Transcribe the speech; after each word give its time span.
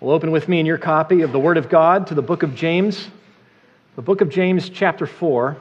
Well, 0.00 0.14
open 0.14 0.30
with 0.30 0.48
me 0.48 0.58
in 0.58 0.64
your 0.64 0.78
copy 0.78 1.20
of 1.20 1.30
the 1.30 1.38
Word 1.38 1.58
of 1.58 1.68
God 1.68 2.06
to 2.06 2.14
the 2.14 2.22
book 2.22 2.42
of 2.42 2.54
James. 2.54 3.08
The 3.96 4.02
book 4.02 4.22
of 4.22 4.30
James, 4.30 4.70
chapter 4.70 5.04
4, 5.04 5.58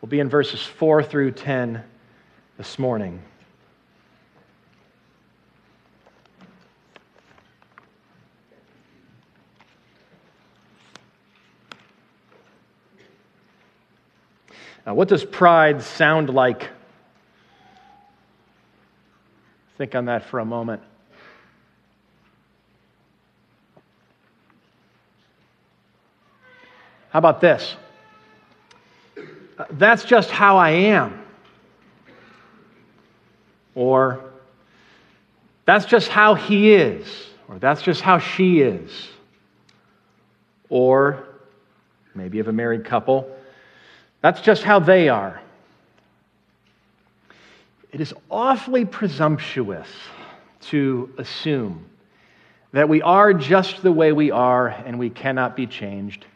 will 0.00 0.08
be 0.08 0.20
in 0.20 0.30
verses 0.30 0.62
4 0.62 1.02
through 1.02 1.32
10 1.32 1.84
this 2.56 2.78
morning. 2.78 3.22
Now, 14.86 14.94
what 14.94 15.08
does 15.08 15.26
pride 15.26 15.82
sound 15.82 16.30
like? 16.30 16.70
Think 19.76 19.94
on 19.94 20.06
that 20.06 20.24
for 20.24 20.38
a 20.38 20.46
moment. 20.46 20.80
How 27.10 27.18
about 27.18 27.40
this? 27.40 27.74
Uh, 29.16 29.64
that's 29.72 30.04
just 30.04 30.30
how 30.30 30.58
I 30.58 30.70
am. 30.70 31.20
Or, 33.74 34.24
that's 35.64 35.86
just 35.86 36.08
how 36.08 36.34
he 36.34 36.72
is. 36.72 37.06
Or, 37.48 37.58
that's 37.58 37.82
just 37.82 38.00
how 38.00 38.18
she 38.18 38.60
is. 38.60 38.90
Or, 40.68 41.24
maybe 42.14 42.40
of 42.40 42.48
a 42.48 42.52
married 42.52 42.84
couple, 42.84 43.30
that's 44.20 44.40
just 44.40 44.62
how 44.62 44.80
they 44.80 45.08
are. 45.08 45.40
It 47.90 48.00
is 48.00 48.12
awfully 48.30 48.84
presumptuous 48.84 49.88
to 50.62 51.10
assume 51.16 51.86
that 52.72 52.88
we 52.88 53.00
are 53.00 53.32
just 53.32 53.82
the 53.82 53.92
way 53.92 54.12
we 54.12 54.30
are 54.30 54.68
and 54.68 54.98
we 54.98 55.08
cannot 55.08 55.56
be 55.56 55.66
changed 55.66 56.26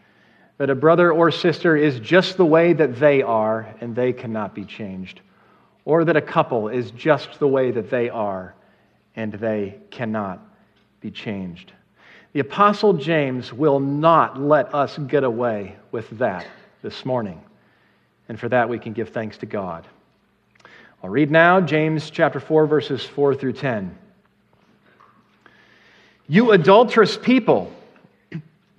that 0.63 0.71
a 0.71 0.77
brother 0.77 1.11
or 1.11 1.29
sister 1.33 1.77
is 1.77 1.99
just 1.99 2.37
the 2.37 2.47
way 2.47 2.73
that 2.73 3.01
they 3.01 3.21
are 3.21 3.75
and 3.81 3.97
they 3.97 4.13
cannot 4.13 4.55
be 4.55 4.65
changed, 4.65 5.21
or 5.85 6.05
that 6.05 6.17
a 6.17 6.23
couple 6.23 6.69
is 6.69 6.93
just 6.93 7.41
the 7.41 7.49
way 7.49 7.73
that 7.73 7.91
they 7.91 8.09
are 8.09 8.55
and 9.17 9.33
they 9.33 9.77
cannot 9.91 10.39
be 11.01 11.11
changed. 11.11 11.73
The 12.33 12.39
Apostle 12.39 12.93
James 12.93 13.53
will 13.53 13.81
not 13.81 14.41
let 14.41 14.73
us 14.73 14.97
get 14.99 15.25
away 15.25 15.75
with 15.91 16.09
that 16.21 16.47
this 16.81 17.05
morning. 17.05 17.43
And 18.29 18.39
for 18.39 18.49
that, 18.49 18.69
we 18.69 18.79
can 18.79 18.93
give 18.93 19.09
thanks 19.09 19.39
to 19.39 19.47
God. 19.47 19.85
I'll 21.03 21.11
read 21.11 21.33
now 21.33 21.61
James 21.61 22.09
chapter 22.09 22.39
4, 22.39 22.69
verses 22.69 23.05
4 23.05 23.35
through 23.35 23.55
10. 23.55 23.99
You 26.29 26.53
adulterous 26.53 27.17
people, 27.17 27.73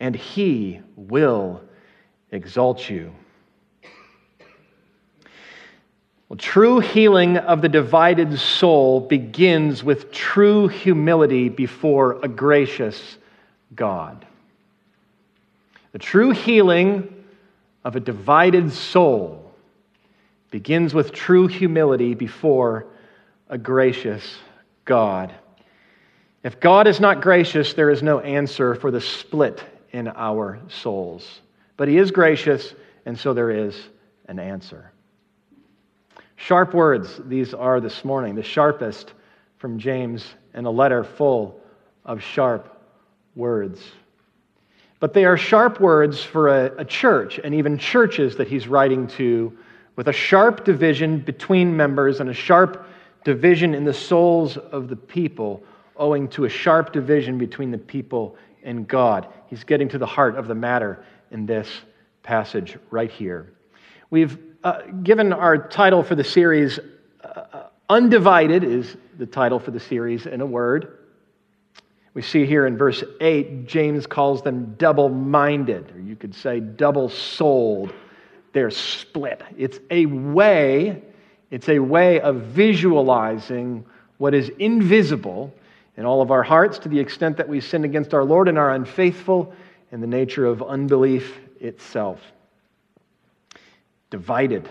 and 0.00 0.14
he 0.14 0.80
will 0.96 1.62
exalt 2.30 2.88
you. 2.88 3.12
Well, 6.28 6.36
true 6.36 6.80
healing 6.80 7.36
of 7.36 7.62
the 7.62 7.68
divided 7.68 8.38
soul 8.38 9.00
begins 9.00 9.84
with 9.84 10.10
true 10.10 10.66
humility 10.66 11.48
before 11.48 12.18
a 12.22 12.28
gracious 12.28 13.18
God. 13.74 14.26
The 15.92 16.00
true 16.00 16.32
healing 16.32 17.24
of 17.84 17.94
a 17.94 18.00
divided 18.00 18.72
soul 18.72 19.54
begins 20.50 20.94
with 20.94 21.12
true 21.12 21.46
humility 21.46 22.14
before 22.14 22.86
a 23.48 23.56
gracious 23.56 24.36
God. 24.84 25.32
If 26.42 26.58
God 26.58 26.88
is 26.88 26.98
not 26.98 27.22
gracious, 27.22 27.74
there 27.74 27.90
is 27.90 28.02
no 28.02 28.18
answer 28.18 28.74
for 28.74 28.90
the 28.90 29.00
split 29.00 29.62
in 29.92 30.08
our 30.08 30.60
souls. 30.68 31.40
But 31.76 31.88
He 31.88 31.98
is 31.98 32.10
gracious, 32.10 32.74
and 33.04 33.18
so 33.18 33.34
there 33.34 33.50
is 33.50 33.76
an 34.28 34.38
answer. 34.38 34.92
Sharp 36.36 36.74
words, 36.74 37.20
these 37.24 37.54
are 37.54 37.80
this 37.80 38.04
morning, 38.04 38.34
the 38.34 38.42
sharpest 38.42 39.14
from 39.58 39.78
James 39.78 40.34
in 40.54 40.66
a 40.66 40.70
letter 40.70 41.02
full 41.02 41.60
of 42.04 42.22
sharp 42.22 42.76
words. 43.34 43.80
But 45.00 45.12
they 45.12 45.24
are 45.24 45.36
sharp 45.36 45.80
words 45.80 46.22
for 46.22 46.48
a, 46.48 46.72
a, 46.78 46.84
church 46.84 47.38
and 47.42 47.54
even 47.54 47.78
churches 47.78 48.36
that 48.36 48.48
he's 48.48 48.66
writing 48.66 49.06
to 49.08 49.56
with 49.94 50.08
a 50.08 50.12
sharp 50.12 50.64
division 50.64 51.18
between 51.18 51.76
members 51.76 52.20
and 52.20 52.30
a 52.30 52.34
sharp 52.34 52.86
division 53.24 53.74
in 53.74 53.84
the 53.84 53.94
souls 53.94 54.56
of 54.56 54.88
the 54.88 54.96
people, 54.96 55.62
owing 55.96 56.28
to 56.28 56.44
a 56.44 56.48
sharp 56.48 56.92
division 56.92 57.38
between 57.38 57.70
the 57.70 57.78
people 57.78 58.36
and 58.62 58.86
God. 58.86 59.26
He's 59.48 59.64
getting 59.64 59.88
to 59.90 59.98
the 59.98 60.06
heart 60.06 60.36
of 60.36 60.48
the 60.48 60.54
matter 60.54 61.04
in 61.30 61.46
this 61.46 61.68
passage 62.22 62.76
right 62.90 63.10
here. 63.10 63.52
We've 64.10 64.38
uh, 64.64 64.82
given 65.02 65.32
our 65.32 65.68
title 65.68 66.02
for 66.02 66.14
the 66.14 66.24
series, 66.24 66.78
uh, 67.22 67.28
uh, 67.28 67.66
Undivided 67.88 68.64
is 68.64 68.96
the 69.16 69.26
title 69.26 69.60
for 69.60 69.70
the 69.70 69.78
series 69.78 70.26
in 70.26 70.40
a 70.40 70.46
word. 70.46 70.98
We 72.14 72.22
see 72.22 72.46
here 72.46 72.66
in 72.66 72.76
verse 72.76 73.04
8, 73.20 73.66
James 73.66 74.06
calls 74.06 74.42
them 74.42 74.74
double 74.76 75.08
minded, 75.08 75.92
or 75.94 76.00
you 76.00 76.16
could 76.16 76.34
say 76.34 76.58
double 76.58 77.08
souled. 77.08 77.92
They're 78.52 78.70
split. 78.70 79.42
It's 79.56 79.78
a 79.90 80.06
way, 80.06 81.02
it's 81.50 81.68
a 81.68 81.78
way 81.78 82.20
of 82.20 82.36
visualizing 82.36 83.84
what 84.18 84.34
is 84.34 84.48
invisible 84.58 85.52
in 85.96 86.04
all 86.04 86.20
of 86.20 86.30
our 86.30 86.42
hearts 86.42 86.78
to 86.80 86.88
the 86.88 86.98
extent 86.98 87.36
that 87.36 87.48
we 87.48 87.60
sin 87.60 87.84
against 87.84 88.14
our 88.14 88.24
Lord 88.24 88.48
and 88.48 88.58
are 88.58 88.72
unfaithful 88.72 89.54
in 89.92 90.00
the 90.00 90.06
nature 90.06 90.44
of 90.44 90.62
unbelief 90.62 91.38
itself. 91.60 92.20
Divided, 94.10 94.68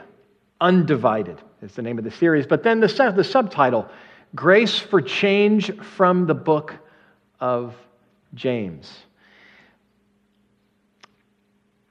undivided 0.61 1.41
is 1.61 1.73
the 1.73 1.81
name 1.81 1.97
of 1.97 2.03
the 2.03 2.11
series. 2.11 2.45
But 2.45 2.63
then 2.63 2.79
the, 2.79 3.13
the 3.15 3.23
subtitle 3.23 3.89
Grace 4.35 4.77
for 4.77 5.01
Change 5.01 5.77
from 5.81 6.27
the 6.27 6.33
Book 6.33 6.75
of 7.39 7.75
James. 8.33 8.91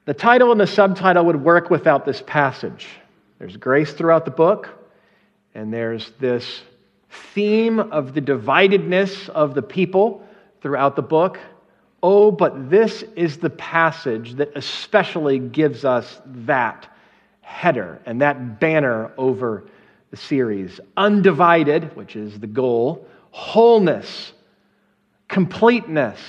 The 0.05 0.13
title 0.13 0.51
and 0.51 0.61
the 0.61 0.67
subtitle 0.67 1.25
would 1.25 1.43
work 1.43 1.71
without 1.71 2.05
this 2.05 2.21
passage. 2.27 2.87
There's 3.39 3.57
grace 3.57 3.91
throughout 3.93 4.23
the 4.23 4.31
book, 4.31 4.69
and 5.55 5.73
there's 5.73 6.11
this 6.19 6.61
theme 7.09 7.79
of 7.79 8.13
the 8.13 8.21
dividedness 8.21 9.29
of 9.29 9.53
the 9.53 9.61
people 9.61 10.25
throughout 10.61 10.95
the 10.95 11.01
book. 11.01 11.39
Oh, 12.01 12.31
but 12.31 12.69
this 12.69 13.03
is 13.15 13.37
the 13.37 13.49
passage 13.49 14.33
that 14.35 14.51
especially 14.55 15.39
gives 15.39 15.85
us 15.85 16.21
that 16.25 16.87
header 17.41 18.01
and 18.05 18.21
that 18.21 18.59
banner 18.59 19.11
over 19.17 19.65
the 20.11 20.17
series. 20.17 20.79
Undivided, 20.97 21.95
which 21.95 22.15
is 22.15 22.39
the 22.39 22.47
goal, 22.47 23.07
wholeness, 23.31 24.33
completeness, 25.27 26.19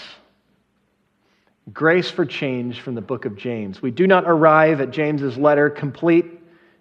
grace 1.73 2.11
for 2.11 2.25
change 2.25 2.81
from 2.81 2.95
the 2.95 3.01
book 3.01 3.25
of 3.25 3.37
James. 3.37 3.83
We 3.83 3.91
do 3.91 4.07
not 4.07 4.25
arrive 4.27 4.81
at 4.81 4.91
James's 4.91 5.37
letter 5.37 5.69
complete 5.69 6.27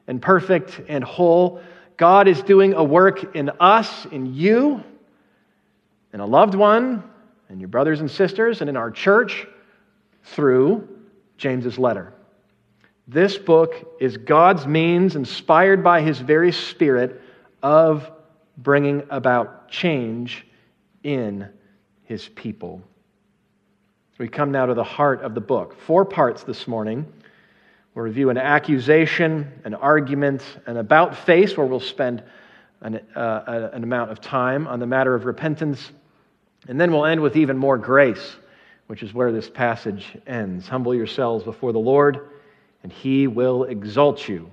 and 0.08 0.22
perfect 0.22 0.82
and 0.88 1.04
whole 1.04 1.62
God 1.98 2.28
is 2.28 2.42
doing 2.42 2.74
a 2.74 2.84
work 2.84 3.36
in 3.36 3.52
us, 3.60 4.06
in 4.06 4.34
you, 4.34 4.84
in 6.14 6.20
a 6.20 6.26
loved 6.26 6.56
one, 6.56 7.04
and 7.50 7.60
your 7.60 7.68
brothers 7.68 8.02
and 8.02 8.10
sisters, 8.10 8.62
and 8.62 8.70
in 8.70 8.76
our 8.78 8.92
church 8.92 9.48
through 10.24 10.88
James's 11.38 11.78
letter. 11.78 12.14
This 13.08 13.38
book 13.38 13.98
is 14.00 14.18
God's 14.18 14.66
means, 14.66 15.16
inspired 15.16 15.84
by 15.84 16.02
His 16.02 16.20
very 16.20 16.52
Spirit, 16.52 17.22
of 17.62 18.12
bringing 18.58 19.04
about 19.10 19.70
change 19.70 20.46
in 21.04 21.48
His 22.04 22.28
people. 22.30 22.82
We 24.18 24.30
come 24.30 24.52
now 24.52 24.66
to 24.66 24.74
the 24.74 24.84
heart 24.84 25.22
of 25.22 25.36
the 25.36 25.42
book. 25.42 25.78
Four 25.82 26.06
parts 26.06 26.44
this 26.44 26.68
morning. 26.68 27.06
We'll 27.96 28.04
review 28.04 28.30
an 28.30 28.38
accusation, 28.38 29.50
an 29.64 29.74
argument, 29.74 30.42
an 30.66 30.76
about 30.76 31.16
face, 31.16 31.56
where 31.56 31.66
we'll 31.66 31.80
spend 31.80 32.22
an, 32.82 33.00
uh, 33.16 33.70
an 33.72 33.84
amount 33.84 34.12
of 34.12 34.20
time 34.20 34.68
on 34.68 34.82
the 34.82 34.86
matter 34.86 35.16
of 35.16 35.24
repentance. 35.24 35.94
And 36.68 36.80
then 36.80 36.92
we'll 36.92 37.06
end 37.06 37.22
with 37.22 37.38
even 37.38 37.58
more 37.58 37.78
grace, 37.78 38.36
which 38.88 39.02
is 39.02 39.14
where 39.14 39.32
this 39.32 39.50
passage 39.50 40.18
ends. 40.28 40.68
Humble 40.68 40.94
yourselves 40.94 41.46
before 41.46 41.72
the 41.72 41.80
Lord, 41.80 42.32
and 42.84 42.92
he 42.92 43.28
will 43.28 43.64
exalt 43.64 44.28
you. 44.28 44.52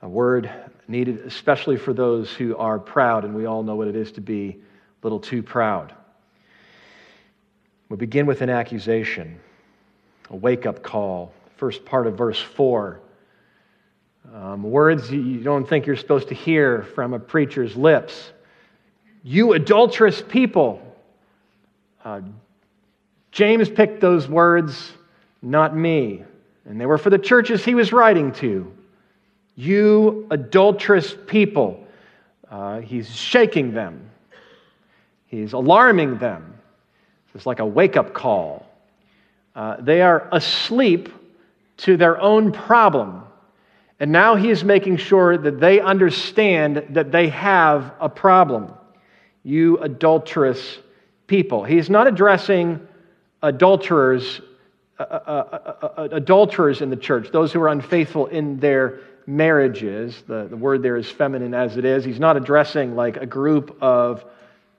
A 0.00 0.08
word 0.08 0.50
needed 0.88 1.18
especially 1.26 1.76
for 1.76 1.92
those 1.92 2.32
who 2.32 2.56
are 2.56 2.78
proud, 2.78 3.26
and 3.26 3.34
we 3.34 3.44
all 3.44 3.62
know 3.62 3.76
what 3.76 3.88
it 3.88 3.96
is 3.96 4.10
to 4.12 4.22
be 4.22 4.56
a 5.02 5.06
little 5.06 5.20
too 5.20 5.42
proud. 5.42 5.92
We 7.90 7.98
begin 7.98 8.24
with 8.24 8.40
an 8.40 8.48
accusation, 8.48 9.38
a 10.30 10.36
wake 10.36 10.64
up 10.64 10.82
call. 10.82 11.34
First 11.58 11.84
part 11.84 12.06
of 12.06 12.16
verse 12.16 12.40
4. 12.40 13.00
Um, 14.32 14.62
words 14.62 15.10
you 15.10 15.40
don't 15.40 15.68
think 15.68 15.86
you're 15.86 15.96
supposed 15.96 16.28
to 16.28 16.34
hear 16.34 16.84
from 16.94 17.14
a 17.14 17.18
preacher's 17.18 17.74
lips. 17.74 18.30
You 19.24 19.54
adulterous 19.54 20.22
people. 20.22 20.80
Uh, 22.04 22.20
James 23.32 23.68
picked 23.68 24.00
those 24.00 24.28
words, 24.28 24.92
not 25.42 25.76
me. 25.76 26.22
And 26.64 26.80
they 26.80 26.86
were 26.86 26.98
for 26.98 27.10
the 27.10 27.18
churches 27.18 27.64
he 27.64 27.74
was 27.74 27.92
writing 27.92 28.30
to. 28.34 28.72
You 29.56 30.28
adulterous 30.30 31.16
people. 31.26 31.84
Uh, 32.48 32.80
he's 32.82 33.12
shaking 33.12 33.74
them, 33.74 34.08
he's 35.26 35.54
alarming 35.54 36.18
them. 36.18 36.54
It's 37.34 37.46
like 37.46 37.58
a 37.58 37.66
wake 37.66 37.96
up 37.96 38.14
call. 38.14 38.64
Uh, 39.56 39.76
they 39.80 40.02
are 40.02 40.28
asleep 40.30 41.08
to 41.78 41.96
their 41.96 42.20
own 42.20 42.52
problem. 42.52 43.22
And 44.00 44.12
now 44.12 44.36
he 44.36 44.50
is 44.50 44.62
making 44.62 44.98
sure 44.98 45.36
that 45.36 45.58
they 45.58 45.80
understand 45.80 46.84
that 46.90 47.10
they 47.10 47.28
have 47.28 47.92
a 48.00 48.08
problem. 48.08 48.72
You 49.42 49.78
adulterous 49.78 50.78
people. 51.26 51.64
He's 51.64 51.90
not 51.90 52.06
addressing 52.06 52.86
adulterers, 53.42 54.40
uh, 54.98 55.02
uh, 55.02 55.04
uh, 55.06 55.86
uh 55.96 56.08
adulterers 56.12 56.80
in 56.80 56.90
the 56.90 56.96
church, 56.96 57.30
those 57.32 57.52
who 57.52 57.60
are 57.60 57.68
unfaithful 57.68 58.26
in 58.26 58.58
their 58.58 59.00
marriages. 59.26 60.22
The, 60.26 60.46
the 60.48 60.56
word 60.56 60.82
there 60.82 60.96
is 60.96 61.10
feminine 61.10 61.54
as 61.54 61.76
it 61.76 61.84
is. 61.84 62.04
He's 62.04 62.20
not 62.20 62.36
addressing 62.36 62.96
like 62.96 63.16
a 63.16 63.26
group 63.26 63.76
of 63.80 64.24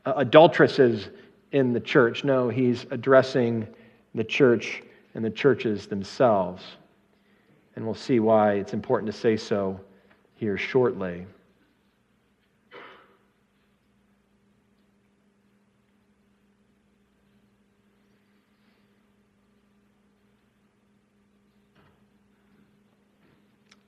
uh, 0.05 0.13
adulteresses 0.15 1.09
in 1.51 1.73
the 1.73 1.79
church. 1.79 2.23
No, 2.23 2.49
he's 2.49 2.85
addressing 2.91 3.67
the 4.15 4.23
church 4.23 4.81
and 5.13 5.23
the 5.23 5.29
churches 5.29 5.87
themselves. 5.87 6.63
And 7.75 7.85
we'll 7.85 7.93
see 7.93 8.19
why 8.19 8.53
it's 8.53 8.73
important 8.73 9.11
to 9.11 9.17
say 9.17 9.37
so 9.37 9.79
here 10.35 10.57
shortly. 10.57 11.25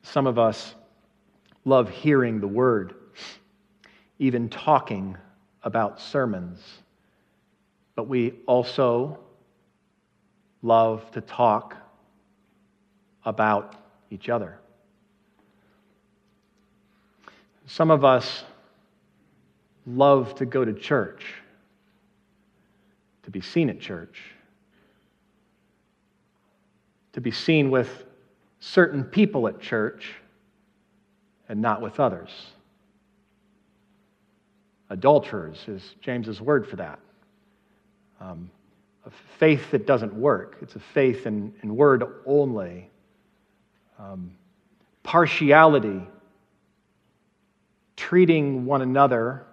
Some 0.04 0.27
of 0.27 0.38
us 0.38 0.75
love 1.63 1.89
hearing 1.89 2.39
the 2.39 2.48
word, 2.48 2.95
even 4.19 4.50
talking 4.50 5.18
about 5.63 6.01
sermons 6.01 6.81
but 8.01 8.07
we 8.07 8.34
also 8.48 9.19
love 10.63 11.10
to 11.12 11.22
talk 11.22 11.77
about 13.26 13.76
each 14.10 14.30
other. 14.30 14.58
Some 17.66 17.92
of 17.92 18.04
us 18.04 18.44
love 19.86 20.36
to 20.36 20.46
go 20.46 20.66
to 20.66 20.74
church, 20.74 21.26
to 23.24 23.32
be 23.32 23.42
seen 23.42 23.70
at 23.70 23.80
church, 23.80 24.22
to 27.14 27.22
be 27.22 27.32
seen 27.32 27.72
with 27.72 28.06
certain 28.60 29.04
people 29.04 29.48
at 29.48 29.60
church 29.60 30.14
and 31.50 31.62
not 31.62 31.82
with 31.82 32.00
others. 32.00 32.30
Adulterers 34.90 35.64
is 35.68 35.96
James's 36.02 36.42
word 36.42 36.68
for 36.68 36.76
that 36.78 37.00
um, 38.22 38.50
a 39.06 39.10
faith 39.40 39.72
that 39.72 39.88
doesn't 39.88 40.14
work. 40.14 40.58
It's 40.62 40.76
a 40.76 40.80
faith 40.80 41.26
in, 41.26 41.54
in 41.64 41.76
word 41.76 42.04
only. 42.26 42.90
Um, 44.01 44.31
partiality, 45.03 46.01
treating 47.95 48.65
one 48.65 48.81
another, 48.81 49.45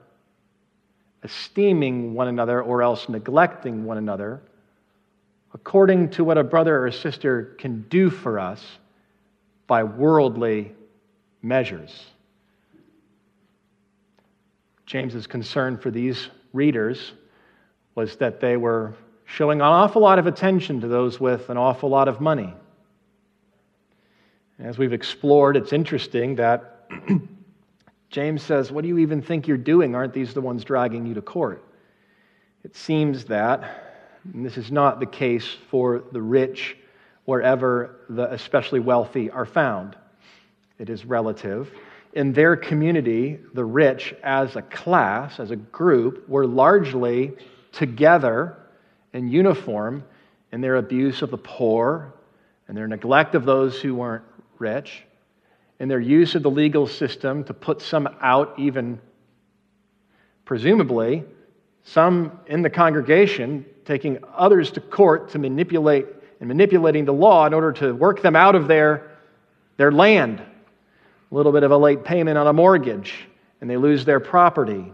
esteeming 1.23 2.15
one 2.15 2.29
another, 2.29 2.63
or 2.63 2.83
else 2.83 3.11
neglecting 3.11 3.85
one 3.85 3.99
another, 3.99 4.41
according 5.53 6.09
to 6.11 6.25
what 6.25 6.39
a 6.39 6.45
brother 6.45 6.79
or 6.79 6.87
a 6.87 6.93
sister 6.93 7.57
can 7.59 7.83
do 7.91 8.09
for 8.09 8.39
us 8.39 8.65
by 9.67 9.85
worldly 9.85 10.73
measures. 11.43 12.07
James's 14.87 15.27
concern 15.27 15.77
for 15.77 15.91
these 15.91 16.31
readers 16.55 17.13
was 17.95 18.17
that 18.17 18.41
they 18.41 18.57
were 18.57 18.95
showing 19.27 19.61
an 19.61 19.67
awful 19.67 20.01
lot 20.01 20.19
of 20.19 20.27
attention 20.27 20.81
to 20.81 20.89
those 20.89 21.21
with 21.21 21.51
an 21.51 21.59
awful 21.59 21.91
lot 21.91 22.09
of 22.09 22.23
money. 22.23 22.55
As 24.61 24.77
we've 24.77 24.93
explored, 24.93 25.57
it's 25.57 25.73
interesting 25.73 26.35
that 26.37 26.91
James 28.11 28.43
says, 28.43 28.73
What 28.73 28.83
do 28.83 28.89
you 28.89 28.99
even 28.99 29.23
think 29.23 29.47
you're 29.47 29.57
doing? 29.57 29.95
Aren't 29.95 30.13
these 30.13 30.35
the 30.35 30.41
ones 30.41 30.65
dragging 30.65 31.07
you 31.07 31.15
to 31.15 31.23
court? 31.23 31.65
It 32.65 32.75
seems 32.75 33.25
that, 33.27 34.19
this 34.25 34.57
is 34.57 34.73
not 34.73 34.99
the 34.99 35.07
case 35.07 35.47
for 35.71 36.03
the 36.11 36.21
rich 36.21 36.77
wherever 37.25 38.01
the 38.09 38.33
especially 38.33 38.81
wealthy 38.81 39.31
are 39.31 39.47
found, 39.47 39.97
it 40.79 40.91
is 40.91 41.05
relative. 41.05 41.71
In 42.15 42.33
their 42.33 42.57
community, 42.57 43.39
the 43.55 43.65
rich 43.65 44.13
as 44.25 44.57
a 44.57 44.63
class, 44.63 45.39
as 45.39 45.53
a 45.53 45.57
group, 45.57 46.29
were 46.29 46.47
largely 46.47 47.37
together 47.71 48.57
and 49.13 49.31
uniform 49.31 50.03
in 50.51 50.61
their 50.61 50.77
abuse 50.77 51.23
of 51.23 51.31
the 51.31 51.39
poor 51.39 52.13
and 52.67 52.77
their 52.77 52.89
neglect 52.89 53.37
of 53.37 53.45
those 53.45 53.81
who 53.81 53.95
weren't 53.95 54.25
rich, 54.59 55.05
and 55.81 55.91
their 55.91 56.01
use 56.01 56.35
of 56.35 56.43
the 56.43 56.51
legal 56.51 56.87
system 56.87 57.45
to 57.45 57.55
put 57.55 57.81
some 57.81 58.09
out, 58.21 58.55
even 58.59 59.01
presumably, 60.45 61.25
some 61.85 62.39
in 62.47 62.63
the 62.63 62.71
congregation 62.71 63.65
taking 63.85 64.19
others 64.35 64.71
to 64.73 64.81
court 64.81 65.31
to 65.31 65.39
manipulate 65.39 66.07
and 66.41 66.49
manipulating 66.49 67.05
the 67.05 67.13
law 67.13 67.47
in 67.47 67.55
order 67.55 67.73
to 67.73 67.95
work 67.95 68.23
them 68.23 68.37
out 68.37 68.55
of 68.55 68.69
their, 68.69 69.11
their 69.77 69.91
land. 69.91 70.41
A 70.41 71.35
little 71.35 71.53
bit 71.53 71.63
of 71.63 71.71
a 71.71 71.77
late 71.77 72.05
payment 72.05 72.39
on 72.39 72.47
a 72.47 72.53
mortgage, 72.53 73.15
and 73.61 73.69
they 73.69 73.77
lose 73.77 74.05
their 74.05 74.21
property. 74.21 74.93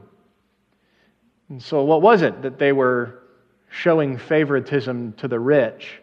And 1.48 1.62
so, 1.62 1.84
what 1.84 2.02
was 2.02 2.22
it 2.22 2.42
that 2.42 2.58
they 2.58 2.72
were 2.72 3.20
showing 3.68 4.18
favoritism 4.18 5.14
to 5.14 5.28
the 5.28 5.38
rich? 5.38 6.00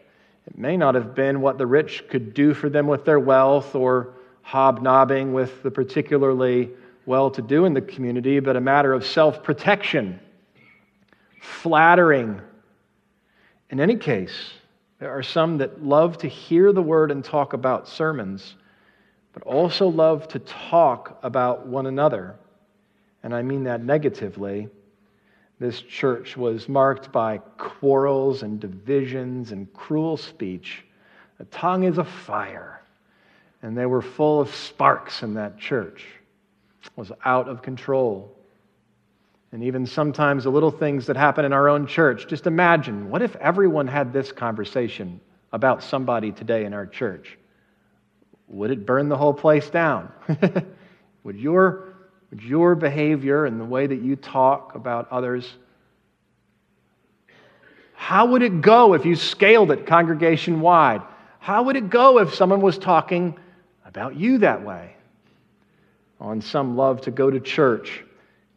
It 0.51 0.57
may 0.57 0.75
not 0.75 0.95
have 0.95 1.15
been 1.15 1.39
what 1.39 1.57
the 1.57 1.65
rich 1.65 2.03
could 2.09 2.33
do 2.33 2.53
for 2.53 2.67
them 2.67 2.85
with 2.85 3.05
their 3.05 3.21
wealth 3.21 3.73
or 3.73 4.15
hobnobbing 4.41 5.31
with 5.31 5.63
the 5.63 5.71
particularly 5.71 6.71
well 7.05 7.31
to 7.31 7.41
do 7.41 7.63
in 7.63 7.73
the 7.73 7.81
community, 7.81 8.41
but 8.41 8.57
a 8.57 8.61
matter 8.61 8.91
of 8.91 9.05
self 9.05 9.43
protection, 9.43 10.19
flattering. 11.39 12.41
In 13.69 13.79
any 13.79 13.95
case, 13.95 14.51
there 14.99 15.17
are 15.17 15.23
some 15.23 15.57
that 15.59 15.81
love 15.81 16.17
to 16.17 16.27
hear 16.27 16.73
the 16.73 16.81
word 16.81 17.11
and 17.11 17.23
talk 17.23 17.53
about 17.53 17.87
sermons, 17.87 18.55
but 19.31 19.43
also 19.43 19.87
love 19.87 20.27
to 20.27 20.39
talk 20.39 21.17
about 21.23 21.65
one 21.65 21.87
another. 21.87 22.35
And 23.23 23.33
I 23.33 23.41
mean 23.41 23.63
that 23.63 23.81
negatively 23.81 24.67
this 25.61 25.81
church 25.81 26.35
was 26.35 26.67
marked 26.67 27.11
by 27.11 27.37
quarrels 27.57 28.43
and 28.43 28.59
divisions 28.59 29.51
and 29.51 29.71
cruel 29.73 30.17
speech. 30.17 30.83
The 31.37 31.45
tongue 31.45 31.83
is 31.83 31.97
a 31.97 32.03
fire, 32.03 32.81
and 33.61 33.77
they 33.77 33.85
were 33.85 34.01
full 34.01 34.41
of 34.41 34.53
sparks 34.53 35.23
in 35.23 35.35
that 35.35 35.57
church. 35.57 36.05
It 36.83 36.89
was 36.95 37.11
out 37.23 37.47
of 37.47 37.61
control. 37.61 38.35
And 39.51 39.63
even 39.63 39.85
sometimes 39.85 40.45
the 40.45 40.49
little 40.49 40.71
things 40.71 41.05
that 41.05 41.15
happen 41.15 41.45
in 41.45 41.53
our 41.53 41.69
own 41.69 41.85
church. 41.85 42.27
Just 42.27 42.47
imagine 42.47 43.09
what 43.09 43.21
if 43.21 43.35
everyone 43.35 43.87
had 43.87 44.11
this 44.11 44.31
conversation 44.31 45.21
about 45.53 45.83
somebody 45.83 46.31
today 46.31 46.65
in 46.65 46.73
our 46.73 46.87
church? 46.87 47.37
would 48.51 48.69
it 48.69 48.85
burn 48.85 49.09
the 49.09 49.17
whole 49.17 49.33
place 49.33 49.69
down? 49.69 50.11
would, 51.23 51.37
your, 51.37 51.90
would 52.31 52.41
your 52.41 52.75
behavior 52.75 53.45
and 53.45 53.59
the 53.59 53.65
way 53.65 53.85
that 53.85 54.01
you 54.01 54.15
talk 54.15 54.73
about 54.73 55.11
others, 55.11 55.53
how 57.93 58.25
would 58.25 58.41
it 58.41 58.61
go 58.61 58.93
if 58.93 59.05
you 59.05 59.15
scaled 59.15 59.69
it 59.69 59.85
congregation 59.85 60.61
wide? 60.61 61.01
How 61.39 61.63
would 61.63 61.75
it 61.75 61.89
go 61.89 62.19
if 62.19 62.33
someone 62.33 62.61
was 62.61 62.77
talking 62.77 63.37
about 63.85 64.15
you 64.15 64.39
that 64.39 64.63
way? 64.63 64.95
On 66.19 66.41
some 66.41 66.77
love 66.77 67.01
to 67.01 67.11
go 67.11 67.29
to 67.29 67.39
church 67.39 68.03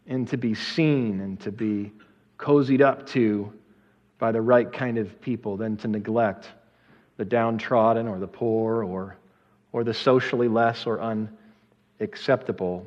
and 0.07 0.29
to 0.29 0.37
be 0.37 0.55
seen 0.55 1.21
and 1.21 1.41
to 1.41 1.51
be 1.51 1.93
cozied 2.39 2.81
up 2.81 3.07
to 3.09 3.53
by 4.19 4.33
the 4.33 4.41
right 4.41 4.73
kind 4.73 4.99
of 4.99 5.21
people 5.21 5.57
than 5.57 5.77
to 5.79 5.89
neglect 5.89 6.51
the 7.17 7.25
downtrodden 7.25 8.07
or 8.07 8.19
the 8.19 8.29
poor 8.29 8.85
or, 8.85 9.17
or 9.73 9.83
the 9.83 9.95
socially 9.95 10.49
less 10.49 10.87
or 10.87 11.01
unacceptable. 12.01 12.87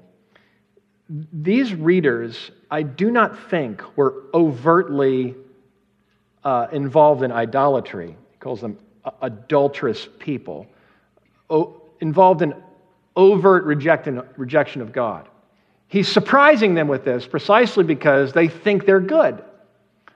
These 1.09 1.73
readers, 1.73 2.51
I 2.69 2.83
do 2.83 3.11
not 3.11 3.49
think, 3.49 3.81
were 3.97 4.23
overtly 4.33 5.35
uh, 6.43 6.67
involved 6.71 7.23
in 7.23 7.31
idolatry. 7.31 8.17
He 8.31 8.37
calls 8.39 8.61
them 8.61 8.77
adulterous 9.21 10.07
people, 10.19 10.67
o- 11.49 11.81
involved 12.01 12.41
in 12.41 12.53
overt 13.15 13.63
rejection, 13.63 14.21
rejection 14.35 14.81
of 14.81 14.91
God. 14.91 15.27
He's 15.87 16.07
surprising 16.07 16.73
them 16.73 16.87
with 16.87 17.05
this 17.05 17.25
precisely 17.25 17.83
because 17.83 18.33
they 18.33 18.49
think 18.49 18.85
they're 18.85 18.99
good. 18.99 19.43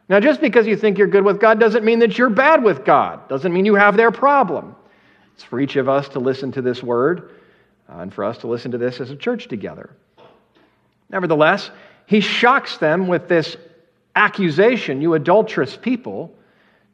Now, 0.09 0.19
just 0.19 0.41
because 0.41 0.67
you 0.67 0.75
think 0.75 0.97
you're 0.97 1.07
good 1.07 1.23
with 1.23 1.39
God 1.39 1.59
doesn't 1.59 1.85
mean 1.85 1.99
that 1.99 2.17
you're 2.17 2.29
bad 2.29 2.63
with 2.63 2.83
God, 2.83 3.29
doesn't 3.29 3.53
mean 3.53 3.65
you 3.65 3.75
have 3.75 3.95
their 3.95 4.11
problem. 4.11 4.75
It's 5.33 5.43
for 5.43 5.59
each 5.59 5.77
of 5.77 5.87
us 5.87 6.09
to 6.09 6.19
listen 6.19 6.51
to 6.51 6.61
this 6.61 6.83
word 6.83 7.31
uh, 7.89 7.99
and 7.99 8.13
for 8.13 8.25
us 8.25 8.37
to 8.39 8.47
listen 8.47 8.71
to 8.71 8.77
this 8.77 8.99
as 8.99 9.09
a 9.09 9.15
church 9.15 9.47
together. 9.47 9.95
Nevertheless, 11.11 11.69
he 12.05 12.19
shocks 12.19 12.77
them 12.77 13.07
with 13.07 13.27
this 13.27 13.57
accusation, 14.15 15.01
you 15.01 15.13
adulterous 15.13 15.77
people, 15.77 16.33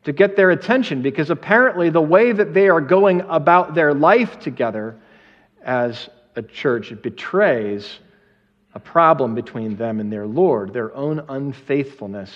to 0.04 0.12
get 0.12 0.36
their 0.36 0.52
attention 0.52 1.02
because 1.02 1.30
apparently 1.30 1.90
the 1.90 2.02
way 2.02 2.32
that 2.32 2.54
they 2.54 2.70
are 2.70 2.82
going 2.82 3.22
about 3.22 3.74
their 3.74 3.94
life 3.94 4.40
together 4.40 4.98
as 5.64 6.10
a 6.36 6.42
church 6.42 6.94
betrays 7.02 8.00
a 8.74 8.80
problem 8.80 9.36
between 9.36 9.76
them 9.76 10.00
and 10.00 10.12
their 10.12 10.28
Lord, 10.28 10.72
their 10.72 10.96
own 10.96 11.24
unfaithfulness 11.30 12.32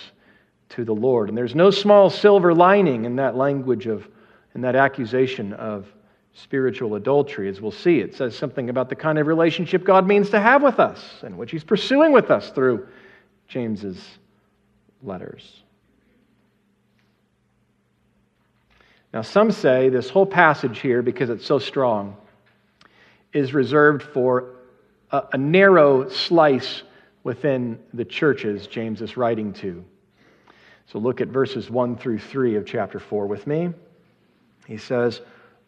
to 0.70 0.84
the 0.84 0.94
Lord. 0.94 1.28
And 1.28 1.38
there's 1.38 1.54
no 1.54 1.70
small 1.70 2.10
silver 2.10 2.54
lining 2.54 3.04
in 3.04 3.16
that 3.16 3.36
language 3.36 3.86
of, 3.86 4.08
in 4.54 4.60
that 4.62 4.74
accusation 4.74 5.52
of 5.52 5.86
spiritual 6.34 6.94
adultery, 6.94 7.48
as 7.48 7.60
we'll 7.60 7.70
see. 7.70 8.00
It 8.00 8.14
says 8.14 8.36
something 8.36 8.70
about 8.70 8.88
the 8.88 8.96
kind 8.96 9.18
of 9.18 9.26
relationship 9.26 9.84
God 9.84 10.06
means 10.06 10.30
to 10.30 10.40
have 10.40 10.62
with 10.62 10.80
us 10.80 11.02
and 11.22 11.36
which 11.36 11.50
He's 11.50 11.64
pursuing 11.64 12.12
with 12.12 12.30
us 12.30 12.50
through 12.50 12.86
James's 13.48 14.02
letters. 15.02 15.62
Now, 19.12 19.20
some 19.20 19.50
say 19.50 19.90
this 19.90 20.08
whole 20.08 20.24
passage 20.24 20.78
here, 20.80 21.02
because 21.02 21.28
it's 21.28 21.44
so 21.44 21.58
strong, 21.58 22.16
is 23.34 23.52
reserved 23.52 24.02
for 24.02 24.54
a, 25.10 25.24
a 25.34 25.38
narrow 25.38 26.08
slice 26.08 26.82
within 27.22 27.78
the 27.92 28.06
churches 28.06 28.66
James 28.66 29.02
is 29.02 29.18
writing 29.18 29.52
to. 29.54 29.84
So 30.86 30.98
look 30.98 31.20
at 31.20 31.28
verses 31.28 31.70
1 31.70 31.96
through 31.98 32.18
3 32.18 32.56
of 32.56 32.66
chapter 32.66 32.98
4 32.98 33.26
with 33.26 33.46
me. 33.46 33.70
He 34.66 34.78
says, 34.78 35.20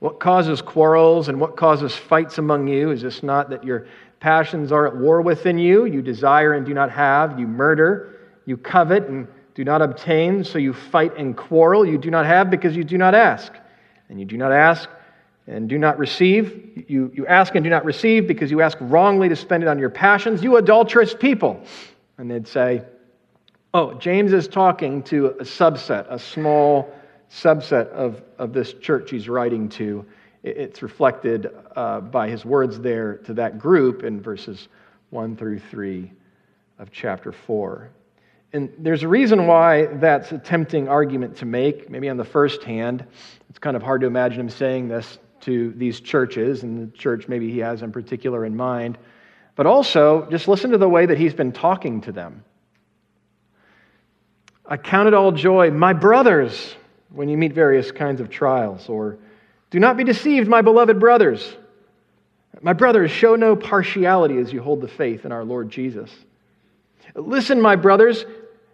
What 0.05 0.21
causes 0.21 0.61
quarrels 0.61 1.29
and 1.29 1.41
what 1.41 1.57
causes 1.57 1.97
fights 1.97 2.37
among 2.37 2.69
you? 2.69 2.91
Is 2.91 3.01
this 3.01 3.23
not 3.23 3.49
that 3.49 3.65
your 3.65 3.87
passions 4.21 4.71
are 4.71 4.87
at 4.87 4.95
war 4.95 5.23
within 5.23 5.57
you? 5.57 5.87
You 5.87 6.03
desire 6.03 6.53
and 6.53 6.67
do 6.67 6.75
not 6.75 6.91
have, 6.91 7.41
you 7.41 7.47
murder, 7.47 8.15
you 8.45 8.59
covet 8.59 9.05
and 9.05 9.27
do 9.55 9.65
not 9.65 9.81
obtain, 9.81 10.45
so 10.45 10.59
you 10.59 10.75
fight 10.75 11.17
and 11.17 11.35
quarrel. 11.35 11.87
You 11.87 11.97
do 11.97 12.11
not 12.11 12.27
have 12.27 12.51
because 12.51 12.77
you 12.77 12.85
do 12.85 12.99
not 12.99 13.15
ask. 13.15 13.51
And 14.11 14.21
you 14.21 14.27
do 14.27 14.37
not 14.37 14.53
ask 14.53 14.91
and 15.47 15.71
do 15.71 15.79
not 15.79 15.99
receive. 15.99 16.85
You, 16.87 17.11
you 17.15 17.27
ask 17.27 17.55
and 17.55 17.65
do 17.65 17.71
not 17.71 17.87
receive 17.87 18.29
because 18.29 18.51
you 18.51 18.61
ask 18.61 18.77
wrongly 18.83 19.31
to 19.31 19.37
spend 19.37 19.63
it 19.63 19.71
on 19.71 19.79
your 19.79 19.89
passions. 19.89 20.43
You 20.43 20.59
adulterous 20.59 21.15
people. 21.15 21.65
And 22.19 22.31
they'd 22.31 22.47
say, 22.47 22.83
Oh, 23.73 23.95
James 23.95 24.35
is 24.35 24.49
talking 24.49 25.03
to 25.05 25.29
a 25.29 25.45
subset, 25.45 26.05
a 26.11 26.19
small 26.19 26.93
subset 27.35 27.89
of, 27.89 28.23
of 28.39 28.53
this 28.53 28.73
church 28.75 29.11
he's 29.11 29.29
writing 29.29 29.69
to. 29.71 30.07
It's 30.43 30.83
reflected 30.83 31.51
uh, 31.75 32.01
by 32.01 32.29
his 32.29 32.45
words 32.45 32.79
there 32.79 33.17
to 33.19 33.35
that 33.35 33.59
group 33.59 34.05
in 34.05 34.21
verses 34.21 34.69
1 35.11 35.37
through 35.37 35.59
3 35.59 36.13
of 36.79 36.93
chapter 36.93 37.33
4. 37.33 37.91
And 38.53 38.73
there's 38.79 39.03
a 39.03 39.09
reason 39.09 39.47
why 39.49 39.87
that's 39.87 40.31
a 40.31 40.39
tempting 40.39 40.89
argument 40.89 41.39
to 41.39 41.47
make. 41.47 41.91
Maybe 41.91 42.09
on 42.09 42.17
the 42.17 42.25
first 42.25 42.63
hand, 42.63 43.05
it's 43.51 43.59
kind 43.59 43.77
of 43.77 43.83
hard 43.83 44.03
to 44.03 44.07
imagine 44.07 44.41
him 44.41 44.51
saying 44.51 44.89
this 44.89 45.19
to 45.41 45.73
these 45.73 46.01
churches, 46.01 46.63
and 46.63 46.93
the 46.93 46.97
church 46.97 47.27
maybe 47.27 47.51
he 47.51 47.59
has 47.59 47.83
in 47.83 47.91
particular 47.91 48.45
in 48.45 48.57
mind. 48.57 48.97
But 49.57 49.67
also, 49.67 50.29
just 50.31 50.47
listen 50.47 50.71
to 50.71 50.79
the 50.79 50.89
way 50.89 51.07
that 51.07 51.19
he's 51.19 51.35
been 51.35 51.53
talking 51.53 52.03
to 52.03 52.13
them. 52.13 52.45
I 54.67 54.77
count 54.77 55.09
it 55.09 55.15
all 55.15 55.33
joy, 55.33 55.71
my 55.71 55.93
brothers, 55.93 56.77
when 57.15 57.29
you 57.29 57.37
meet 57.37 57.53
various 57.53 57.91
kinds 57.91 58.21
of 58.21 58.29
trials. 58.29 58.89
Or, 58.89 59.19
do 59.71 59.79
not 59.79 59.97
be 59.97 60.05
deceived, 60.05 60.49
my 60.49 60.63
beloved 60.63 60.99
brothers. 60.99 61.57
My 62.61 62.73
brothers, 62.73 63.11
show 63.11 63.37
no 63.37 63.57
partiality 63.57 64.39
as 64.39 64.53
you 64.53 64.63
hold 64.63 64.81
the 64.81 64.89
faith 64.89 65.25
in 65.25 65.33
our 65.33 65.45
Lord 65.45 65.71
Jesus. 65.71 66.11
Listen, 67.15 67.61
my 67.61 67.77
brothers, 67.77 68.25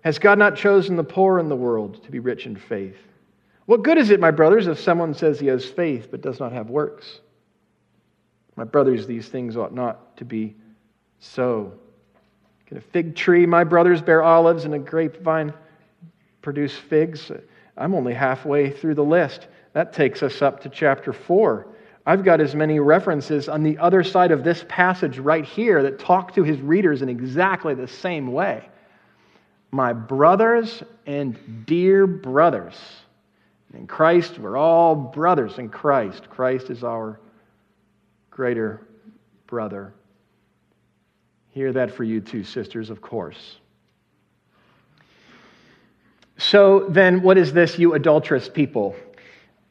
has 0.02 0.18
God 0.18 0.38
not 0.38 0.56
chosen 0.56 0.97
the 0.97 1.04
poor 1.04 1.38
in 1.38 1.49
the 1.49 1.56
world 1.56 2.02
to 2.04 2.11
be 2.11 2.18
rich 2.18 2.47
in 2.47 2.56
faith? 2.56 2.97
What 3.66 3.82
good 3.82 3.99
is 3.99 4.11
it, 4.11 4.20
my 4.20 4.30
brothers, 4.30 4.66
if 4.66 4.80
someone 4.80 5.14
says 5.14 5.38
he 5.38 5.47
has 5.47 5.64
faith 5.64 6.09
but 6.11 6.23
does 6.23 6.40
not 6.40 6.52
have 6.52 6.70
works? 6.70 7.20
My 8.56 8.64
brothers, 8.64 9.06
these 9.06 9.28
things 9.28 9.56
ought 9.56 9.75
not 9.75 10.16
to 10.16 10.25
be 10.25 10.54
so. 11.18 11.73
Can 12.66 12.78
a 12.78 12.80
fig 12.80 13.16
tree, 13.16 13.47
my 13.47 13.64
brothers, 13.64 14.02
bear 14.02 14.23
olives, 14.23 14.64
and 14.64 14.75
a 14.75 14.78
grapevine 14.78 15.52
produce 16.42 16.75
figs. 16.75 17.30
I'm 17.80 17.94
only 17.94 18.12
halfway 18.12 18.70
through 18.70 18.94
the 18.94 19.04
list. 19.04 19.49
That 19.72 19.94
takes 19.94 20.22
us 20.22 20.42
up 20.42 20.60
to 20.62 20.68
chapter 20.68 21.12
4. 21.14 21.66
I've 22.06 22.25
got 22.25 22.40
as 22.40 22.54
many 22.54 22.78
references 22.78 23.49
on 23.49 23.62
the 23.62 23.78
other 23.78 24.04
side 24.04 24.32
of 24.32 24.44
this 24.44 24.64
passage 24.68 25.18
right 25.18 25.44
here 25.44 25.82
that 25.82 25.99
talk 25.99 26.34
to 26.34 26.42
his 26.42 26.60
readers 26.60 27.02
in 27.02 27.08
exactly 27.08 27.75
the 27.75 27.88
same 27.88 28.32
way. 28.32 28.68
My 29.70 29.92
brothers 29.92 30.82
and 31.06 31.64
dear 31.66 32.06
brothers. 32.06 32.75
In 33.72 33.87
Christ, 33.87 34.38
we're 34.38 34.56
all 34.56 34.94
brothers 34.94 35.58
in 35.58 35.68
Christ. 35.68 36.28
Christ 36.28 36.70
is 36.70 36.84
our 36.84 37.20
greater 38.30 38.87
brother. 39.46 39.94
Hear 41.50 41.72
that 41.72 41.92
for 41.92 42.04
you 42.04 42.20
too, 42.20 42.44
sisters, 42.44 42.90
of 42.90 43.00
course. 43.00 43.59
So 46.40 46.87
then, 46.88 47.20
what 47.20 47.37
is 47.37 47.52
this, 47.52 47.78
you 47.78 47.92
adulterous 47.92 48.49
people? 48.49 48.97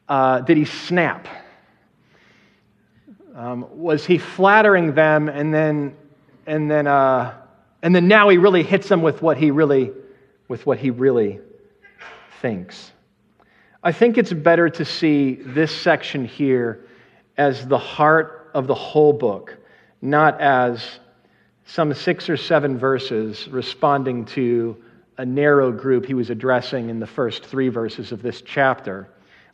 Uh, 0.08 0.40
did 0.40 0.56
he 0.56 0.64
snap? 0.64 1.26
Um, 3.34 3.66
was 3.72 4.06
he 4.06 4.18
flattering 4.18 4.94
them 4.94 5.28
and 5.28 5.52
then, 5.52 5.96
and 6.46 6.70
then, 6.70 6.86
uh, 6.86 7.34
and 7.82 7.92
then 7.92 8.06
now 8.06 8.28
he 8.28 8.38
really 8.38 8.62
hits 8.62 8.88
them 8.88 9.02
with 9.02 9.20
what 9.20 9.36
he 9.36 9.50
really, 9.50 9.90
with 10.46 10.64
what 10.64 10.78
he 10.78 10.90
really 10.90 11.40
thinks? 12.40 12.92
I 13.82 13.90
think 13.90 14.16
it's 14.16 14.32
better 14.32 14.68
to 14.68 14.84
see 14.84 15.40
this 15.42 15.74
section 15.74 16.24
here 16.24 16.86
as 17.36 17.66
the 17.66 17.78
heart 17.78 18.48
of 18.54 18.68
the 18.68 18.76
whole 18.76 19.12
book, 19.12 19.56
not 20.02 20.40
as 20.40 21.00
some 21.64 21.92
six 21.94 22.30
or 22.30 22.36
seven 22.36 22.78
verses 22.78 23.48
responding 23.48 24.24
to 24.26 24.76
a 25.18 25.24
narrow 25.24 25.70
group 25.70 26.06
he 26.06 26.14
was 26.14 26.30
addressing 26.30 26.88
in 26.88 27.00
the 27.00 27.06
first 27.06 27.44
three 27.44 27.68
verses 27.68 28.12
of 28.12 28.22
this 28.22 28.42
chapter. 28.42 29.08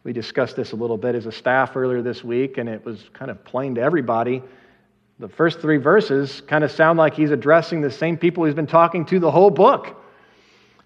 We 0.04 0.12
discussed 0.12 0.54
this 0.54 0.72
a 0.72 0.76
little 0.76 0.96
bit 0.96 1.14
as 1.14 1.26
a 1.26 1.32
staff 1.32 1.76
earlier 1.76 2.02
this 2.02 2.22
week, 2.22 2.58
and 2.58 2.68
it 2.68 2.84
was 2.84 3.10
kind 3.12 3.30
of 3.30 3.44
plain 3.44 3.75
to 3.75 3.80
everybody. 3.80 4.42
The 5.18 5.28
first 5.28 5.60
three 5.60 5.78
verses 5.78 6.42
kind 6.42 6.62
of 6.62 6.70
sound 6.70 6.98
like 6.98 7.14
he's 7.14 7.30
addressing 7.30 7.80
the 7.80 7.90
same 7.90 8.16
people 8.16 8.44
he's 8.44 8.54
been 8.54 8.66
talking 8.66 9.04
to 9.06 9.18
the 9.18 9.30
whole 9.30 9.50
book. 9.50 10.00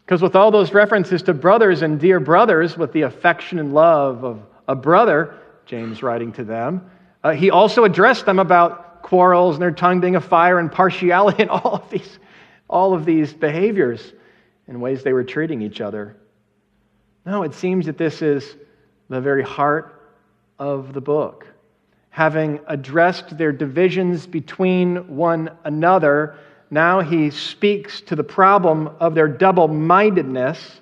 Because 0.05 0.23
with 0.23 0.35
all 0.35 0.51
those 0.51 0.73
references 0.73 1.23
to 1.25 1.35
brothers 1.35 1.83
and 1.83 2.01
dear 2.01 2.19
brothers, 2.19 2.79
with 2.79 2.93
the 2.93 3.03
affection 3.03 3.59
and 3.59 3.75
love 3.75 4.25
of 4.25 4.43
a 4.67 4.75
brother, 4.75 5.35
James 5.67 6.03
writing 6.03 6.33
to 6.33 6.45
them, 6.45 6.91
uh, 7.23 7.33
he 7.33 7.51
also 7.51 7.85
addressed 7.85 8.25
them 8.25 8.39
about 8.39 9.03
quarrels 9.03 9.57
and 9.57 9.63
their 9.63 9.71
tongue 9.71 10.01
being 10.01 10.17
a 10.17 10.21
fire 10.21 10.59
and 10.59 10.73
partiality 10.73 11.43
and 11.43 11.51
all 11.51 11.75
of 11.75 11.91
these, 11.91 12.19
all 12.69 12.95
of 12.95 13.05
these 13.05 13.35
behaviors 13.35 14.13
and 14.71 14.81
ways 14.81 15.03
they 15.03 15.13
were 15.13 15.25
treating 15.25 15.61
each 15.61 15.83
other. 15.83 16.17
No, 17.27 17.43
it 17.43 17.53
seems 17.53 17.85
that 17.87 17.99
this 17.99 18.23
is 18.23 18.57
the 19.11 19.21
very 19.21 19.43
heart 19.43 20.01
of 20.59 20.95
the 20.95 21.01
book. 21.03 21.47
having 22.11 22.59
addressed 22.67 23.39
their 23.39 23.53
divisions 23.53 24.27
between 24.27 25.17
one 25.17 25.51
another, 25.65 26.37
now 26.71 27.01
he 27.01 27.31
speaks 27.31 28.01
to 28.03 28.17
the 28.17 28.25
problem 28.25 28.89
of 29.01 29.15
their 29.15 29.29
double 29.29 29.69
mindedness 29.69 30.81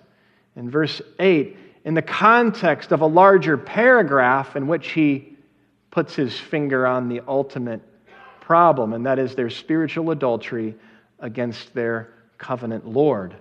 in 0.56 0.70
verse 0.70 1.00
8 1.18 1.56
in 1.84 1.94
the 1.94 2.02
context 2.02 2.92
of 2.92 3.02
a 3.02 3.06
larger 3.06 3.56
paragraph 3.56 4.56
in 4.56 4.66
which 4.66 4.88
he 4.90 5.36
puts 5.90 6.14
his 6.14 6.38
finger 6.38 6.86
on 6.86 7.08
the 7.08 7.20
ultimate 7.28 7.80
problem, 8.40 8.92
and 8.94 9.06
that 9.06 9.18
is 9.18 9.34
their 9.34 9.50
spiritual 9.50 10.10
adultery 10.10 10.74
against 11.20 11.74
their 11.74 12.12
covenant 12.38 12.86
Lord. 12.86 13.36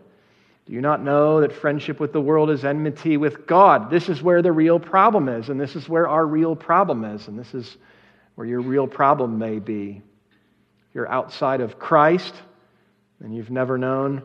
Do 0.68 0.74
you 0.74 0.82
not 0.82 1.02
know 1.02 1.42
that 1.42 1.54
friendship 1.54 2.00
with 2.00 2.12
the 2.12 2.20
world 2.20 2.50
is 2.50 2.66
enmity 2.66 3.16
with 3.16 3.48
God? 3.48 3.90
This 3.90 4.10
is 4.10 4.22
where 4.22 4.42
the 4.42 4.52
real 4.52 4.80
problem 4.80 5.30
is, 5.30 5.48
and 5.50 5.60
this 5.60 5.78
is 5.78 5.88
where 5.88 6.08
our 6.08 6.26
real 6.26 6.56
problem 6.56 7.06
is, 7.06 7.28
and 7.30 7.40
this 7.40 7.54
is 7.54 7.78
where 8.36 8.46
your 8.46 8.60
real 8.60 8.86
problem 8.86 9.40
may 9.40 9.60
be. 9.60 10.02
You're 10.94 11.10
outside 11.10 11.62
of 11.62 11.80
Christ 11.80 12.34
and 13.20 13.36
you've 13.36 13.50
never 13.50 13.78
known 13.78 14.24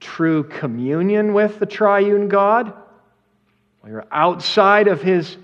true 0.00 0.44
communion 0.44 1.32
with 1.32 1.58
the 1.58 1.66
triune 1.66 2.28
God, 2.28 2.72
you're 3.86 4.06
outside 4.10 4.88
of 4.88 5.00
His 5.00 5.36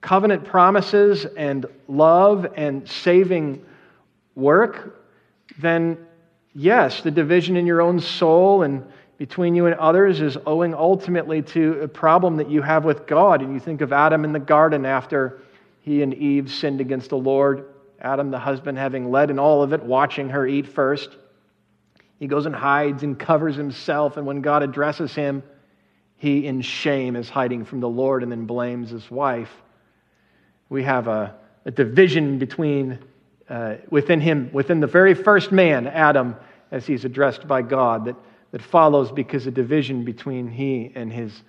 covenant 0.00 0.44
promises 0.44 1.24
and 1.24 1.66
love 1.88 2.46
and 2.54 2.88
saving 2.88 3.64
work, 4.36 5.02
then 5.58 6.05
yes, 6.56 7.02
the 7.02 7.10
division 7.10 7.56
in 7.56 7.66
your 7.66 7.82
own 7.82 8.00
soul 8.00 8.62
and 8.62 8.84
between 9.18 9.54
you 9.54 9.66
and 9.66 9.74
others 9.76 10.20
is 10.20 10.36
owing 10.46 10.74
ultimately 10.74 11.42
to 11.42 11.80
a 11.82 11.88
problem 11.88 12.36
that 12.36 12.50
you 12.50 12.62
have 12.62 12.84
with 12.84 13.06
God. 13.06 13.42
And 13.42 13.54
you 13.54 13.60
think 13.60 13.80
of 13.80 13.92
Adam 13.92 14.24
in 14.24 14.32
the 14.32 14.38
garden 14.38 14.84
after 14.84 15.40
he 15.80 16.02
and 16.02 16.12
Eve 16.14 16.50
sinned 16.50 16.80
against 16.80 17.10
the 17.10 17.16
Lord. 17.16 17.66
Adam, 18.00 18.30
the 18.30 18.38
husband, 18.38 18.76
having 18.76 19.10
led 19.10 19.30
in 19.30 19.38
all 19.38 19.62
of 19.62 19.72
it, 19.72 19.82
watching 19.82 20.30
her 20.30 20.46
eat 20.46 20.66
first. 20.66 21.16
He 22.18 22.26
goes 22.26 22.46
and 22.46 22.54
hides 22.54 23.02
and 23.02 23.18
covers 23.18 23.56
himself. 23.56 24.16
And 24.16 24.26
when 24.26 24.40
God 24.40 24.62
addresses 24.62 25.14
him, 25.14 25.42
he, 26.16 26.46
in 26.46 26.62
shame, 26.62 27.16
is 27.16 27.28
hiding 27.28 27.64
from 27.64 27.80
the 27.80 27.88
Lord 27.88 28.22
and 28.22 28.32
then 28.32 28.46
blames 28.46 28.90
his 28.90 29.10
wife. 29.10 29.50
We 30.68 30.82
have 30.82 31.08
a, 31.08 31.34
a 31.64 31.70
division 31.70 32.38
between 32.38 32.98
uh, 33.48 33.76
within 33.90 34.20
him, 34.20 34.50
within 34.52 34.80
the 34.80 34.86
very 34.86 35.14
first 35.14 35.52
man, 35.52 35.86
Adam, 35.86 36.36
as 36.70 36.86
he's 36.86 37.04
addressed 37.04 37.46
by 37.46 37.62
God, 37.62 38.06
that, 38.06 38.16
that 38.52 38.62
follows 38.62 39.12
because 39.12 39.46
of 39.46 39.54
division 39.54 40.04
between 40.04 40.48
he 40.48 40.92
and 40.94 41.12
his 41.12 41.42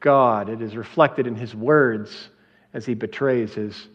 God. 0.00 0.48
It 0.48 0.62
is 0.62 0.76
reflected 0.76 1.26
in 1.26 1.34
his 1.34 1.54
words 1.54 2.30
as 2.72 2.86
he 2.86 2.94
betrays 2.94 3.54
his, 3.54 3.88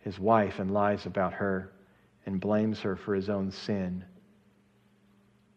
his 0.00 0.18
wife 0.18 0.58
and 0.58 0.72
lies 0.72 1.06
about 1.06 1.32
her 1.34 1.72
and 2.26 2.40
blames 2.40 2.80
her 2.80 2.96
for 2.96 3.14
his 3.14 3.28
own 3.28 3.50
sin. 3.50 4.04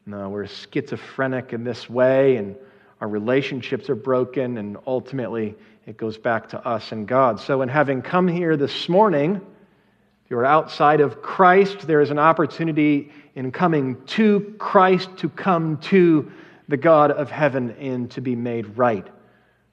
No, 0.06 0.30
we're 0.30 0.48
schizophrenic 0.48 1.54
in 1.54 1.64
this 1.64 1.90
way, 1.90 2.38
and 2.38 2.56
our 3.02 3.08
relationships 3.08 3.90
are 3.90 3.96
broken, 3.96 4.58
and 4.58 4.78
ultimately 4.88 5.56
it 5.86 5.98
goes 5.98 6.18
back 6.18 6.50
to 6.50 6.66
us 6.66 6.92
and 6.92 7.08
God. 7.08 7.40
So, 7.40 7.62
in 7.62 7.70
having 7.70 8.02
come 8.02 8.28
here 8.28 8.56
this 8.56 8.88
morning, 8.88 9.42
if 10.28 10.32
you 10.32 10.40
are 10.40 10.46
outside 10.46 11.00
of 11.00 11.22
Christ, 11.22 11.88
there 11.88 12.02
is 12.02 12.12
an 12.12 12.20
opportunity 12.20 13.14
in 13.34 13.50
coming 13.50 13.96
to 14.08 14.56
Christ 14.60 15.08
to 15.20 15.30
come 15.30 15.78
to 15.84 16.30
the 16.68 16.76
God 16.76 17.12
of 17.12 17.32
heaven 17.32 17.72
and 17.80 18.12
to 18.12 18.20
be 18.20 18.36
made 18.36 18.78
right. 18.78 19.08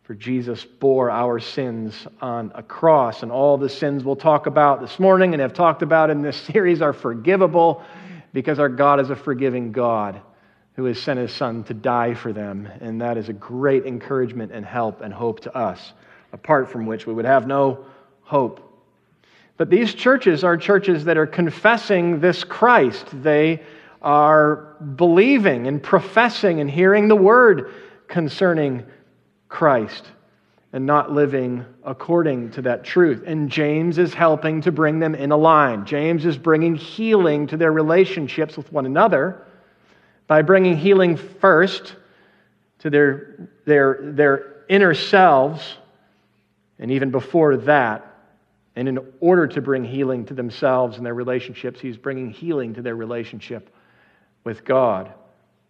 For 0.05 0.15
Jesus 0.15 0.65
bore 0.65 1.11
our 1.11 1.41
sins 1.41 2.07
on 2.21 2.53
a 2.55 2.63
cross, 2.63 3.25
and 3.25 3.33
all 3.33 3.59
the 3.59 3.69
sins 3.69 4.05
we'll 4.05 4.15
talk 4.15 4.47
about 4.47 4.81
this 4.81 5.01
morning 5.01 5.35
and 5.35 5.41
have 5.41 5.55
talked 5.55 5.83
about 5.83 6.09
in 6.09 6.23
this 6.23 6.37
series 6.53 6.81
are 6.81 6.93
forgivable 6.93 7.83
because 8.33 8.61
our 8.61 8.69
God 8.69 9.01
is 9.01 9.11
a 9.11 9.17
forgiving 9.17 9.73
God 9.73 10.21
who 10.77 10.85
has 10.85 11.03
sent 11.03 11.19
his 11.19 11.33
Son 11.33 11.65
to 11.65 11.75
die 11.75 12.15
for 12.15 12.33
them. 12.33 12.69
And 12.81 13.01
that 13.01 13.17
is 13.17 13.29
a 13.29 13.33
great 13.33 13.87
encouragement 13.87 14.53
and 14.53 14.65
help 14.65 15.01
and 15.01 15.13
hope 15.13 15.41
to 15.41 15.57
us, 15.57 15.95
apart 16.33 16.71
from 16.71 16.87
which 16.87 17.09
we 17.09 17.13
would 17.13 17.25
have 17.25 17.45
no 17.45 17.87
hope. 18.23 18.71
But 19.57 19.71
these 19.71 19.95
churches 19.95 20.43
are 20.43 20.57
churches 20.57 21.05
that 21.05 21.17
are 21.17 21.27
confessing 21.27 22.21
this 22.21 22.43
Christ. 22.43 23.07
They 23.23 23.63
are 24.03 24.77
believing 24.97 25.67
and 25.67 25.83
professing 25.83 26.61
and 26.61 26.71
hearing 26.71 27.09
the 27.09 27.17
word 27.17 27.73
concerning 28.09 28.85
Christ 29.49 30.05
and 30.73 30.85
not 30.85 31.13
living 31.13 31.65
according 31.85 32.51
to 32.51 32.63
that 32.63 32.83
truth. 32.83 33.23
And 33.27 33.49
James 33.49 33.97
is 33.97 34.13
helping 34.13 34.61
to 34.63 34.73
bring 34.73 34.99
them 34.99 35.15
in 35.15 35.31
a 35.31 35.37
line. 35.37 35.87
James 35.87 36.27
is 36.27 36.37
bringing 36.37 36.75
healing 36.75 37.47
to 37.47 37.57
their 37.57 37.73
relationships 37.73 38.57
with 38.57 38.73
one 38.73 38.85
another 38.85 39.47
by 40.27 40.43
bringing 40.43 40.77
healing 40.77 41.17
first 41.17 41.95
to 42.81 42.91
their, 42.91 43.49
their, 43.65 43.99
their 44.03 44.65
inner 44.69 44.95
selves, 44.95 45.77
and 46.81 46.91
even 46.91 47.11
before 47.11 47.57
that, 47.59 48.14
and 48.77 48.89
in 48.89 48.99
order 49.21 49.47
to 49.47 49.61
bring 49.61 49.85
healing 49.85 50.25
to 50.27 50.35
themselves 50.35 50.97
and 50.97 51.07
their 51.07 51.15
relationships, 51.15 51.81
he's 51.81 51.97
bringing 51.97 52.31
healing 52.31 52.75
to 52.75 52.83
their 52.83 52.97
relationship 52.97 53.75
with 54.43 54.65
God. 54.65 55.13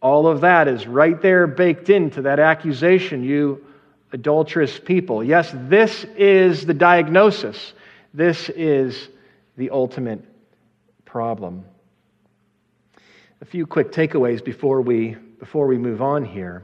All 0.01 0.27
of 0.27 0.43
that 0.43 0.69
is 0.69 0.87
right 0.87 1.21
there 1.21 1.47
baked 1.47 1.91
into 1.91 2.23
that 2.23 2.39
accusation, 2.39 3.23
you 3.23 3.65
adulterous 4.13 4.79
people. 4.79 5.25
Yes, 5.25 5.51
this 5.53 6.05
is 6.17 6.65
the 6.65 6.75
diagnosis. 6.75 7.75
This 8.15 8.49
is 8.51 9.09
the 9.57 9.71
ultimate 9.71 10.23
problem. 11.05 11.65
A 13.41 13.45
few 13.45 13.67
quick 13.67 13.93
takeaways 13.93 14.43
before 14.43 14.81
we, 14.81 15.17
before 15.39 15.67
we 15.67 15.79
move 15.79 16.01
on 16.01 16.25
here. 16.25 16.63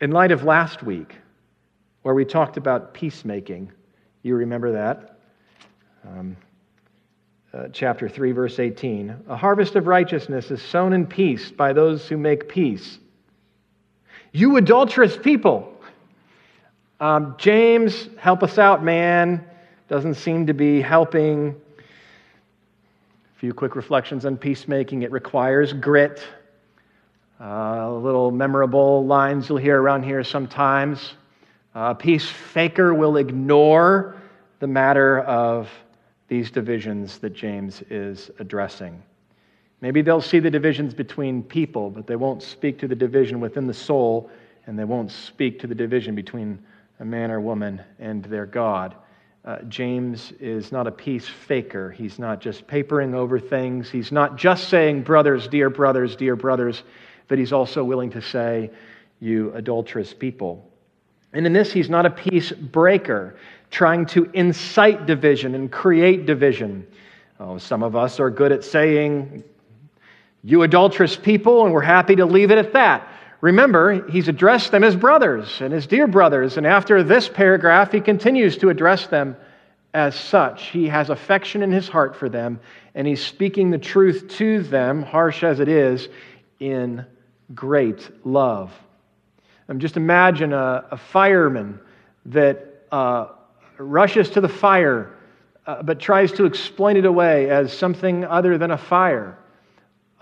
In 0.00 0.10
light 0.10 0.32
of 0.32 0.42
last 0.42 0.82
week, 0.82 1.14
where 2.02 2.14
we 2.14 2.24
talked 2.24 2.56
about 2.56 2.94
peacemaking, 2.94 3.72
you 4.26 4.34
remember 4.34 4.72
that? 4.72 5.18
Um, 6.04 6.36
uh, 7.54 7.68
chapter 7.72 8.08
3, 8.08 8.32
verse 8.32 8.58
18. 8.58 9.14
A 9.28 9.36
harvest 9.36 9.76
of 9.76 9.86
righteousness 9.86 10.50
is 10.50 10.60
sown 10.60 10.92
in 10.92 11.06
peace 11.06 11.50
by 11.50 11.72
those 11.72 12.08
who 12.08 12.16
make 12.16 12.48
peace. 12.48 12.98
You 14.32 14.56
adulterous 14.56 15.16
people. 15.16 15.72
Um, 16.98 17.36
James, 17.38 18.08
help 18.18 18.42
us 18.42 18.58
out, 18.58 18.82
man. 18.82 19.44
Doesn't 19.88 20.14
seem 20.14 20.48
to 20.48 20.54
be 20.54 20.80
helping. 20.80 21.54
A 21.78 23.38
few 23.38 23.54
quick 23.54 23.76
reflections 23.76 24.26
on 24.26 24.36
peacemaking. 24.36 25.02
It 25.02 25.12
requires 25.12 25.72
grit. 25.72 26.26
Uh, 27.40 27.92
little 27.92 28.30
memorable 28.30 29.06
lines 29.06 29.48
you'll 29.48 29.58
hear 29.58 29.80
around 29.80 30.02
here 30.02 30.24
sometimes. 30.24 31.14
A 31.74 31.94
peace 31.94 32.28
faker 32.28 32.94
will 32.94 33.18
ignore 33.18 34.15
the 34.58 34.66
matter 34.66 35.20
of 35.20 35.68
these 36.28 36.50
divisions 36.50 37.18
that 37.18 37.32
James 37.34 37.82
is 37.90 38.30
addressing. 38.38 39.02
Maybe 39.80 40.02
they'll 40.02 40.20
see 40.20 40.38
the 40.38 40.50
divisions 40.50 40.94
between 40.94 41.42
people, 41.42 41.90
but 41.90 42.06
they 42.06 42.16
won't 42.16 42.42
speak 42.42 42.78
to 42.78 42.88
the 42.88 42.94
division 42.94 43.40
within 43.40 43.66
the 43.66 43.74
soul, 43.74 44.30
and 44.66 44.78
they 44.78 44.84
won't 44.84 45.10
speak 45.10 45.60
to 45.60 45.66
the 45.66 45.74
division 45.74 46.14
between 46.14 46.58
a 47.00 47.04
man 47.04 47.30
or 47.30 47.40
woman 47.40 47.82
and 47.98 48.24
their 48.24 48.46
God. 48.46 48.94
Uh, 49.44 49.58
James 49.68 50.32
is 50.40 50.72
not 50.72 50.86
a 50.88 50.90
peace 50.90 51.28
faker. 51.28 51.90
He's 51.92 52.18
not 52.18 52.40
just 52.40 52.66
papering 52.66 53.14
over 53.14 53.38
things. 53.38 53.90
He's 53.90 54.10
not 54.10 54.36
just 54.36 54.68
saying, 54.68 55.02
brothers, 55.02 55.46
dear 55.46 55.70
brothers, 55.70 56.16
dear 56.16 56.34
brothers, 56.34 56.82
but 57.28 57.38
he's 57.38 57.52
also 57.52 57.84
willing 57.84 58.10
to 58.10 58.22
say, 58.22 58.70
you 59.20 59.52
adulterous 59.54 60.12
people. 60.12 60.68
And 61.32 61.46
in 61.46 61.52
this, 61.52 61.72
he's 61.72 61.90
not 61.90 62.06
a 62.06 62.10
peace 62.10 62.50
breaker, 62.50 63.36
trying 63.70 64.06
to 64.06 64.24
incite 64.32 65.06
division 65.06 65.54
and 65.54 65.70
create 65.70 66.26
division. 66.26 66.86
Oh, 67.38 67.58
some 67.58 67.82
of 67.82 67.96
us 67.96 68.20
are 68.20 68.30
good 68.30 68.52
at 68.52 68.64
saying, 68.64 69.44
you 70.42 70.62
adulterous 70.62 71.16
people, 71.16 71.64
and 71.64 71.74
we're 71.74 71.80
happy 71.80 72.16
to 72.16 72.24
leave 72.24 72.50
it 72.50 72.58
at 72.58 72.72
that. 72.72 73.08
Remember, 73.40 74.08
he's 74.08 74.28
addressed 74.28 74.70
them 74.70 74.82
as 74.82 74.96
brothers 74.96 75.60
and 75.60 75.74
as 75.74 75.86
dear 75.86 76.06
brothers, 76.06 76.56
and 76.56 76.66
after 76.66 77.02
this 77.02 77.28
paragraph, 77.28 77.92
he 77.92 78.00
continues 78.00 78.56
to 78.58 78.70
address 78.70 79.06
them 79.08 79.36
as 79.92 80.14
such. 80.14 80.68
He 80.68 80.88
has 80.88 81.10
affection 81.10 81.62
in 81.62 81.72
his 81.72 81.88
heart 81.88 82.16
for 82.16 82.28
them, 82.28 82.60
and 82.94 83.06
he's 83.06 83.24
speaking 83.24 83.70
the 83.70 83.78
truth 83.78 84.28
to 84.36 84.62
them, 84.62 85.02
harsh 85.02 85.42
as 85.42 85.60
it 85.60 85.68
is, 85.68 86.08
in 86.60 87.04
great 87.54 88.08
love. 88.24 88.72
Um, 89.68 89.80
just 89.80 89.96
imagine 89.96 90.52
a, 90.52 90.86
a 90.92 90.96
fireman 90.96 91.80
that 92.26 92.84
uh, 92.92 93.28
rushes 93.78 94.30
to 94.30 94.40
the 94.40 94.48
fire 94.48 95.12
uh, 95.66 95.82
but 95.82 95.98
tries 95.98 96.32
to 96.32 96.44
explain 96.44 96.96
it 96.96 97.04
away 97.04 97.50
as 97.50 97.76
something 97.76 98.24
other 98.24 98.56
than 98.58 98.70
a 98.70 98.78
fire. 98.78 99.38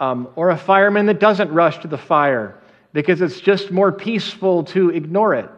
Um, 0.00 0.28
or 0.34 0.50
a 0.50 0.56
fireman 0.56 1.06
that 1.06 1.20
doesn't 1.20 1.52
rush 1.52 1.78
to 1.78 1.88
the 1.88 1.98
fire 1.98 2.60
because 2.92 3.20
it's 3.20 3.40
just 3.40 3.70
more 3.70 3.92
peaceful 3.92 4.64
to 4.64 4.90
ignore 4.90 5.34
it. 5.34 5.48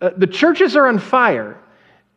Uh, 0.00 0.10
the 0.16 0.26
churches 0.26 0.74
are 0.76 0.88
on 0.88 0.98
fire, 0.98 1.58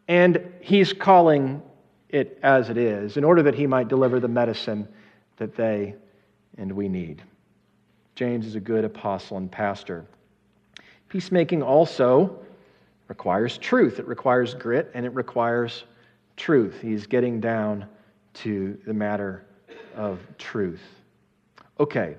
and 0.08 0.42
he's 0.62 0.94
calling 0.94 1.62
it 2.10 2.40
as 2.44 2.70
it 2.70 2.78
is, 2.78 3.18
in 3.18 3.24
order 3.24 3.44
that 3.44 3.56
he 3.56 3.68
might 3.68 3.88
deliver 3.88 4.20
the 4.20 4.28
medicine 4.28 4.88
that 5.38 5.56
they 5.56 5.96
and 6.58 6.72
we 6.72 6.88
need. 6.88 7.24
James 8.16 8.46
is 8.46 8.56
a 8.56 8.60
good 8.60 8.84
apostle 8.84 9.38
and 9.38 9.52
pastor. 9.52 10.06
Peacemaking 11.10 11.62
also 11.62 12.40
requires 13.12 13.58
truth, 13.58 14.00
it 14.00 14.08
requires 14.08 14.54
grit, 14.54 14.90
and 14.94 15.06
it 15.06 15.14
requires 15.14 15.84
truth. 16.38 16.80
He's 16.82 17.06
getting 17.06 17.42
down 17.42 17.86
to 18.36 18.80
the 18.88 18.94
matter 18.94 19.44
of 19.98 20.22
truth. 20.38 20.80
Okay, 21.78 22.16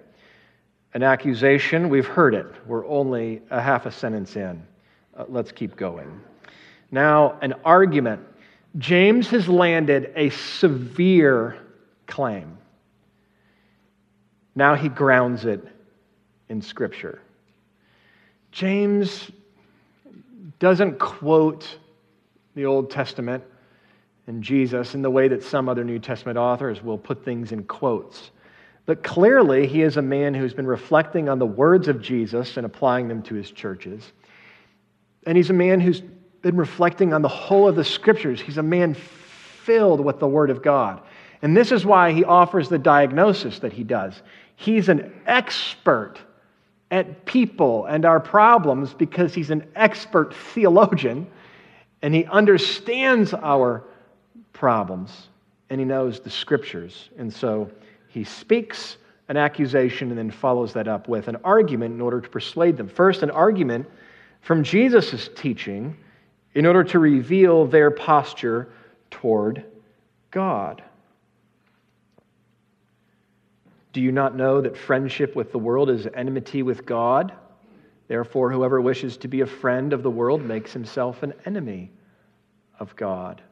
an 0.93 1.03
accusation, 1.03 1.89
we've 1.89 2.07
heard 2.07 2.35
it. 2.35 2.45
We're 2.67 2.87
only 2.87 3.41
a 3.49 3.59
half 3.59 3.87
a 3.87 3.91
sentence 3.91 4.37
in. 4.37 4.63
Uh, 5.17 5.25
let's 5.29 5.51
keep 5.51 5.77
going. 5.77 6.21
Now, 6.91 7.39
an 7.41 7.55
argument. 7.65 8.21
James 8.77 9.29
has 9.29 9.49
landed 9.49 10.13
a 10.15 10.29
severe 10.29 11.57
claim. 12.07 12.59
Now 14.55 14.75
he 14.75 14.91
grounds 14.91 15.47
it 15.47 15.67
in 16.51 16.61
Scripture. 16.61 17.23
James 18.51 19.31
doesn't 20.63 20.97
quote 21.01 21.77
the 22.55 22.67
Old 22.67 22.89
Testament 22.89 23.43
and 24.29 24.45
Jesus 24.45 24.95
in 24.95 25.03
the 25.03 25.11
way 25.11 25.27
that 25.27 25.43
some 25.43 25.69
other 25.69 25.83
New 25.83 25.99
Testament 25.99 26.39
authors 26.39 26.81
will 26.85 26.97
put 26.97 27.25
things 27.25 27.51
in 27.51 27.65
quotes. 27.65 28.31
But 28.87 29.03
clearly, 29.03 29.67
he 29.67 29.83
is 29.83 29.97
a 29.97 30.03
man 30.03 30.35
who's 30.35 30.55
been 30.55 30.69
reflecting 30.69 31.29
on 31.29 31.41
the 31.41 31.47
words 31.47 31.89
of 31.89 32.01
Jesus 32.01 32.57
and 32.59 32.65
applying 32.65 33.09
them 33.09 33.23
to 33.25 33.35
his 33.35 33.51
churches. 33.51 34.13
And 35.27 35.37
he's 35.37 35.51
a 35.51 35.53
man 35.53 35.81
who's 35.81 36.01
been 36.43 36.57
reflecting 36.57 37.13
on 37.13 37.23
the 37.23 37.29
whole 37.29 37.69
of 37.69 37.75
the 37.75 37.83
scriptures. 37.83 38.41
He's 38.41 38.59
a 38.59 38.63
man 38.63 38.95
filled 38.95 40.01
with 40.01 40.21
the 40.21 40.29
word 40.29 40.51
of 40.51 40.63
God. 40.63 41.03
And 41.43 41.57
this 41.57 41.73
is 41.73 41.85
why 41.85 42.13
he 42.13 42.23
offers 42.23 42.69
the 42.69 42.79
diagnosis 42.79 43.59
that 43.59 43.73
he 43.73 43.83
does. 43.83 44.23
He's 44.55 44.89
an 44.89 45.13
expert 45.27 46.21
at 46.93 47.25
people 47.25 47.87
and 47.87 48.05
our 48.05 48.21
problems 48.21 48.93
because 48.93 49.35
he's 49.35 49.51
an 49.51 49.67
expert 49.75 50.35
theologian 50.35 51.27
and 52.03 52.15
he 52.15 52.27
understands 52.27 53.33
our 53.33 53.83
problems 54.53 55.29
and 55.71 55.81
he 55.81 55.87
knows 55.87 56.21
the 56.21 56.29
scriptures. 56.29 57.09
And 57.17 57.33
so 57.33 57.71
he 58.09 58.23
speaks 58.23 58.99
an 59.29 59.39
accusation 59.39 60.11
and 60.11 60.19
then 60.19 60.31
follows 60.31 60.75
that 60.75 60.87
up 60.87 61.09
with 61.09 61.29
an 61.29 61.37
argument 61.45 61.95
in 61.95 62.01
order 62.03 62.21
to 62.21 62.29
persuade 62.29 62.77
them. 62.77 62.89
First, 62.89 63.23
an 63.23 63.31
argument 63.31 63.89
from 64.43 64.63
Jesus' 64.63 65.31
teaching 65.35 65.97
in 66.55 66.67
order 66.67 66.85
to 66.85 66.99
reveal 66.99 67.65
their 67.65 67.91
posture 67.91 68.71
toward 69.11 69.65
God. 70.31 70.83
Do 73.93 74.01
you 74.01 74.13
not 74.13 74.35
know 74.35 74.61
that 74.61 74.77
friendship 74.77 75.37
with 75.37 75.53
the 75.53 75.59
world 75.59 75.91
is 75.91 76.07
enmity 76.15 76.63
with 76.63 76.87
God? 76.87 77.33
Therefore, 78.09 78.51
whoever 78.51 78.81
wishes 78.81 79.17
to 79.19 79.29
be 79.29 79.43
a 79.43 79.47
friend 79.47 79.93
of 79.93 80.03
the 80.03 80.11
world 80.11 80.43
makes 80.43 80.73
himself 80.73 81.23
an 81.23 81.35
enemy 81.45 81.91
of 82.79 82.95
God. 82.97 83.43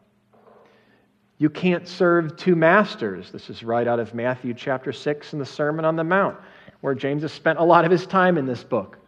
You 1.38 1.48
can't 1.48 1.87
serve 1.87 2.37
two 2.37 2.55
masters. 2.57 3.31
This 3.31 3.48
is 3.48 3.62
right 3.62 3.87
out 3.87 3.98
of 3.98 4.14
Matthew 4.14 4.53
chapter 4.53 4.92
6 4.92 5.33
in 5.33 5.38
the 5.38 5.46
Sermon 5.46 5.85
on 5.85 5.96
the 5.96 6.05
Mount, 6.05 6.37
where 6.81 6.94
James 6.94 7.22
has 7.22 7.33
spent 7.33 7.59
a 7.59 7.64
lot 7.64 7.85
of 7.85 7.90
his 7.90 8.07
time 8.07 8.37
in 8.37 8.46
this 8.46 8.62
book. 8.62 8.98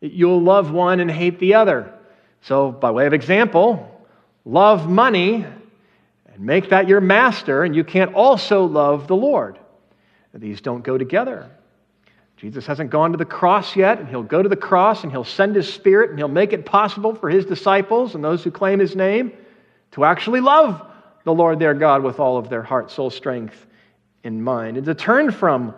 You'll 0.00 0.42
love 0.42 0.72
one 0.72 1.00
and 1.00 1.10
hate 1.10 1.38
the 1.38 1.54
other. 1.54 1.92
So, 2.40 2.70
by 2.70 2.90
way 2.90 3.06
of 3.06 3.12
example, 3.12 3.88
love 4.44 4.88
money 4.88 5.44
and 6.32 6.40
make 6.40 6.70
that 6.70 6.88
your 6.88 7.00
master, 7.00 7.64
and 7.64 7.74
you 7.74 7.84
can't 7.84 8.14
also 8.14 8.64
love 8.64 9.06
the 9.06 9.16
Lord. 9.16 9.58
These 10.40 10.60
don't 10.60 10.82
go 10.82 10.98
together. 10.98 11.50
Jesus 12.36 12.66
hasn't 12.66 12.90
gone 12.90 13.12
to 13.12 13.16
the 13.16 13.24
cross 13.24 13.74
yet, 13.76 13.98
and 13.98 14.08
he'll 14.08 14.22
go 14.22 14.42
to 14.42 14.48
the 14.48 14.56
cross 14.56 15.02
and 15.02 15.10
he'll 15.10 15.24
send 15.24 15.56
his 15.56 15.72
spirit 15.72 16.10
and 16.10 16.18
he'll 16.18 16.28
make 16.28 16.52
it 16.52 16.66
possible 16.66 17.14
for 17.14 17.30
his 17.30 17.46
disciples 17.46 18.14
and 18.14 18.22
those 18.22 18.44
who 18.44 18.50
claim 18.50 18.78
his 18.78 18.94
name 18.94 19.32
to 19.92 20.04
actually 20.04 20.40
love 20.40 20.86
the 21.24 21.32
Lord 21.32 21.58
their 21.58 21.74
God 21.74 22.02
with 22.02 22.20
all 22.20 22.36
of 22.36 22.50
their 22.50 22.62
heart, 22.62 22.90
soul, 22.90 23.10
strength, 23.10 23.66
and 24.22 24.44
mind, 24.44 24.76
and 24.76 24.86
to 24.86 24.94
turn 24.94 25.30
from 25.30 25.74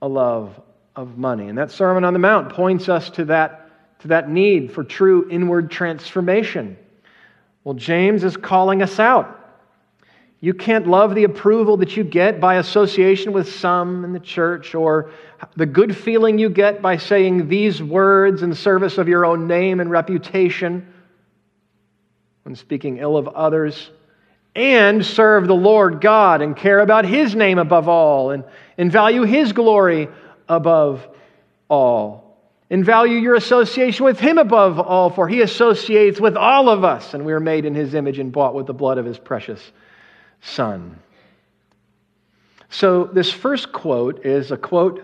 a 0.00 0.08
love 0.08 0.60
of 0.94 1.18
money. 1.18 1.48
And 1.48 1.58
that 1.58 1.70
Sermon 1.70 2.04
on 2.04 2.12
the 2.12 2.18
Mount 2.18 2.50
points 2.50 2.88
us 2.88 3.10
to 3.10 3.24
that, 3.26 3.70
to 4.00 4.08
that 4.08 4.30
need 4.30 4.72
for 4.72 4.84
true 4.84 5.28
inward 5.30 5.70
transformation. 5.70 6.76
Well, 7.64 7.74
James 7.74 8.22
is 8.22 8.36
calling 8.36 8.80
us 8.82 9.00
out. 9.00 9.45
You 10.46 10.54
can't 10.54 10.86
love 10.86 11.16
the 11.16 11.24
approval 11.24 11.78
that 11.78 11.96
you 11.96 12.04
get 12.04 12.38
by 12.38 12.54
association 12.54 13.32
with 13.32 13.52
some 13.52 14.04
in 14.04 14.12
the 14.12 14.20
church 14.20 14.76
or 14.76 15.10
the 15.56 15.66
good 15.66 15.96
feeling 15.96 16.38
you 16.38 16.48
get 16.50 16.80
by 16.80 16.98
saying 16.98 17.48
these 17.48 17.82
words 17.82 18.44
in 18.44 18.54
service 18.54 18.96
of 18.96 19.08
your 19.08 19.26
own 19.26 19.48
name 19.48 19.80
and 19.80 19.90
reputation 19.90 20.86
when 22.44 22.54
speaking 22.54 22.98
ill 22.98 23.16
of 23.16 23.26
others 23.26 23.90
and 24.54 25.04
serve 25.04 25.48
the 25.48 25.54
Lord 25.56 26.00
God 26.00 26.42
and 26.42 26.56
care 26.56 26.78
about 26.78 27.06
His 27.06 27.34
name 27.34 27.58
above 27.58 27.88
all 27.88 28.30
and, 28.30 28.44
and 28.78 28.92
value 28.92 29.22
His 29.22 29.52
glory 29.52 30.06
above 30.48 31.04
all. 31.68 32.38
And 32.70 32.84
value 32.84 33.18
your 33.18 33.34
association 33.34 34.04
with 34.04 34.20
Him 34.20 34.38
above 34.38 34.78
all, 34.78 35.10
for 35.10 35.26
He 35.26 35.40
associates 35.40 36.20
with 36.20 36.36
all 36.36 36.68
of 36.68 36.84
us, 36.84 37.14
and 37.14 37.26
we 37.26 37.32
are 37.32 37.40
made 37.40 37.64
in 37.64 37.74
His 37.74 37.94
image 37.94 38.20
and 38.20 38.30
bought 38.30 38.54
with 38.54 38.66
the 38.66 38.74
blood 38.74 38.98
of 38.98 39.04
His 39.04 39.18
precious 39.18 39.72
Son. 40.40 40.98
So, 42.68 43.04
this 43.04 43.30
first 43.30 43.72
quote 43.72 44.26
is 44.26 44.50
a 44.50 44.56
quote, 44.56 45.02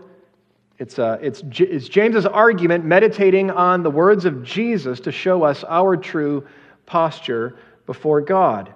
it's, 0.79 0.99
a, 0.99 1.19
it's, 1.23 1.43
it's 1.59 1.89
James's 1.89 2.27
argument 2.27 2.85
meditating 2.85 3.51
on 3.51 3.83
the 3.83 3.91
words 3.91 4.25
of 4.25 4.43
Jesus 4.43 4.99
to 5.01 5.13
show 5.13 5.45
us 5.45 5.65
our 5.65 5.97
true 5.97 6.47
posture 6.87 7.57
before 7.87 8.21
God. 8.21 8.75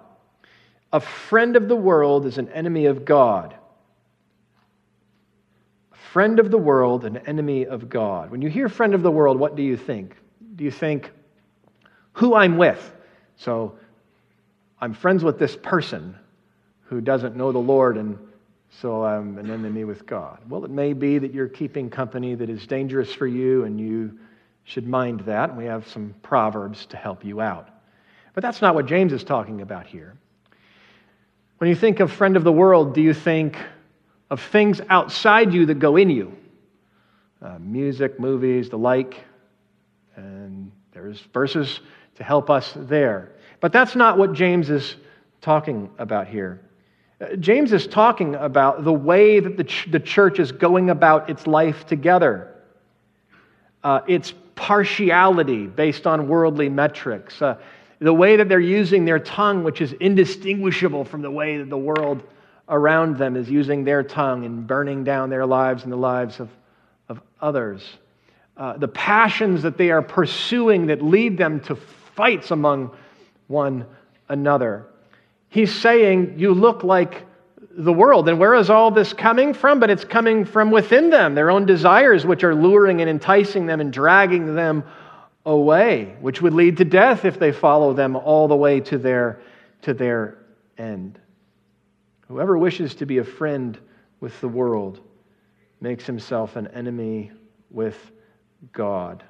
A 0.92 1.00
friend 1.00 1.56
of 1.56 1.68
the 1.68 1.76
world 1.76 2.26
is 2.26 2.38
an 2.38 2.48
enemy 2.50 2.86
of 2.86 3.04
God. 3.04 3.56
A 5.92 5.96
friend 6.12 6.38
of 6.38 6.50
the 6.50 6.58
world, 6.58 7.04
an 7.04 7.16
enemy 7.18 7.66
of 7.66 7.88
God. 7.88 8.30
When 8.30 8.40
you 8.40 8.48
hear 8.48 8.68
friend 8.68 8.94
of 8.94 9.02
the 9.02 9.10
world, 9.10 9.38
what 9.38 9.56
do 9.56 9.62
you 9.62 9.76
think? 9.76 10.16
Do 10.54 10.64
you 10.64 10.70
think 10.70 11.10
who 12.12 12.34
I'm 12.34 12.56
with? 12.56 12.92
So 13.36 13.78
I'm 14.80 14.94
friends 14.94 15.24
with 15.24 15.38
this 15.38 15.56
person 15.56 16.16
who 16.88 17.00
doesn't 17.00 17.36
know 17.36 17.52
the 17.52 17.58
Lord, 17.58 17.96
and 17.96 18.18
so 18.70 19.04
I'm 19.04 19.38
an 19.38 19.50
enemy 19.50 19.84
with 19.84 20.06
God. 20.06 20.38
Well, 20.48 20.64
it 20.64 20.70
may 20.70 20.92
be 20.92 21.18
that 21.18 21.32
you're 21.32 21.48
keeping 21.48 21.90
company 21.90 22.34
that 22.34 22.48
is 22.48 22.66
dangerous 22.66 23.12
for 23.12 23.26
you, 23.26 23.64
and 23.64 23.80
you 23.80 24.18
should 24.64 24.86
mind 24.86 25.20
that. 25.20 25.56
We 25.56 25.64
have 25.64 25.86
some 25.88 26.14
proverbs 26.22 26.86
to 26.86 26.96
help 26.96 27.24
you 27.24 27.40
out. 27.40 27.68
But 28.34 28.42
that's 28.42 28.60
not 28.60 28.74
what 28.74 28.86
James 28.86 29.12
is 29.12 29.24
talking 29.24 29.62
about 29.62 29.86
here. 29.86 30.16
When 31.58 31.70
you 31.70 31.76
think 31.76 32.00
of 32.00 32.12
friend 32.12 32.36
of 32.36 32.44
the 32.44 32.52
world, 32.52 32.94
do 32.94 33.00
you 33.00 33.14
think 33.14 33.56
of 34.28 34.42
things 34.42 34.80
outside 34.88 35.54
you 35.54 35.66
that 35.66 35.78
go 35.78 35.96
in 35.96 36.10
you? 36.10 36.36
Uh, 37.40 37.58
music, 37.58 38.20
movies, 38.20 38.68
the 38.68 38.76
like. 38.76 39.24
And 40.16 40.70
there's 40.92 41.20
verses 41.32 41.80
to 42.16 42.24
help 42.24 42.50
us 42.50 42.72
there. 42.76 43.32
But 43.60 43.72
that's 43.72 43.96
not 43.96 44.18
what 44.18 44.32
James 44.34 44.68
is 44.68 44.96
talking 45.40 45.90
about 45.98 46.26
here. 46.26 46.60
James 47.40 47.72
is 47.72 47.86
talking 47.86 48.34
about 48.34 48.84
the 48.84 48.92
way 48.92 49.40
that 49.40 49.56
the, 49.56 49.64
ch- 49.64 49.88
the 49.90 50.00
church 50.00 50.38
is 50.38 50.52
going 50.52 50.90
about 50.90 51.30
its 51.30 51.46
life 51.46 51.86
together. 51.86 52.54
Uh, 53.82 54.00
its 54.06 54.34
partiality 54.54 55.66
based 55.66 56.06
on 56.06 56.28
worldly 56.28 56.68
metrics, 56.68 57.40
uh, 57.40 57.56
the 58.00 58.12
way 58.12 58.36
that 58.36 58.48
they're 58.48 58.60
using 58.60 59.04
their 59.04 59.18
tongue, 59.18 59.64
which 59.64 59.80
is 59.80 59.94
indistinguishable 59.94 61.04
from 61.04 61.22
the 61.22 61.30
way 61.30 61.58
that 61.58 61.70
the 61.70 61.78
world 61.78 62.22
around 62.68 63.16
them 63.16 63.36
is 63.36 63.48
using 63.48 63.84
their 63.84 64.02
tongue 64.02 64.44
and 64.44 64.66
burning 64.66 65.04
down 65.04 65.30
their 65.30 65.46
lives 65.46 65.84
and 65.84 65.92
the 65.92 65.96
lives 65.96 66.40
of, 66.40 66.50
of 67.08 67.20
others. 67.40 67.96
Uh, 68.56 68.76
the 68.76 68.88
passions 68.88 69.62
that 69.62 69.78
they 69.78 69.90
are 69.90 70.02
pursuing 70.02 70.86
that 70.86 71.00
lead 71.00 71.38
them 71.38 71.60
to 71.60 71.76
fights 71.76 72.50
among 72.50 72.90
one 73.46 73.86
another. 74.28 74.86
He's 75.48 75.74
saying, 75.74 76.38
You 76.38 76.54
look 76.54 76.84
like 76.84 77.24
the 77.76 77.92
world. 77.92 78.28
And 78.28 78.38
where 78.38 78.54
is 78.54 78.70
all 78.70 78.90
this 78.90 79.12
coming 79.12 79.54
from? 79.54 79.80
But 79.80 79.90
it's 79.90 80.04
coming 80.04 80.44
from 80.44 80.70
within 80.70 81.10
them, 81.10 81.34
their 81.34 81.50
own 81.50 81.66
desires, 81.66 82.24
which 82.24 82.42
are 82.42 82.54
luring 82.54 83.00
and 83.00 83.10
enticing 83.10 83.66
them 83.66 83.80
and 83.80 83.92
dragging 83.92 84.54
them 84.54 84.84
away, 85.44 86.16
which 86.20 86.42
would 86.42 86.54
lead 86.54 86.78
to 86.78 86.84
death 86.84 87.24
if 87.24 87.38
they 87.38 87.52
follow 87.52 87.92
them 87.92 88.16
all 88.16 88.48
the 88.48 88.56
way 88.56 88.80
to 88.80 88.98
their, 88.98 89.40
to 89.82 89.94
their 89.94 90.38
end. 90.78 91.20
Whoever 92.28 92.58
wishes 92.58 92.94
to 92.96 93.06
be 93.06 93.18
a 93.18 93.24
friend 93.24 93.78
with 94.20 94.38
the 94.40 94.48
world 94.48 95.00
makes 95.80 96.04
himself 96.04 96.56
an 96.56 96.66
enemy 96.68 97.30
with 97.70 98.10
God. 98.72 99.22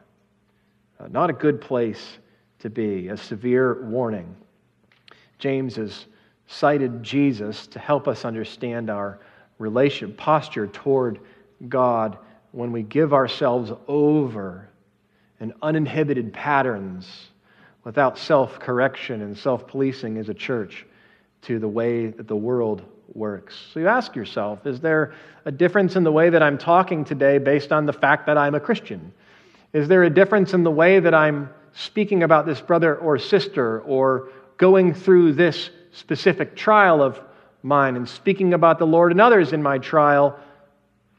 Uh, 0.99 1.09
not 1.09 1.29
a 1.29 1.35
good 1.35 1.61
place 1.61 2.19
to 2.61 2.71
be, 2.71 3.09
a 3.09 3.17
severe 3.17 3.85
warning. 3.85 4.35
James 5.39 5.77
has 5.77 6.07
cited 6.47 7.03
Jesus 7.03 7.67
to 7.69 7.79
help 7.79 8.09
us 8.09 8.25
understand 8.25 8.91
our 8.91 9.19
relation 9.59 10.13
posture 10.15 10.67
toward 10.67 11.21
God 11.69 12.19
when 12.53 12.73
we 12.73 12.83
give 12.83 13.13
ourselves 13.13 13.73
over 13.89 14.69
in 15.41 15.53
uninhibited 15.63 16.33
patterns 16.33 17.29
without 17.85 18.19
self 18.19 18.59
correction 18.59 19.23
and 19.23 19.37
self 19.37 19.67
policing 19.67 20.19
as 20.19 20.29
a 20.29 20.35
church 20.35 20.87
to 21.43 21.59
the 21.59 21.69
way 21.69 22.09
that 22.09 22.27
the 22.27 22.37
world 22.37 22.83
works. 23.15 23.57
So 23.73 23.81
you 23.81 23.89
ask 23.89 24.17
yourself 24.17 24.67
is 24.67 24.81
there 24.81 25.15
a 25.45 25.53
difference 25.53 25.97
in 25.97 26.05
the 26.05 26.13
way 26.13 26.31
that 26.31 26.43
I'm 26.43 26.59
talking 26.59 27.05
today 27.05 27.39
based 27.39 27.73
on 27.73 27.87
the 27.87 27.93
fact 27.93 28.27
that 28.27 28.37
I'm 28.37 28.55
a 28.55 28.61
Christian? 28.61 29.13
Is 29.73 29.89
there 29.89 30.05
a 30.05 30.11
difference 30.11 30.55
in 30.55 30.65
the 30.65 30.71
way 30.71 31.01
that 31.01 31.15
I'm 31.15 31.51
speaking 31.73 32.23
about 32.23 32.47
this 32.47 32.61
brother 32.61 32.97
or 32.97 33.19
sister 33.19 33.81
or 33.83 34.31
going 34.57 34.95
through 34.95 35.35
this 35.35 35.71
specific 35.93 36.57
trial 36.57 37.03
of 37.03 37.21
mine 37.63 37.97
and 37.97 38.09
speaking 38.09 38.55
about 38.55 38.79
the 38.79 38.87
Lord 38.87 39.13
and 39.13 39.21
others 39.21 39.53
in 39.53 39.63
my 39.63 39.79
trial? 39.79 40.39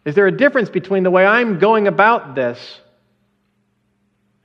Is 0.05 0.15
there 0.15 0.27
a 0.27 0.35
difference 0.35 0.69
between 0.69 1.03
the 1.03 1.11
way 1.11 1.25
I'm 1.25 1.59
going 1.59 1.87
about 1.87 2.35
this 2.35 2.79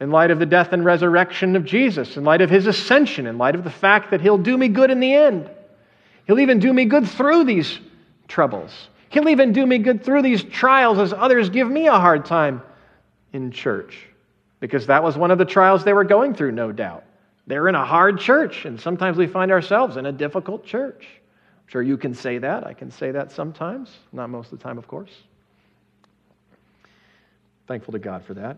in 0.00 0.10
light 0.10 0.32
of 0.32 0.40
the 0.40 0.46
death 0.46 0.72
and 0.72 0.84
resurrection 0.84 1.54
of 1.54 1.64
Jesus, 1.64 2.16
in 2.16 2.24
light 2.24 2.40
of 2.40 2.50
his 2.50 2.66
ascension, 2.66 3.26
in 3.26 3.38
light 3.38 3.54
of 3.54 3.62
the 3.62 3.70
fact 3.70 4.10
that 4.10 4.20
he'll 4.20 4.38
do 4.38 4.58
me 4.58 4.68
good 4.68 4.90
in 4.90 4.98
the 4.98 5.14
end? 5.14 5.48
He'll 6.26 6.40
even 6.40 6.58
do 6.58 6.72
me 6.72 6.84
good 6.84 7.08
through 7.08 7.44
these 7.44 7.78
troubles. 8.26 8.88
He'll 9.10 9.28
even 9.28 9.52
do 9.52 9.64
me 9.66 9.78
good 9.78 10.04
through 10.04 10.22
these 10.22 10.42
trials 10.42 10.98
as 10.98 11.12
others 11.12 11.50
give 11.50 11.70
me 11.70 11.86
a 11.86 11.92
hard 11.92 12.24
time 12.24 12.62
in 13.32 13.50
church. 13.50 14.06
Because 14.58 14.86
that 14.86 15.02
was 15.02 15.16
one 15.16 15.30
of 15.30 15.38
the 15.38 15.44
trials 15.44 15.84
they 15.84 15.92
were 15.92 16.04
going 16.04 16.34
through, 16.34 16.52
no 16.52 16.72
doubt. 16.72 17.04
They're 17.52 17.68
in 17.68 17.74
a 17.74 17.84
hard 17.84 18.18
church, 18.18 18.64
and 18.64 18.80
sometimes 18.80 19.18
we 19.18 19.26
find 19.26 19.50
ourselves 19.50 19.98
in 19.98 20.06
a 20.06 20.12
difficult 20.12 20.64
church. 20.64 21.06
I'm 21.06 21.68
sure 21.68 21.82
you 21.82 21.98
can 21.98 22.14
say 22.14 22.38
that. 22.38 22.66
I 22.66 22.72
can 22.72 22.90
say 22.90 23.10
that 23.10 23.30
sometimes, 23.30 23.94
not 24.10 24.30
most 24.30 24.50
of 24.50 24.58
the 24.58 24.64
time, 24.64 24.78
of 24.78 24.88
course. 24.88 25.10
Thankful 27.66 27.92
to 27.92 27.98
God 27.98 28.24
for 28.24 28.32
that. 28.32 28.56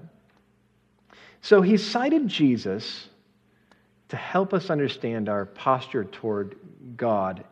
So 1.40 1.60
he 1.60 1.76
cited 1.76 2.28
Jesus 2.28 3.08
to 4.10 4.16
help 4.16 4.54
us 4.54 4.70
understand 4.70 5.28
our 5.28 5.46
posture 5.46 6.04
toward 6.04 6.54
God 6.96 7.42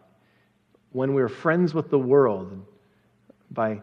when 0.93 1.13
we're 1.13 1.29
friends 1.29 1.75
with 1.75 1.91
the 1.91 1.99
world 1.99 2.65
by, 3.51 3.83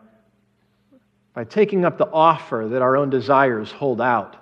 by 1.33 1.43
taking 1.43 1.83
up 1.83 1.97
the 1.97 2.09
offer 2.09 2.69
that 2.69 2.81
our 2.81 2.95
own 2.95 3.09
desires 3.09 3.69
hold 3.69 3.99
out 3.99 4.37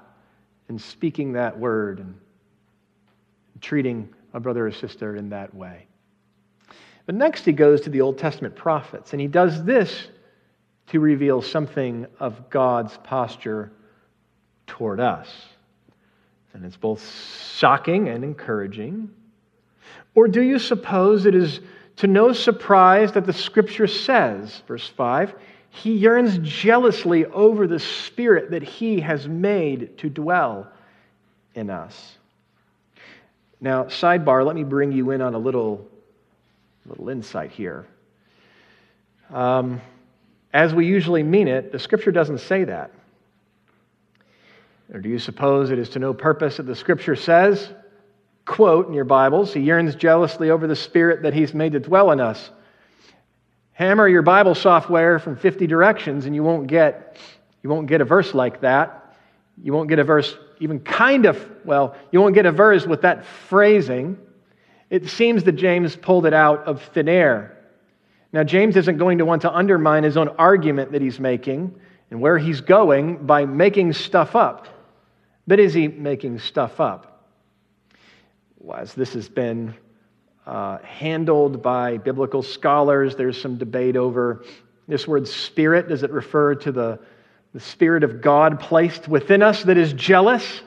and 0.69 0.80
speaking 0.80 1.34
that 1.34 1.58
word 1.58 1.97
and 1.97 2.13
treating 3.61 4.09
a 4.33 4.39
brother 4.39 4.67
or 4.67 4.71
sister 4.71 5.15
in 5.15 5.29
that 5.29 5.53
way. 5.53 5.87
But 7.05 7.15
next, 7.15 7.45
he 7.45 7.53
goes 7.53 7.81
to 7.81 7.89
the 7.89 8.01
Old 8.01 8.17
Testament 8.17 8.55
prophets, 8.55 9.13
and 9.13 9.21
he 9.21 9.27
does 9.27 9.63
this 9.63 10.07
to 10.87 10.99
reveal 10.99 11.41
something 11.41 12.05
of 12.19 12.49
God's 12.49 12.97
posture 13.03 13.71
toward 14.67 14.99
us. 14.99 15.29
And 16.53 16.65
it's 16.65 16.77
both 16.77 17.03
shocking 17.55 18.09
and 18.09 18.23
encouraging. 18.23 19.09
Or 20.15 20.27
do 20.27 20.41
you 20.41 20.59
suppose 20.59 21.25
it 21.25 21.35
is 21.35 21.61
to 21.97 22.07
no 22.07 22.33
surprise 22.33 23.11
that 23.13 23.25
the 23.25 23.33
scripture 23.33 23.87
says, 23.87 24.63
verse 24.67 24.87
5, 24.87 25.35
he 25.69 25.93
yearns 25.93 26.37
jealously 26.39 27.25
over 27.25 27.67
the 27.67 27.79
spirit 27.79 28.51
that 28.51 28.63
he 28.63 28.99
has 28.99 29.27
made 29.27 29.97
to 29.99 30.09
dwell 30.09 30.67
in 31.53 31.69
us? 31.69 32.17
Now, 33.59 33.85
sidebar, 33.85 34.45
let 34.45 34.55
me 34.55 34.63
bring 34.63 34.91
you 34.91 35.11
in 35.11 35.21
on 35.21 35.33
a 35.33 35.39
little, 35.39 35.87
little 36.85 37.09
insight 37.09 37.51
here. 37.51 37.85
Um, 39.33 39.81
as 40.53 40.73
we 40.73 40.85
usually 40.85 41.23
mean 41.23 41.47
it, 41.47 41.71
the 41.71 41.79
scripture 41.79 42.11
doesn't 42.11 42.39
say 42.39 42.63
that. 42.65 42.91
Or 44.93 44.99
do 44.99 45.09
you 45.09 45.19
suppose 45.19 45.69
it 45.69 45.79
is 45.79 45.89
to 45.89 45.99
no 45.99 46.13
purpose 46.13 46.57
that 46.57 46.63
the 46.63 46.75
scripture 46.75 47.15
says, 47.15 47.69
quote 48.45 48.87
in 48.87 48.93
your 48.93 49.03
Bibles, 49.05 49.53
he 49.53 49.59
yearns 49.59 49.95
jealously 49.95 50.49
over 50.49 50.67
the 50.67 50.75
spirit 50.75 51.23
that 51.23 51.33
he's 51.33 51.53
made 51.53 51.73
to 51.73 51.79
dwell 51.79 52.11
in 52.11 52.21
us? 52.21 52.51
Hammer 53.73 54.07
your 54.07 54.21
Bible 54.21 54.55
software 54.55 55.19
from 55.19 55.35
50 55.35 55.67
directions 55.67 56.25
and 56.25 56.33
you 56.33 56.43
won't 56.43 56.67
get 56.67 57.17
you 57.63 57.69
won't 57.69 57.87
get 57.87 58.01
a 58.01 58.05
verse 58.05 58.33
like 58.33 58.61
that. 58.61 59.13
You 59.61 59.73
won't 59.73 59.89
get 59.89 59.99
a 59.99 60.03
verse 60.03 60.35
even 60.59 60.79
kind 60.79 61.25
of, 61.25 61.49
well, 61.65 61.95
you 62.11 62.21
won't 62.21 62.35
get 62.35 62.45
a 62.45 62.51
verse 62.51 62.85
with 62.85 63.01
that 63.01 63.25
phrasing. 63.25 64.17
It 64.89 65.09
seems 65.09 65.43
that 65.43 65.53
James 65.53 65.95
pulled 65.95 66.25
it 66.25 66.33
out 66.33 66.65
of 66.65 66.81
thin 66.93 67.09
air. 67.09 67.57
Now, 68.33 68.43
James 68.43 68.75
isn't 68.75 68.97
going 68.97 69.19
to 69.19 69.25
want 69.25 69.41
to 69.43 69.51
undermine 69.51 70.03
his 70.03 70.17
own 70.17 70.29
argument 70.37 70.91
that 70.91 71.01
he's 71.01 71.19
making 71.19 71.73
and 72.11 72.21
where 72.21 72.37
he's 72.37 72.61
going 72.61 73.25
by 73.25 73.45
making 73.45 73.93
stuff 73.93 74.35
up. 74.35 74.67
But 75.45 75.59
is 75.59 75.73
he 75.73 75.87
making 75.87 76.39
stuff 76.39 76.79
up? 76.79 77.25
Well, 78.59 78.79
as 78.79 78.93
this 78.93 79.13
has 79.13 79.29
been 79.29 79.73
uh, 80.45 80.79
handled 80.79 81.61
by 81.61 81.97
biblical 81.97 82.43
scholars, 82.43 83.15
there's 83.15 83.41
some 83.41 83.57
debate 83.57 83.95
over 83.95 84.43
this 84.87 85.07
word 85.07 85.27
spirit. 85.27 85.87
Does 85.87 86.03
it 86.03 86.11
refer 86.11 86.55
to 86.55 86.71
the, 86.71 86.99
the 87.53 87.60
spirit 87.60 88.03
of 88.03 88.21
God 88.21 88.60
placed 88.60 89.07
within 89.07 89.41
us 89.41 89.63
that 89.63 89.77
is 89.77 89.93
jealous? 89.93 90.62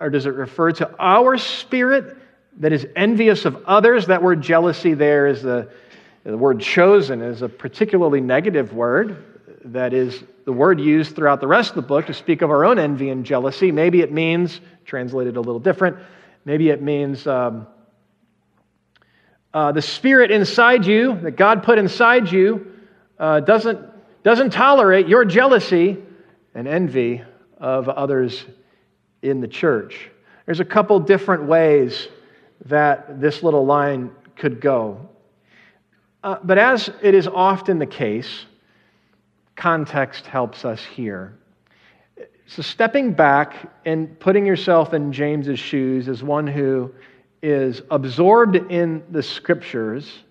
Or 0.00 0.10
does 0.10 0.26
it 0.26 0.34
refer 0.34 0.72
to 0.72 0.90
our 0.98 1.38
spirit 1.38 2.16
that 2.58 2.72
is 2.72 2.86
envious 2.96 3.44
of 3.44 3.64
others? 3.66 4.06
That 4.06 4.22
word 4.22 4.42
jealousy 4.42 4.94
there 4.94 5.28
is 5.28 5.42
the, 5.42 5.70
the 6.24 6.36
word 6.36 6.60
chosen 6.60 7.22
is 7.22 7.42
a 7.42 7.48
particularly 7.48 8.20
negative 8.20 8.72
word 8.72 9.24
that 9.66 9.92
is 9.92 10.24
the 10.44 10.52
word 10.52 10.80
used 10.80 11.14
throughout 11.14 11.40
the 11.40 11.46
rest 11.46 11.70
of 11.70 11.76
the 11.76 11.82
book 11.82 12.06
to 12.06 12.14
speak 12.14 12.42
of 12.42 12.50
our 12.50 12.64
own 12.64 12.78
envy 12.78 13.10
and 13.10 13.24
jealousy. 13.24 13.72
Maybe 13.72 14.00
it 14.00 14.12
means, 14.12 14.60
translated 14.84 15.36
a 15.36 15.40
little 15.40 15.60
different, 15.60 15.96
maybe 16.44 16.70
it 16.70 16.82
means 16.82 17.26
um, 17.26 17.66
uh, 19.52 19.72
the 19.72 19.82
spirit 19.82 20.30
inside 20.30 20.86
you 20.86 21.18
that 21.20 21.32
God 21.32 21.62
put 21.62 21.78
inside 21.78 22.30
you 22.30 22.72
uh, 23.18 23.40
doesn't, 23.40 23.80
doesn't 24.22 24.50
tolerate 24.50 25.08
your 25.08 25.24
jealousy 25.24 25.96
and 26.56 26.66
envy 26.66 27.22
of 27.58 27.88
others 27.88 28.46
in 29.20 29.40
the 29.40 29.46
church. 29.46 30.10
There's 30.46 30.60
a 30.60 30.64
couple 30.64 30.98
different 30.98 31.44
ways 31.44 32.08
that 32.64 33.20
this 33.20 33.42
little 33.42 33.66
line 33.66 34.10
could 34.36 34.60
go. 34.60 35.06
Uh, 36.24 36.38
but 36.42 36.56
as 36.56 36.90
it 37.02 37.14
is 37.14 37.28
often 37.28 37.78
the 37.78 37.86
case, 37.86 38.46
context 39.54 40.26
helps 40.26 40.64
us 40.64 40.82
here. 40.82 41.36
So, 42.46 42.62
stepping 42.62 43.12
back 43.12 43.70
and 43.84 44.18
putting 44.18 44.46
yourself 44.46 44.94
in 44.94 45.12
James's 45.12 45.58
shoes 45.58 46.08
as 46.08 46.22
one 46.22 46.46
who 46.46 46.92
is 47.42 47.82
absorbed 47.90 48.56
in 48.56 49.02
the 49.10 49.22
scriptures, 49.22 50.22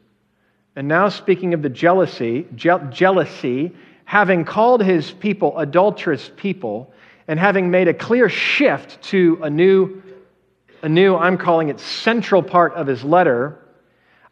and 0.75 0.87
now 0.87 1.07
speaking 1.09 1.53
of 1.53 1.61
the 1.61 1.69
jealousy, 1.69 2.47
je- 2.55 2.89
jealousy, 2.89 3.75
having 4.05 4.45
called 4.45 4.83
his 4.83 5.11
people 5.11 5.57
adulterous 5.57 6.31
people, 6.37 6.93
and 7.27 7.39
having 7.39 7.71
made 7.71 7.87
a 7.87 7.93
clear 7.93 8.29
shift 8.29 9.01
to 9.01 9.39
a 9.41 9.49
new, 9.49 10.01
a 10.83 10.89
new, 10.89 11.15
I'm 11.15 11.37
calling 11.37 11.69
it 11.69 11.79
central 11.79 12.43
part 12.43 12.73
of 12.75 12.85
his 12.85 13.03
letter, 13.03 13.59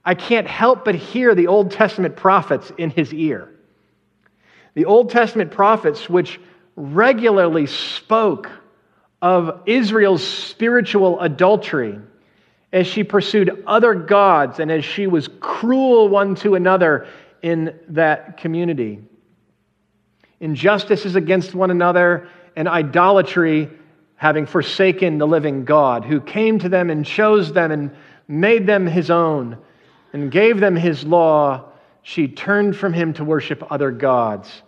I 0.05 0.13
can't 0.15 0.47
help 0.47 0.85
but 0.85 0.95
hear 0.95 1.33
the 1.33 1.47
Old 1.47 1.71
Testament 1.71 2.15
prophets 2.15 2.71
in 2.77 2.91
his 2.91 3.13
ear. 3.13 3.49
The 4.75 4.85
Old 4.85 5.09
Testament 5.09 5.51
prophets, 5.51 6.09
which 6.09 6.39
regularly 6.75 7.65
spoke 7.65 8.49
of 9.21 9.61
Israel's 9.65 10.25
spiritual 10.25 11.19
adultery 11.21 11.99
as 12.73 12.87
she 12.87 13.03
pursued 13.03 13.63
other 13.65 13.93
gods 13.93 14.59
and 14.59 14.71
as 14.71 14.83
she 14.83 15.07
was 15.07 15.29
cruel 15.39 16.09
one 16.09 16.35
to 16.35 16.55
another 16.55 17.07
in 17.41 17.79
that 17.89 18.37
community. 18.37 18.99
Injustices 20.39 21.15
against 21.15 21.55
one 21.55 21.71
another 21.71 22.27
and 22.55 22.67
idolatry, 22.67 23.69
having 24.15 24.45
forsaken 24.45 25.17
the 25.17 25.27
living 25.27 25.65
God, 25.65 26.05
who 26.05 26.21
came 26.21 26.59
to 26.59 26.69
them 26.69 26.89
and 26.89 27.05
chose 27.05 27.51
them 27.53 27.71
and 27.71 27.91
made 28.27 28.67
them 28.67 28.87
his 28.87 29.09
own 29.09 29.57
and 30.13 30.31
gave 30.31 30.59
them 30.59 30.75
his 30.75 31.03
law 31.03 31.65
she 32.03 32.27
turned 32.27 32.75
from 32.75 32.93
him 32.93 33.13
to 33.13 33.23
worship 33.23 33.71
other 33.71 33.89
gods. 33.89 34.61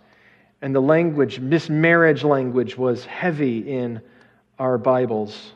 And 0.62 0.74
the 0.74 0.80
language, 0.80 1.38
mismarriage 1.38 2.24
language, 2.24 2.76
was 2.76 3.04
heavy 3.04 3.58
in 3.58 4.00
our 4.58 4.78
Bibles. 4.78 5.52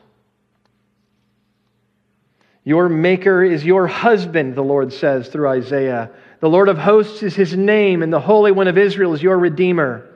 Your 2.63 2.87
maker 2.87 3.43
is 3.43 3.65
your 3.65 3.87
husband, 3.87 4.53
the 4.53 4.61
Lord 4.61 4.93
says 4.93 5.27
through 5.27 5.49
Isaiah. 5.49 6.11
The 6.41 6.49
Lord 6.49 6.69
of 6.69 6.79
hosts 6.79 7.21
is 7.21 7.35
his 7.35 7.55
name, 7.55 8.01
and 8.01 8.11
the 8.11 8.19
Holy 8.19 8.51
One 8.51 8.67
of 8.67 8.75
Israel 8.75 9.13
is 9.13 9.21
your 9.21 9.37
Redeemer. 9.37 10.09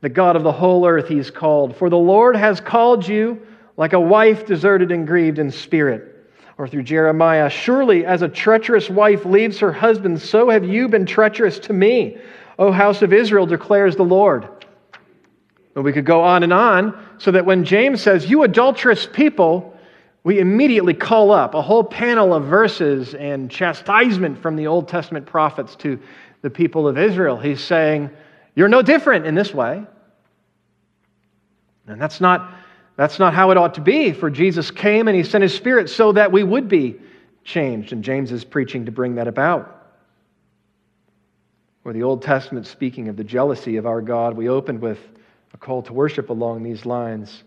The 0.00 0.08
God 0.08 0.34
of 0.34 0.42
the 0.42 0.52
whole 0.52 0.84
earth 0.84 1.06
he 1.06 1.20
is 1.20 1.30
called. 1.30 1.76
For 1.76 1.88
the 1.88 1.96
Lord 1.96 2.34
has 2.34 2.60
called 2.60 3.06
you 3.06 3.40
like 3.76 3.92
a 3.92 4.00
wife 4.00 4.44
deserted 4.44 4.90
and 4.90 5.06
grieved 5.06 5.38
in 5.38 5.52
spirit 5.52 6.28
Or 6.58 6.66
through 6.66 6.82
Jeremiah, 6.82 7.48
surely 7.48 8.04
as 8.04 8.22
a 8.22 8.28
treacherous 8.28 8.90
wife 8.90 9.24
leaves 9.24 9.60
her 9.60 9.72
husband, 9.72 10.20
so 10.20 10.50
have 10.50 10.64
you 10.64 10.88
been 10.88 11.06
treacherous 11.06 11.60
to 11.60 11.72
me, 11.72 12.18
O 12.58 12.72
house 12.72 13.02
of 13.02 13.12
Israel, 13.12 13.46
declares 13.46 13.94
the 13.94 14.02
Lord. 14.02 14.48
And 15.76 15.84
we 15.84 15.92
could 15.92 16.04
go 16.04 16.22
on 16.22 16.42
and 16.42 16.52
on, 16.52 17.00
so 17.18 17.30
that 17.30 17.46
when 17.46 17.64
James 17.64 18.02
says, 18.02 18.28
You 18.28 18.42
adulterous 18.42 19.06
people, 19.06 19.77
we 20.24 20.40
immediately 20.40 20.94
call 20.94 21.30
up 21.30 21.54
a 21.54 21.62
whole 21.62 21.84
panel 21.84 22.34
of 22.34 22.44
verses 22.44 23.14
and 23.14 23.50
chastisement 23.50 24.42
from 24.42 24.56
the 24.56 24.66
Old 24.66 24.88
Testament 24.88 25.26
prophets 25.26 25.76
to 25.76 25.98
the 26.42 26.50
people 26.50 26.86
of 26.88 26.98
Israel. 26.98 27.38
He's 27.38 27.62
saying, 27.62 28.10
You're 28.54 28.68
no 28.68 28.82
different 28.82 29.26
in 29.26 29.34
this 29.34 29.54
way. 29.54 29.84
And 31.86 32.00
that's 32.00 32.20
not 32.20 32.54
that's 32.98 33.20
not 33.20 33.32
how 33.32 33.52
it 33.52 33.56
ought 33.56 33.74
to 33.74 33.80
be, 33.80 34.12
for 34.12 34.28
Jesus 34.28 34.72
came 34.72 35.06
and 35.06 35.16
he 35.16 35.22
sent 35.22 35.42
his 35.42 35.54
Spirit 35.54 35.88
so 35.88 36.10
that 36.12 36.32
we 36.32 36.42
would 36.42 36.68
be 36.68 36.96
changed. 37.44 37.92
And 37.92 38.02
James 38.02 38.32
is 38.32 38.44
preaching 38.44 38.86
to 38.86 38.92
bring 38.92 39.14
that 39.14 39.28
about. 39.28 39.92
Or 41.84 41.92
the 41.92 42.02
Old 42.02 42.22
Testament 42.22 42.66
speaking 42.66 43.06
of 43.06 43.16
the 43.16 43.22
jealousy 43.22 43.76
of 43.76 43.86
our 43.86 44.02
God, 44.02 44.36
we 44.36 44.48
opened 44.48 44.80
with 44.80 44.98
a 45.54 45.56
call 45.56 45.80
to 45.82 45.92
worship 45.92 46.28
along 46.28 46.64
these 46.64 46.84
lines. 46.84 47.44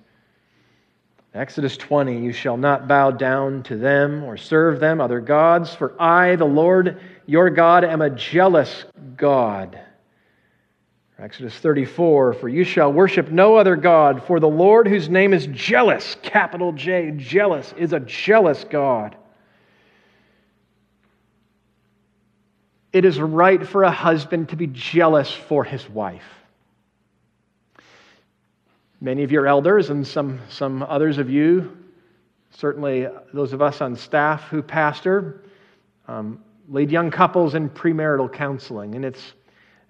Exodus 1.33 1.77
20, 1.77 2.19
you 2.19 2.33
shall 2.33 2.57
not 2.57 2.87
bow 2.87 3.11
down 3.11 3.63
to 3.63 3.77
them 3.77 4.23
or 4.23 4.35
serve 4.35 4.79
them, 4.79 4.99
other 4.99 5.21
gods, 5.21 5.73
for 5.73 5.99
I, 6.01 6.35
the 6.35 6.45
Lord 6.45 6.99
your 7.25 7.49
God, 7.49 7.85
am 7.85 8.01
a 8.01 8.09
jealous 8.09 8.85
God 9.15 9.79
Exodus 11.21 11.55
34 11.59 12.33
For 12.33 12.49
you 12.49 12.63
shall 12.63 12.91
worship 12.91 13.29
no 13.29 13.55
other 13.55 13.75
God, 13.75 14.23
for 14.23 14.39
the 14.39 14.49
Lord, 14.49 14.87
whose 14.87 15.07
name 15.07 15.33
is 15.33 15.45
jealous, 15.47 16.17
capital 16.23 16.71
J, 16.71 17.11
jealous, 17.15 17.73
is 17.77 17.93
a 17.93 17.99
jealous 17.99 18.63
God. 18.63 19.15
It 22.91 23.05
is 23.05 23.21
right 23.21 23.65
for 23.65 23.83
a 23.83 23.91
husband 23.91 24.49
to 24.49 24.55
be 24.55 24.67
jealous 24.67 25.31
for 25.31 25.63
his 25.63 25.87
wife. 25.87 26.25
Many 29.03 29.23
of 29.23 29.31
your 29.31 29.47
elders 29.47 29.89
and 29.89 30.05
some, 30.05 30.39
some 30.47 30.83
others 30.83 31.17
of 31.17 31.27
you, 31.27 31.75
certainly 32.51 33.07
those 33.33 33.51
of 33.51 33.59
us 33.59 33.81
on 33.81 33.95
staff 33.95 34.43
who 34.43 34.61
pastor, 34.61 35.41
um, 36.07 36.43
lead 36.69 36.91
young 36.91 37.09
couples 37.09 37.55
in 37.55 37.67
premarital 37.67 38.31
counseling. 38.31 38.93
And 38.93 39.03
it's 39.03 39.33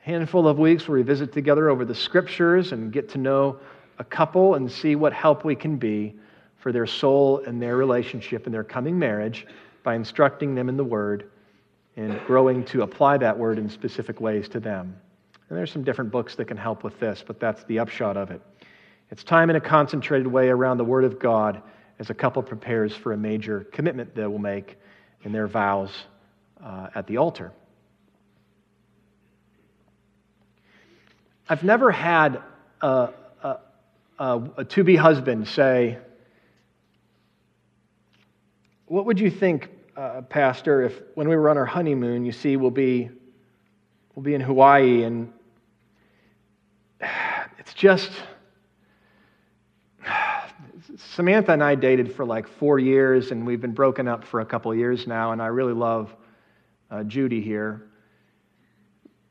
a 0.02 0.06
handful 0.06 0.48
of 0.48 0.60
weeks 0.60 0.88
where 0.88 0.98
we 0.98 1.04
visit 1.04 1.34
together 1.34 1.70
over 1.70 1.84
the 1.84 1.94
scriptures 1.94 2.72
and 2.72 2.90
get 2.94 3.10
to 3.10 3.18
know 3.18 3.60
a 4.00 4.04
couple 4.06 4.56
and 4.56 4.72
see 4.72 4.96
what 4.96 5.12
help 5.12 5.44
we 5.44 5.58
can 5.58 5.76
be 5.76 6.16
for 6.56 6.72
their 6.72 6.88
soul 6.88 7.44
and 7.46 7.62
their 7.62 7.76
relationship 7.76 8.46
and 8.46 8.56
their 8.56 8.64
coming 8.64 8.98
marriage 8.98 9.46
by 9.84 9.94
instructing 9.94 10.56
them 10.56 10.70
in 10.70 10.78
the 10.78 10.86
Word 10.86 11.30
and 11.98 12.18
growing 12.26 12.64
to 12.64 12.84
apply 12.84 13.18
that 13.18 13.38
Word 13.38 13.60
in 13.60 13.70
specific 13.70 14.22
ways 14.22 14.48
to 14.48 14.62
them. 14.62 14.96
And 15.50 15.58
there's 15.58 15.72
some 15.72 15.84
different 15.84 16.12
books 16.12 16.36
that 16.36 16.46
can 16.46 16.56
help 16.56 16.86
with 16.86 16.98
this, 16.98 17.22
but 17.28 17.42
that's 17.42 17.66
the 17.66 17.78
upshot 17.78 18.16
of 18.16 18.32
it. 18.32 18.42
It's 19.12 19.26
time 19.26 19.50
in 19.50 19.58
a 19.58 19.62
concentrated 19.62 20.26
way 20.26 20.48
around 20.48 20.78
the 20.78 20.86
Word 20.86 21.04
of 21.04 21.20
God 21.20 21.62
as 22.00 22.10
a 22.10 22.14
couple 22.14 22.42
prepares 22.42 22.96
for 22.96 23.12
a 23.12 23.18
major 23.18 23.66
commitment 23.74 24.16
they 24.16 24.26
will 24.26 24.40
make 24.40 24.78
in 25.24 25.34
their 25.34 25.48
vows 25.48 25.92
uh, 26.64 26.88
at 26.96 27.08
the 27.08 27.18
altar. 27.18 27.52
I've 31.50 31.64
never 31.64 31.92
had 31.92 32.42
a, 32.80 33.10
a, 33.44 33.58
a, 34.18 34.50
a 34.58 34.66
to 34.66 34.84
be 34.86 34.96
husband 34.96 35.46
say, 35.50 35.98
What 38.86 39.06
would 39.06 39.20
you 39.20 39.30
think, 39.30 39.70
uh, 39.98 40.22
Pastor, 40.22 40.84
if 40.84 41.02
when 41.16 41.28
we 41.28 41.36
were 41.36 41.50
on 41.50 41.58
our 41.58 41.66
honeymoon, 41.66 42.24
you 42.24 42.32
see, 42.32 42.56
we'll 42.56 42.72
be, 42.72 43.10
we'll 44.16 44.24
be 44.24 44.36
in 44.36 44.42
Hawaii 44.42 45.04
and 45.04 45.34
it's 47.60 47.74
just. 47.74 48.10
Samantha 51.16 51.52
and 51.52 51.62
I 51.62 51.76
dated 51.76 52.16
for 52.16 52.26
like 52.26 52.48
four 52.48 52.80
years, 52.80 53.32
and 53.32 53.46
we've 53.46 53.60
been 53.60 53.74
broken 53.74 54.08
up 54.08 54.24
for 54.24 54.40
a 54.40 54.46
couple 54.46 54.74
years 54.74 55.08
now, 55.08 55.34
and 55.34 55.42
I 55.42 55.48
really 55.48 55.74
love 55.74 56.16
uh, 56.90 57.04
Judy 57.04 57.42
here. 57.42 57.90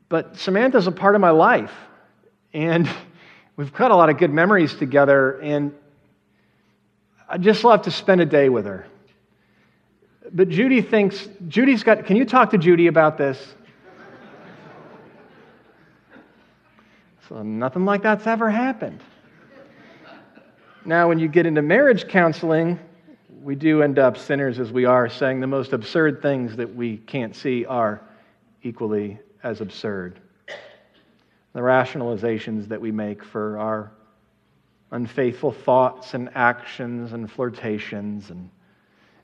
But 0.07 0.37
Samantha's 0.37 0.85
a 0.85 0.91
part 0.91 1.15
of 1.15 1.21
my 1.21 1.31
life. 1.31 1.71
And 2.53 2.87
we've 3.55 3.73
got 3.73 3.89
a 3.89 3.95
lot 3.95 4.09
of 4.09 4.19
good 4.19 4.31
memories 4.31 4.75
together, 4.75 5.39
and 5.39 5.73
I 7.27 7.39
just 7.39 7.63
love 7.63 7.81
to 7.83 7.91
spend 7.91 8.21
a 8.21 8.27
day 8.27 8.47
with 8.49 8.65
her. 8.67 8.85
But 10.31 10.49
Judy 10.49 10.83
thinks, 10.83 11.27
Judy's 11.47 11.81
got, 11.81 12.05
can 12.05 12.15
you 12.15 12.25
talk 12.25 12.51
to 12.51 12.59
Judy 12.59 12.87
about 12.87 13.17
this? 13.17 13.39
So 17.27 17.43
nothing 17.43 17.85
like 17.85 18.03
that's 18.03 18.27
ever 18.27 18.49
happened. 18.49 18.99
Now, 20.83 21.07
when 21.07 21.19
you 21.19 21.27
get 21.27 21.45
into 21.45 21.61
marriage 21.61 22.07
counseling, 22.07 22.79
we 23.43 23.53
do 23.53 23.83
end 23.83 23.99
up, 23.99 24.17
sinners 24.17 24.59
as 24.59 24.71
we 24.71 24.85
are, 24.85 25.09
saying 25.09 25.39
the 25.39 25.47
most 25.47 25.73
absurd 25.73 26.23
things 26.23 26.55
that 26.55 26.75
we 26.75 26.97
can't 26.97 27.35
see 27.35 27.65
are 27.65 28.01
equally 28.63 29.19
as 29.43 29.61
absurd 29.61 30.19
the 31.53 31.59
rationalizations 31.59 32.67
that 32.69 32.79
we 32.79 32.91
make 32.91 33.23
for 33.23 33.59
our 33.59 33.91
unfaithful 34.91 35.51
thoughts 35.51 36.13
and 36.13 36.29
actions 36.33 37.13
and 37.13 37.29
flirtations. 37.29 38.29
And, 38.29 38.49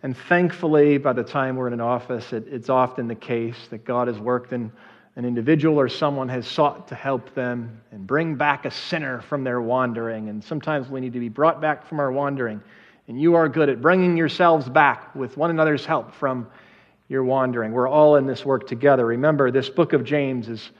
and 0.03 0.15
thankfully, 0.15 0.97
by 0.97 1.13
the 1.13 1.23
time 1.23 1.55
we're 1.55 1.67
in 1.67 1.73
an 1.73 1.81
office, 1.81 2.33
it, 2.33 2.45
it's 2.49 2.69
often 2.69 3.07
the 3.07 3.15
case 3.15 3.67
that 3.69 3.85
God 3.85 4.07
has 4.07 4.19
worked 4.19 4.53
in 4.53 4.71
an 5.17 5.25
individual 5.25 5.79
or 5.79 5.89
someone 5.89 6.29
has 6.29 6.47
sought 6.47 6.87
to 6.87 6.95
help 6.95 7.33
them 7.33 7.81
and 7.91 8.05
bring 8.05 8.35
back 8.35 8.65
a 8.65 8.71
sinner 8.71 9.19
from 9.21 9.43
their 9.43 9.59
wandering. 9.59 10.29
And 10.29 10.43
sometimes 10.43 10.89
we 10.89 11.01
need 11.01 11.13
to 11.13 11.19
be 11.19 11.27
brought 11.27 11.59
back 11.59 11.85
from 11.87 11.99
our 11.99 12.11
wandering. 12.11 12.61
And 13.07 13.19
you 13.19 13.33
are 13.33 13.49
good 13.49 13.67
at 13.67 13.81
bringing 13.81 14.15
yourselves 14.15 14.69
back 14.69 15.15
with 15.15 15.35
one 15.35 15.49
another's 15.49 15.85
help 15.85 16.13
from 16.13 16.47
your 17.09 17.23
wandering. 17.23 17.71
We're 17.71 17.89
all 17.89 18.17
in 18.17 18.27
this 18.27 18.45
work 18.45 18.67
together. 18.67 19.07
Remember, 19.07 19.49
this 19.49 19.69
book 19.69 19.93
of 19.93 20.03
James 20.03 20.49
is 20.49 20.71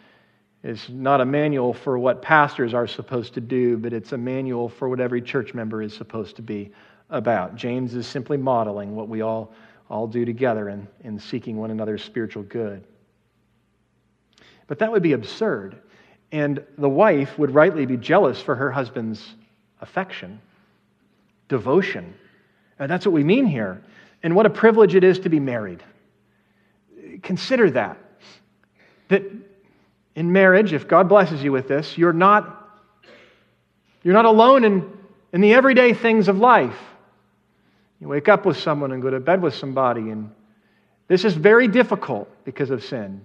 is 0.64 0.90
not 0.90 1.22
a 1.22 1.26
manual 1.26 1.74
for 1.74 1.98
what 1.98 2.22
pastors 2.22 2.74
are 2.74 2.88
supposed 2.88 3.34
to 3.36 3.40
do, 3.40 3.78
but 3.78 3.94
it's 3.94 4.12
a 4.12 4.18
manual 4.18 4.68
for 4.68 4.90
what 4.90 5.00
every 5.00 5.22
church 5.22 5.54
member 5.54 5.82
is 5.82 5.94
supposed 5.94 6.36
to 6.36 6.42
be 6.42 6.72
about. 7.10 7.56
James 7.56 7.94
is 7.94 8.06
simply 8.06 8.38
modeling 8.38 8.96
what 8.96 9.08
we 9.08 9.22
all, 9.22 9.54
all 9.90 10.08
do 10.08 10.26
together 10.26 10.70
in, 10.70 10.88
in 11.04 11.18
seeking 11.18 11.58
one 11.58 11.72
another's 11.72 12.04
spiritual 12.04 12.44
good. 12.44 12.84
But 14.68 14.80
that 14.80 14.92
would 14.92 15.04
be 15.04 15.14
absurd. 15.14 15.78
And 16.32 16.64
the 16.78 16.90
wife 16.90 17.40
would 17.40 17.52
rightly 17.52 17.86
be 17.86 17.98
jealous 17.98 18.42
for 18.42 18.56
her 18.56 18.70
husband's 18.70 19.36
affection, 19.82 20.42
devotion. 21.48 22.14
And 22.80 22.92
that's 22.92 23.06
what 23.06 23.14
we 23.14 23.24
mean 23.24 23.46
here. 23.46 23.82
And 24.24 24.36
what 24.36 24.46
a 24.46 24.50
privilege 24.50 24.96
it 24.96 25.04
is 25.04 25.20
to 25.20 25.30
be 25.30 25.40
married. 25.40 25.84
Consider 27.24 27.72
that. 27.72 27.98
That 29.08 29.24
in 30.16 30.32
marriage, 30.32 30.74
if 30.74 30.88
God 30.88 31.08
blesses 31.08 31.44
you 31.44 31.52
with 31.52 31.68
this, 31.68 31.98
you're 31.98 32.12
not, 32.12 32.70
you're 34.04 34.14
not 34.14 34.26
alone 34.26 34.66
in, 34.66 34.98
in 35.32 35.42
the 35.42 35.54
everyday 35.54 35.94
things 35.94 36.28
of 36.28 36.40
life. 36.40 36.78
You 38.02 38.08
wake 38.08 38.28
up 38.28 38.46
with 38.46 38.58
someone 38.58 38.92
and 38.92 39.02
go 39.02 39.10
to 39.10 39.20
bed 39.20 39.42
with 39.42 39.56
somebody, 39.56 40.10
and 40.10 40.32
this 41.08 41.24
is 41.24 41.34
very 41.34 41.68
difficult 41.68 42.30
because 42.44 42.70
of 42.70 42.84
sin. 42.84 43.24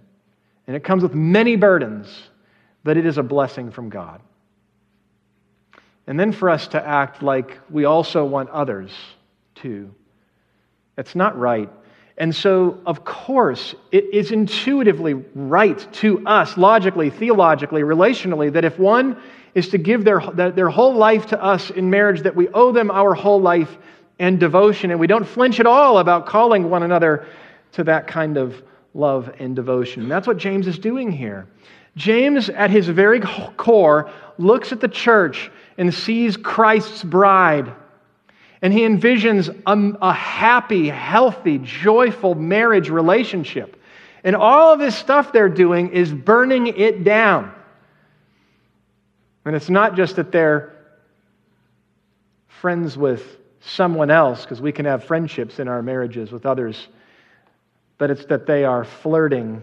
And 0.66 0.77
it 0.77 0.85
comes 0.85 1.03
with 1.03 1.14
many 1.14 1.57
burdens, 1.57 2.31
but 2.85 2.96
it 2.96 3.07
is 3.07 3.18
a 3.18 3.22
blessing 3.22 3.70
from 3.70 3.88
God. 3.88 4.20
And 6.07 6.18
then 6.18 6.33
for 6.33 6.51
us 6.51 6.68
to 6.68 6.85
act 6.85 7.22
like 7.22 7.59
we 7.70 7.85
also 7.85 8.25
want 8.25 8.51
others 8.51 8.92
to. 9.56 9.94
It's 10.96 11.15
not 11.15 11.38
right. 11.38 11.71
And 12.19 12.35
so, 12.35 12.81
of 12.85 13.04
course, 13.04 13.75
it 13.90 14.04
is 14.13 14.31
intuitively 14.31 15.15
right 15.35 15.92
to 15.94 16.25
us, 16.27 16.56
logically, 16.56 17.10
theologically, 17.10 17.83
relationally, 17.83 18.52
that 18.52 18.65
if 18.65 18.79
one 18.79 19.17
is 19.54 19.69
to 19.71 19.79
give 19.79 20.04
their, 20.04 20.21
their 20.21 20.69
whole 20.69 20.94
life 20.94 21.27
to 21.27 21.42
us 21.42 21.71
in 21.71 21.90
marriage, 21.90 22.23
that 22.23 22.37
we 22.37 22.48
owe 22.48 22.73
them 22.73 22.90
our 22.90 23.15
whole 23.15 23.40
life 23.40 23.77
and 24.19 24.38
devotion. 24.38 24.90
And 24.90 25.00
we 25.00 25.06
don't 25.06 25.27
flinch 25.27 25.60
at 25.60 25.67
all 25.67 25.98
about 25.98 26.27
calling 26.27 26.69
one 26.69 26.83
another 26.83 27.27
to 27.73 27.85
that 27.85 28.06
kind 28.06 28.37
of 28.37 28.63
love 28.94 29.34
and 29.38 29.56
devotion. 29.56 30.08
That's 30.08 30.26
what 30.26 30.36
James 30.36 30.66
is 30.66 30.78
doing 30.78 31.10
here. 31.10 31.46
James, 31.96 32.48
at 32.48 32.70
his 32.70 32.88
very 32.88 33.20
core, 33.20 34.10
looks 34.38 34.72
at 34.72 34.80
the 34.80 34.88
church 34.88 35.50
and 35.76 35.92
sees 35.92 36.36
Christ's 36.36 37.02
bride 37.02 37.72
and 38.62 38.72
he 38.72 38.82
envisions 38.82 39.48
a, 39.66 40.06
a, 40.06 40.12
happy, 40.12 40.88
healthy, 40.88 41.58
joyful 41.58 42.36
marriage 42.36 42.88
relationship. 42.88 43.76
And 44.22 44.36
all 44.36 44.72
of 44.72 44.78
this 44.78 44.96
stuff 44.96 45.32
they're 45.32 45.48
doing 45.48 45.90
is 45.90 46.14
burning 46.14 46.68
it 46.68 47.02
down. 47.02 47.52
And 49.44 49.56
it's 49.56 49.68
not 49.68 49.96
just 49.96 50.14
that 50.14 50.30
they're 50.30 50.72
friends 52.46 52.96
with 52.96 53.38
someone 53.60 54.12
else, 54.12 54.42
because 54.42 54.60
we 54.60 54.70
can 54.70 54.86
have 54.86 55.04
friendships 55.04 55.58
in 55.58 55.66
our 55.66 55.82
marriages 55.82 56.30
with 56.30 56.46
others, 56.46 56.86
but 57.98 58.10
it's 58.10 58.24
that 58.26 58.46
they 58.46 58.64
are 58.64 58.84
flirting 58.84 59.62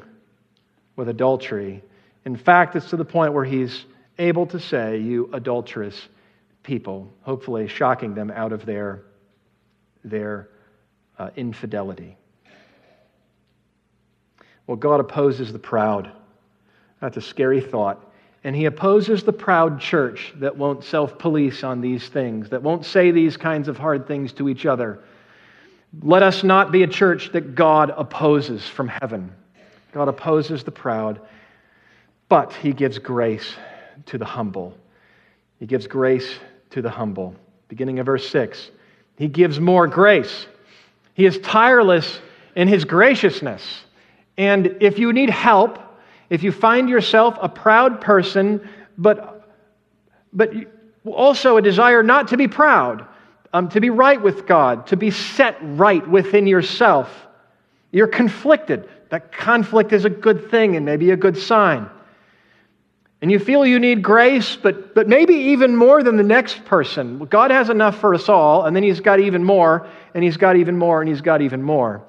with 0.95 1.09
adultery. 1.09 1.83
In 2.25 2.35
fact, 2.35 2.75
it's 2.75 2.89
to 2.89 2.97
the 2.97 3.05
point 3.05 3.33
where 3.33 3.45
he's 3.45 3.85
able 4.17 4.45
to 4.47 4.59
say, 4.59 4.97
You 4.97 5.29
adulterous 5.33 6.09
people, 6.63 7.11
hopefully 7.21 7.67
shocking 7.67 8.13
them 8.13 8.31
out 8.31 8.51
of 8.51 8.65
their, 8.65 9.03
their 10.03 10.49
uh, 11.17 11.29
infidelity. 11.35 12.17
Well, 14.67 14.77
God 14.77 14.99
opposes 14.99 15.51
the 15.51 15.59
proud. 15.59 16.11
That's 17.01 17.17
a 17.17 17.21
scary 17.21 17.61
thought. 17.61 18.05
And 18.43 18.55
he 18.55 18.65
opposes 18.65 19.23
the 19.23 19.33
proud 19.33 19.81
church 19.81 20.33
that 20.37 20.55
won't 20.55 20.83
self 20.83 21.17
police 21.17 21.63
on 21.63 21.81
these 21.81 22.07
things, 22.07 22.49
that 22.49 22.61
won't 22.61 22.85
say 22.85 23.11
these 23.11 23.35
kinds 23.35 23.67
of 23.67 23.77
hard 23.77 24.07
things 24.07 24.31
to 24.33 24.47
each 24.47 24.65
other. 24.65 25.01
Let 26.01 26.23
us 26.23 26.43
not 26.43 26.71
be 26.71 26.83
a 26.83 26.87
church 26.87 27.31
that 27.31 27.55
God 27.55 27.91
opposes 27.95 28.65
from 28.67 28.87
heaven. 28.87 29.31
God 29.91 30.07
opposes 30.07 30.63
the 30.63 30.71
proud, 30.71 31.19
but 32.27 32.53
he 32.53 32.73
gives 32.73 32.99
grace 32.99 33.55
to 34.05 34.17
the 34.17 34.25
humble. 34.25 34.77
He 35.59 35.65
gives 35.65 35.87
grace 35.87 36.39
to 36.71 36.81
the 36.81 36.89
humble. 36.89 37.35
Beginning 37.67 37.99
of 37.99 38.05
verse 38.05 38.29
6. 38.29 38.71
He 39.17 39.27
gives 39.27 39.59
more 39.59 39.87
grace. 39.87 40.47
He 41.15 41.25
is 41.25 41.39
tireless 41.39 42.19
in 42.55 42.67
his 42.67 42.85
graciousness. 42.85 43.83
And 44.37 44.77
if 44.79 44.99
you 44.99 45.11
need 45.11 45.29
help, 45.29 45.79
if 46.29 46.43
you 46.43 46.51
find 46.51 46.87
yourself 46.87 47.37
a 47.41 47.49
proud 47.49 47.99
person, 47.99 48.67
but, 48.97 49.49
but 50.31 50.53
also 51.05 51.57
a 51.57 51.61
desire 51.61 52.03
not 52.03 52.27
to 52.29 52.37
be 52.37 52.47
proud, 52.47 53.05
um, 53.53 53.69
to 53.69 53.81
be 53.81 53.89
right 53.89 54.21
with 54.21 54.45
God, 54.45 54.87
to 54.87 54.97
be 54.97 55.11
set 55.11 55.57
right 55.61 56.07
within 56.07 56.47
yourself, 56.47 57.09
you're 57.91 58.07
conflicted. 58.07 58.87
That 59.09 59.31
conflict 59.31 59.93
is 59.93 60.05
a 60.05 60.09
good 60.09 60.51
thing 60.51 60.75
and 60.75 60.85
maybe 60.85 61.11
a 61.11 61.17
good 61.17 61.37
sign. 61.37 61.89
And 63.21 63.31
you 63.31 63.39
feel 63.39 63.65
you 63.65 63.79
need 63.79 64.01
grace, 64.01 64.55
but, 64.55 64.95
but 64.95 65.09
maybe 65.09 65.33
even 65.33 65.75
more 65.75 66.03
than 66.03 66.15
the 66.15 66.23
next 66.23 66.63
person. 66.65 67.17
God 67.25 67.51
has 67.51 67.69
enough 67.69 67.99
for 67.99 68.13
us 68.13 68.29
all, 68.29 68.65
and 68.65 68.75
then 68.75 68.83
He's 68.83 69.01
got 69.01 69.19
even 69.19 69.43
more, 69.43 69.87
and 70.13 70.23
He's 70.23 70.37
got 70.37 70.55
even 70.55 70.77
more, 70.77 71.01
and 71.01 71.09
He's 71.09 71.21
got 71.21 71.41
even 71.41 71.61
more. 71.61 72.01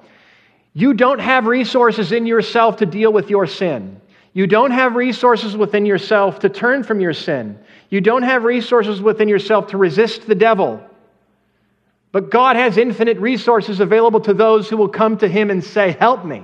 You 0.73 0.93
don't 0.93 1.19
have 1.19 1.47
resources 1.47 2.13
in 2.13 2.25
yourself 2.25 2.77
to 2.77 2.85
deal 2.85 3.11
with 3.11 3.29
your 3.29 3.45
sin. 3.45 3.99
You 4.33 4.47
don't 4.47 4.71
have 4.71 4.95
resources 4.95 5.57
within 5.57 5.85
yourself 5.85 6.39
to 6.39 6.49
turn 6.49 6.83
from 6.83 7.01
your 7.01 7.13
sin. 7.13 7.59
You 7.89 7.99
don't 7.99 8.23
have 8.23 8.45
resources 8.45 9.01
within 9.01 9.27
yourself 9.27 9.67
to 9.67 9.77
resist 9.77 10.27
the 10.27 10.35
devil. 10.35 10.81
But 12.11 12.29
God 12.29 12.55
has 12.55 12.77
infinite 12.77 13.17
resources 13.19 13.79
available 13.79 14.19
to 14.21 14.33
those 14.33 14.69
who 14.69 14.77
will 14.77 14.89
come 14.89 15.17
to 15.19 15.27
Him 15.27 15.49
and 15.49 15.63
say, 15.63 15.91
Help 15.91 16.25
me, 16.25 16.43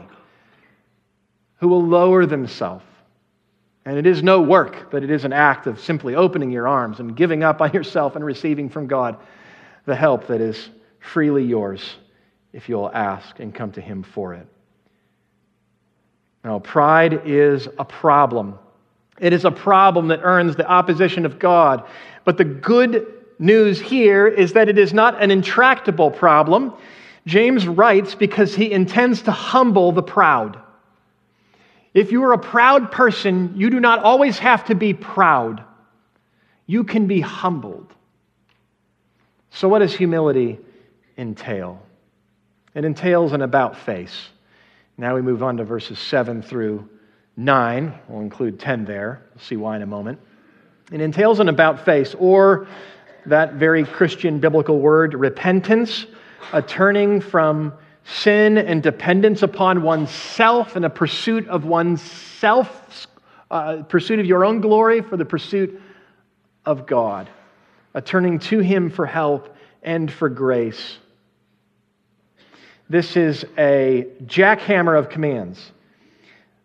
who 1.57 1.67
will 1.67 1.85
lower 1.85 2.25
themselves. 2.25 2.85
And 3.85 3.97
it 3.97 4.05
is 4.05 4.21
no 4.21 4.41
work, 4.41 4.91
but 4.91 5.03
it 5.03 5.09
is 5.09 5.23
an 5.23 5.31
act 5.31 5.65
of 5.65 5.79
simply 5.79 6.15
opening 6.15 6.51
your 6.51 6.67
arms 6.67 6.99
and 6.99 7.15
giving 7.15 7.43
up 7.43 7.61
on 7.61 7.71
yourself 7.73 8.15
and 8.15 8.23
receiving 8.23 8.69
from 8.69 8.87
God 8.87 9.17
the 9.85 9.95
help 9.95 10.27
that 10.27 10.41
is 10.41 10.69
freely 10.99 11.43
yours 11.43 11.95
if 12.53 12.67
you'll 12.67 12.91
ask 12.93 13.39
and 13.39 13.53
come 13.53 13.71
to 13.73 13.81
Him 13.81 14.03
for 14.03 14.33
it. 14.33 14.47
Now, 16.43 16.59
pride 16.59 17.21
is 17.25 17.67
a 17.77 17.83
problem. 17.83 18.57
It 19.19 19.33
is 19.33 19.43
a 19.43 19.51
problem 19.51 20.09
that 20.09 20.21
earns 20.23 20.55
the 20.55 20.67
opposition 20.67 21.25
of 21.25 21.39
God. 21.39 21.85
But 22.23 22.37
the 22.37 22.45
good 22.45 23.05
news 23.39 23.79
here 23.79 24.27
is 24.27 24.53
that 24.53 24.69
it 24.69 24.77
is 24.77 24.93
not 24.93 25.21
an 25.21 25.31
intractable 25.31 26.11
problem. 26.11 26.73
James 27.25 27.67
writes 27.67 28.15
because 28.15 28.55
he 28.55 28.71
intends 28.71 29.23
to 29.23 29.31
humble 29.31 29.91
the 29.91 30.03
proud. 30.03 30.59
If 31.93 32.11
you 32.11 32.23
are 32.23 32.33
a 32.33 32.37
proud 32.37 32.91
person, 32.91 33.53
you 33.55 33.69
do 33.69 33.79
not 33.79 34.03
always 34.03 34.39
have 34.39 34.65
to 34.65 34.75
be 34.75 34.93
proud. 34.93 35.63
You 36.65 36.83
can 36.83 37.07
be 37.07 37.21
humbled. 37.21 37.93
So, 39.49 39.67
what 39.67 39.79
does 39.79 39.95
humility 39.95 40.59
entail? 41.17 41.81
It 42.75 42.85
entails 42.85 43.33
an 43.33 43.41
about 43.41 43.75
face. 43.75 44.29
Now 44.97 45.15
we 45.15 45.21
move 45.21 45.41
on 45.41 45.57
to 45.57 45.63
verses 45.63 45.97
7 45.97 46.41
through 46.41 46.87
9. 47.35 47.99
We'll 48.07 48.21
include 48.21 48.59
10 48.59 48.85
there. 48.85 49.23
We'll 49.33 49.43
see 49.43 49.55
why 49.55 49.75
in 49.75 49.81
a 49.81 49.87
moment. 49.87 50.19
It 50.91 51.01
entails 51.01 51.39
an 51.39 51.49
about 51.49 51.83
face, 51.85 52.15
or 52.17 52.67
that 53.27 53.53
very 53.53 53.83
Christian 53.83 54.39
biblical 54.39 54.79
word, 54.79 55.13
repentance, 55.13 56.05
a 56.53 56.61
turning 56.61 57.21
from 57.21 57.73
sin 58.05 58.57
and 58.57 58.81
dependence 58.81 59.43
upon 59.43 59.81
oneself 59.81 60.75
and 60.75 60.85
a 60.85 60.89
pursuit 60.89 61.47
of 61.49 61.65
oneself, 61.65 63.07
uh, 63.51 63.83
pursuit 63.83 64.19
of 64.19 64.25
your 64.25 64.45
own 64.45 64.61
glory 64.61 65.01
for 65.01 65.17
the 65.17 65.25
pursuit 65.25 65.81
of 66.65 66.85
God, 66.85 67.29
a 67.93 68.01
turning 68.01 68.39
to 68.39 68.59
Him 68.59 68.89
for 68.89 69.05
help 69.05 69.55
and 69.83 70.11
for 70.11 70.29
grace. 70.29 70.97
This 72.89 73.17
is 73.17 73.45
a 73.57 74.07
jackhammer 74.25 74.97
of 74.97 75.09
commands. 75.09 75.73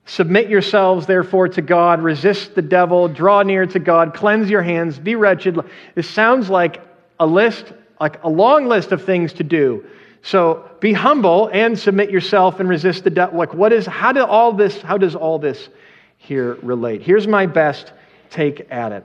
Submit 0.04 0.48
yourselves, 0.48 1.06
therefore, 1.06 1.48
to 1.48 1.62
God. 1.62 2.02
Resist 2.02 2.54
the 2.54 2.62
devil. 2.62 3.08
Draw 3.08 3.42
near 3.42 3.66
to 3.66 3.78
God. 3.78 4.14
Cleanse 4.14 4.50
your 4.50 4.62
hands. 4.62 4.98
Be 4.98 5.14
wretched. 5.14 5.58
This 5.94 6.08
sounds 6.08 6.50
like 6.50 6.82
a 7.20 7.26
list, 7.26 7.72
like 8.00 8.22
a 8.24 8.28
long 8.28 8.66
list 8.66 8.92
of 8.92 9.04
things 9.04 9.32
to 9.34 9.44
do. 9.44 9.84
So 10.22 10.68
be 10.80 10.92
humble 10.92 11.50
and 11.52 11.78
submit 11.78 12.10
yourself 12.10 12.60
and 12.60 12.68
resist 12.68 13.04
the 13.04 13.10
devil. 13.10 13.38
Like, 13.38 13.54
what 13.54 13.72
is, 13.72 13.86
how, 13.86 14.12
do 14.12 14.24
all 14.24 14.52
this, 14.52 14.80
how 14.82 14.98
does 14.98 15.14
all 15.14 15.38
this 15.38 15.68
here 16.18 16.54
relate? 16.62 17.02
Here's 17.02 17.26
my 17.26 17.46
best 17.46 17.92
take 18.30 18.68
at 18.70 18.92
it. 18.92 19.04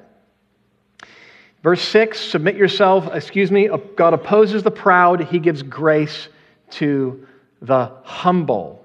Verse 1.64 1.82
6 1.82 2.20
Submit 2.20 2.56
yourself, 2.56 3.14
excuse 3.14 3.52
me, 3.52 3.70
God 3.96 4.14
opposes 4.14 4.64
the 4.64 4.72
proud, 4.72 5.22
he 5.22 5.40
gives 5.40 5.64
grace 5.64 6.30
to 6.72 7.28
the 7.62 7.92
humble. 8.04 8.84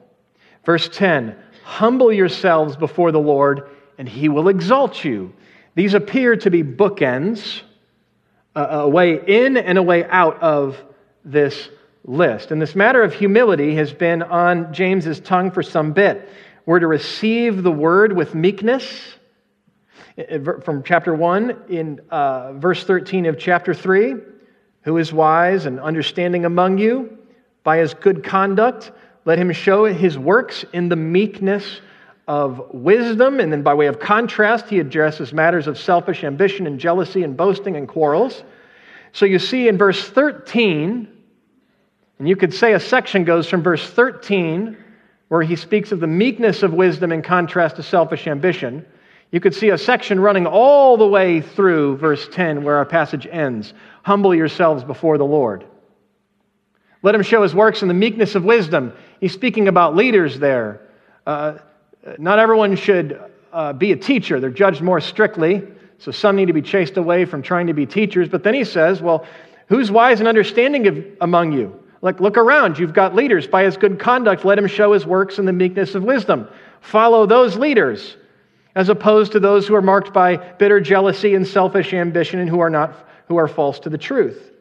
Verse 0.64 0.88
10 0.88 1.36
Humble 1.62 2.12
yourselves 2.12 2.76
before 2.76 3.12
the 3.12 3.20
Lord, 3.20 3.70
and 3.98 4.08
he 4.08 4.28
will 4.28 4.48
exalt 4.48 5.04
you. 5.04 5.32
These 5.74 5.94
appear 5.94 6.36
to 6.36 6.50
be 6.50 6.62
bookends, 6.62 7.62
a 8.54 8.88
way 8.88 9.18
in 9.26 9.56
and 9.56 9.78
a 9.78 9.82
way 9.82 10.04
out 10.04 10.42
of 10.42 10.76
this 11.24 11.70
list. 12.04 12.50
And 12.50 12.60
this 12.60 12.74
matter 12.74 13.02
of 13.02 13.14
humility 13.14 13.74
has 13.76 13.92
been 13.92 14.22
on 14.22 14.72
James's 14.72 15.20
tongue 15.20 15.50
for 15.50 15.62
some 15.62 15.92
bit. 15.92 16.28
We're 16.66 16.80
to 16.80 16.86
receive 16.86 17.62
the 17.62 17.72
word 17.72 18.12
with 18.12 18.34
meekness. 18.34 19.16
From 20.62 20.82
chapter 20.82 21.14
1 21.14 21.64
in 21.70 22.00
uh, 22.10 22.52
verse 22.52 22.84
13 22.84 23.24
of 23.26 23.38
chapter 23.38 23.72
3 23.72 24.16
Who 24.82 24.98
is 24.98 25.10
wise 25.10 25.64
and 25.64 25.80
understanding 25.80 26.44
among 26.44 26.76
you? 26.76 27.18
By 27.64 27.78
his 27.78 27.94
good 27.94 28.22
conduct, 28.22 28.92
let 29.24 29.38
him 29.38 29.52
show 29.52 29.84
his 29.84 30.18
works 30.18 30.64
in 30.72 30.88
the 30.88 30.96
meekness 30.96 31.80
of 32.26 32.72
wisdom. 32.72 33.40
And 33.40 33.52
then, 33.52 33.62
by 33.62 33.74
way 33.74 33.86
of 33.86 34.00
contrast, 34.00 34.68
he 34.68 34.78
addresses 34.78 35.32
matters 35.32 35.66
of 35.66 35.78
selfish 35.78 36.24
ambition 36.24 36.66
and 36.66 36.78
jealousy 36.78 37.22
and 37.22 37.36
boasting 37.36 37.76
and 37.76 37.88
quarrels. 37.88 38.42
So 39.12 39.26
you 39.26 39.38
see 39.38 39.68
in 39.68 39.76
verse 39.78 40.08
13, 40.08 41.08
and 42.18 42.28
you 42.28 42.36
could 42.36 42.54
say 42.54 42.72
a 42.72 42.80
section 42.80 43.24
goes 43.24 43.48
from 43.48 43.62
verse 43.62 43.88
13, 43.90 44.76
where 45.28 45.42
he 45.42 45.56
speaks 45.56 45.92
of 45.92 46.00
the 46.00 46.06
meekness 46.06 46.62
of 46.62 46.72
wisdom 46.72 47.12
in 47.12 47.22
contrast 47.22 47.76
to 47.76 47.82
selfish 47.82 48.26
ambition. 48.26 48.84
You 49.30 49.40
could 49.40 49.54
see 49.54 49.70
a 49.70 49.78
section 49.78 50.20
running 50.20 50.46
all 50.46 50.96
the 50.96 51.06
way 51.06 51.40
through 51.40 51.96
verse 51.96 52.28
10, 52.32 52.64
where 52.64 52.76
our 52.76 52.84
passage 52.84 53.26
ends 53.26 53.72
Humble 54.02 54.34
yourselves 54.34 54.82
before 54.82 55.16
the 55.16 55.24
Lord. 55.24 55.64
Let 57.02 57.14
him 57.16 57.22
show 57.22 57.42
his 57.42 57.54
works 57.54 57.82
in 57.82 57.88
the 57.88 57.94
meekness 57.94 58.34
of 58.36 58.44
wisdom. 58.44 58.92
He's 59.20 59.32
speaking 59.32 59.68
about 59.68 59.96
leaders 59.96 60.38
there. 60.38 60.80
Uh, 61.26 61.58
not 62.18 62.38
everyone 62.38 62.76
should 62.76 63.20
uh, 63.52 63.72
be 63.72 63.92
a 63.92 63.96
teacher, 63.96 64.40
they're 64.40 64.50
judged 64.50 64.80
more 64.80 65.00
strictly. 65.00 65.62
So 65.98 66.10
some 66.10 66.34
need 66.34 66.46
to 66.46 66.52
be 66.52 66.62
chased 66.62 66.96
away 66.96 67.24
from 67.26 67.42
trying 67.42 67.68
to 67.68 67.74
be 67.74 67.86
teachers. 67.86 68.28
But 68.28 68.42
then 68.42 68.54
he 68.54 68.64
says, 68.64 69.00
Well, 69.00 69.24
who's 69.68 69.88
wise 69.88 70.18
and 70.18 70.28
understanding 70.28 70.88
of, 70.88 71.04
among 71.20 71.52
you? 71.52 71.78
Like, 72.00 72.18
look 72.18 72.36
around. 72.36 72.76
You've 72.76 72.92
got 72.92 73.14
leaders. 73.14 73.46
By 73.46 73.62
his 73.62 73.76
good 73.76 74.00
conduct, 74.00 74.44
let 74.44 74.58
him 74.58 74.66
show 74.66 74.92
his 74.92 75.06
works 75.06 75.38
in 75.38 75.44
the 75.44 75.52
meekness 75.52 75.94
of 75.94 76.02
wisdom. 76.02 76.48
Follow 76.80 77.26
those 77.26 77.56
leaders, 77.56 78.16
as 78.74 78.88
opposed 78.88 79.30
to 79.32 79.40
those 79.40 79.68
who 79.68 79.76
are 79.76 79.82
marked 79.82 80.12
by 80.12 80.36
bitter 80.36 80.80
jealousy 80.80 81.36
and 81.36 81.46
selfish 81.46 81.92
ambition 81.92 82.40
and 82.40 82.50
who 82.50 82.58
are, 82.58 82.70
not, 82.70 83.08
who 83.28 83.36
are 83.36 83.46
false 83.46 83.78
to 83.80 83.88
the 83.88 83.98
truth 83.98 84.51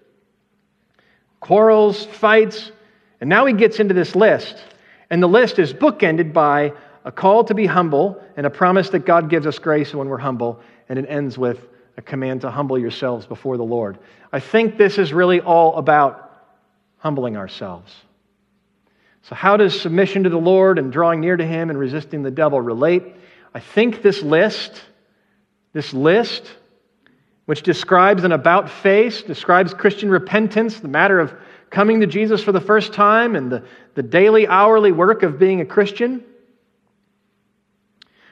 quarrels, 1.42 2.06
fights. 2.06 2.72
And 3.20 3.30
now 3.30 3.46
he 3.46 3.54
gets 3.54 3.82
into 3.82 3.94
this 3.94 4.16
list. 4.16 4.64
And 5.10 5.22
the 5.22 5.28
list 5.28 5.60
is 5.60 5.74
bookended 5.74 6.32
by 6.32 6.72
a 7.04 7.12
call 7.12 7.44
to 7.44 7.54
be 7.54 7.66
humble 7.66 8.24
and 8.38 8.46
a 8.46 8.50
promise 8.50 8.89
that 8.92 9.06
God 9.06 9.30
gives 9.30 9.46
us 9.46 9.60
grace 9.60 9.94
when 9.94 10.08
we're 10.08 10.18
humble. 10.18 10.62
And 10.88 10.98
it 10.98 11.06
ends 11.10 11.38
with 11.38 11.68
a 11.98 12.02
command 12.02 12.42
to 12.42 12.52
humble 12.52 12.80
yourselves 12.80 13.26
before 13.26 13.58
the 13.58 13.64
Lord. 13.64 13.98
I 14.32 14.39
think 14.39 14.78
this 14.78 14.98
is 14.98 15.12
really 15.12 15.42
all 15.42 15.76
about 15.76 16.32
humbling 16.98 17.36
ourselves. 17.36 17.94
So, 19.24 19.36
how 19.36 19.58
does 19.58 19.80
submission 19.80 20.24
to 20.24 20.30
the 20.30 20.38
Lord 20.38 20.80
and 20.80 20.92
drawing 20.92 21.20
near 21.20 21.38
to 21.38 21.46
Him 21.46 21.70
and 21.70 21.78
resisting 21.78 22.24
the 22.24 22.32
devil 22.32 22.60
relate? 22.60 23.04
I 23.54 23.60
think 23.60 24.02
this 24.02 24.22
list, 24.22 24.82
this 25.74 25.94
list, 25.94 26.50
which 27.52 27.64
describes 27.64 28.24
an 28.24 28.32
about 28.32 28.70
face, 28.70 29.24
describes 29.24 29.74
Christian 29.74 30.10
repentance, 30.10 30.80
the 30.80 30.88
matter 30.88 31.20
of 31.20 31.34
coming 31.70 31.99
to 31.99 32.08
Jesus 32.08 32.41
for 32.41 32.54
the 32.54 32.62
first 32.62 32.93
time, 32.93 33.36
and 33.36 33.52
the, 33.52 33.66
the 33.93 34.02
daily, 34.02 34.47
hourly 34.47 34.93
work 34.93 35.22
of 35.22 35.38
being 35.38 35.60
a 35.60 35.66
Christian. 35.66 36.24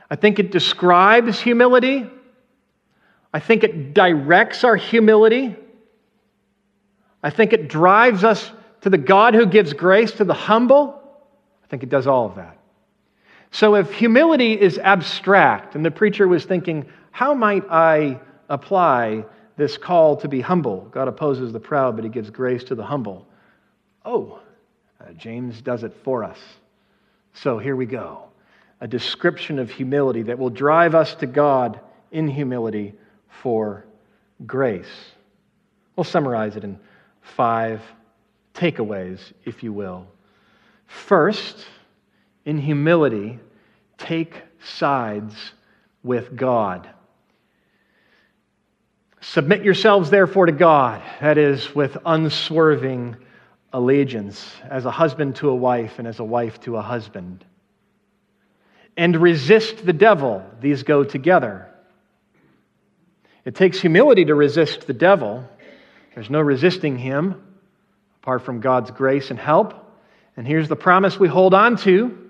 I 0.10 0.16
think 0.16 0.40
it 0.40 0.54
describes 0.54 1.38
humility. 1.38 2.10
I 3.34 3.42
think 3.42 3.66
it 3.66 3.94
directs 3.94 4.64
our 4.64 4.78
humility. 4.78 5.54
I 7.22 7.30
think 7.30 7.52
it 7.52 7.68
drives 7.68 8.24
us 8.24 8.50
to 8.84 8.90
the 8.90 8.98
God 8.98 9.34
who 9.34 9.46
gives 9.46 9.74
grace 9.74 10.14
to 10.14 10.24
the 10.24 10.34
humble. 10.34 10.98
I 11.62 11.68
think 11.68 11.84
it 11.84 11.90
does 11.90 12.08
all 12.08 12.26
of 12.26 12.36
that. 12.36 12.58
So 13.52 13.76
if 13.76 13.92
humility 13.92 14.54
is 14.54 14.78
abstract, 14.78 15.76
and 15.76 15.86
the 15.86 15.92
preacher 15.92 16.26
was 16.26 16.46
thinking, 16.46 16.90
how 17.12 17.34
might 17.34 17.66
I 17.70 18.22
apply 18.50 19.26
this 19.56 19.78
call 19.78 20.18
to 20.18 20.28
be 20.28 20.42
humble? 20.42 20.88
God 20.92 21.08
opposes 21.08 21.54
the 21.54 21.60
proud, 21.60 21.96
but 21.96 22.04
he 22.04 22.10
gives 22.10 22.30
grace 22.30 22.64
to 22.66 22.76
the 22.76 22.84
humble. 22.84 23.28
Oh, 24.06 24.40
uh, 25.00 25.12
James 25.14 25.62
does 25.62 25.84
it 25.84 25.94
for 26.04 26.24
us. 26.24 26.40
So 27.34 27.58
here 27.58 27.76
we 27.76 27.86
go 27.86 28.30
a 28.82 28.88
description 28.88 29.60
of 29.60 29.70
humility 29.70 30.24
that 30.24 30.40
will 30.40 30.50
drive 30.50 30.96
us 30.96 31.16
to 31.16 31.26
God 31.28 31.80
in 32.12 32.28
humility 32.28 32.94
for 33.42 33.86
grace. 34.46 34.88
We'll 35.96 36.06
summarize 36.06 36.56
it 36.56 36.64
in 36.64 36.80
five 37.22 37.82
takeaways, 38.54 39.20
if 39.46 39.64
you 39.64 39.74
will. 39.74 40.08
First, 40.88 41.66
in 42.46 42.58
humility, 42.58 43.40
take 43.98 44.42
sides 44.64 45.36
with 46.04 46.36
God. 46.36 46.90
Submit 49.22 49.64
yourselves, 49.64 50.10
therefore, 50.10 50.46
to 50.46 50.52
God, 50.52 51.02
that 51.20 51.38
is, 51.38 51.76
with 51.76 51.98
unswerving 52.06 53.18
allegiance, 53.74 54.54
as 54.70 54.86
a 54.86 54.92
husband 54.92 55.36
to 55.38 55.50
a 55.50 55.56
wife 55.56 56.00
and 56.00 56.08
as 56.08 56.20
a 56.20 56.24
wife 56.24 56.60
to 56.62 56.78
a 56.78 56.82
husband. 56.82 57.44
And 58.96 59.16
resist 59.16 59.86
the 59.86 59.94
devil, 59.94 60.44
these 60.62 60.84
go 60.84 61.04
together. 61.04 61.70
It 63.46 63.56
takes 63.56 63.80
humility 63.80 64.26
to 64.26 64.36
resist 64.36 64.88
the 64.88 64.94
devil. 64.94 65.48
There's 66.16 66.30
no 66.30 66.42
resisting 66.42 66.98
him 66.98 67.42
apart 68.22 68.44
from 68.44 68.60
God's 68.60 68.92
grace 68.92 69.30
and 69.30 69.40
help. 69.40 69.74
And 70.38 70.48
here's 70.48 70.70
the 70.70 70.76
promise 70.76 71.20
we 71.20 71.28
hold 71.28 71.54
on 71.54 71.78
to 71.78 72.30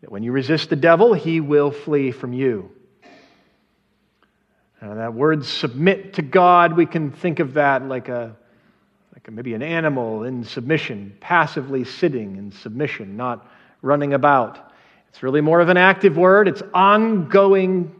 that 0.00 0.10
when 0.10 0.22
you 0.22 0.32
resist 0.32 0.70
the 0.70 0.76
devil, 0.76 1.14
he 1.14 1.40
will 1.40 1.70
flee 1.70 2.10
from 2.10 2.32
you. 2.32 2.70
Now, 4.80 4.94
that 4.94 5.14
word 5.14 5.44
submit 5.44 6.14
to 6.14 6.22
God, 6.22 6.76
we 6.76 6.86
can 6.86 7.10
think 7.10 7.40
of 7.40 7.54
that 7.54 7.86
like 7.86 8.08
a 8.08 8.36
like 9.18 9.26
a, 9.26 9.30
maybe 9.32 9.54
an 9.54 9.62
animal 9.62 10.22
in 10.22 10.44
submission, 10.44 11.16
passively 11.18 11.82
sitting 11.82 12.36
in 12.36 12.52
submission, 12.52 13.16
not 13.16 13.48
running 13.82 14.12
about. 14.14 14.72
It's 15.08 15.24
really 15.24 15.40
more 15.40 15.60
of 15.60 15.68
an 15.68 15.76
active 15.76 16.16
word. 16.16 16.46
It's 16.46 16.62
ongoing 16.72 17.92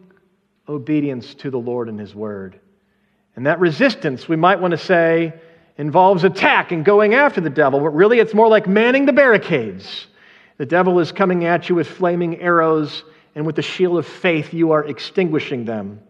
obedience 0.69 1.35
to 1.35 1.51
the 1.51 1.59
Lord 1.59 1.89
and 1.89 1.99
His 1.99 2.15
word. 2.15 2.61
And 3.35 3.47
that 3.47 3.59
resistance, 3.59 4.29
we 4.29 4.37
might 4.37 4.61
want 4.61 4.71
to 4.73 4.79
say, 4.79 5.33
involves 5.77 6.23
attack 6.23 6.71
and 6.71 6.85
going 6.85 7.15
after 7.15 7.41
the 7.41 7.51
devil, 7.51 7.81
but 7.81 7.91
really 7.91 8.21
it's 8.21 8.35
more 8.35 8.49
like 8.49 8.69
manning 8.69 9.07
the 9.07 9.13
barricades. 9.13 10.07
The 10.59 10.67
devil 10.67 11.01
is 11.01 11.11
coming 11.11 11.45
at 11.45 11.69
you 11.69 11.75
with 11.75 11.89
flaming 11.89 12.41
arrows, 12.41 13.03
and 13.35 13.45
with 13.45 13.57
the 13.57 13.63
shield 13.63 13.99
of 13.99 14.07
faith, 14.07 14.53
you 14.53 14.73
are 14.73 14.85
extinguishing 14.85 15.65
them. 15.65 16.01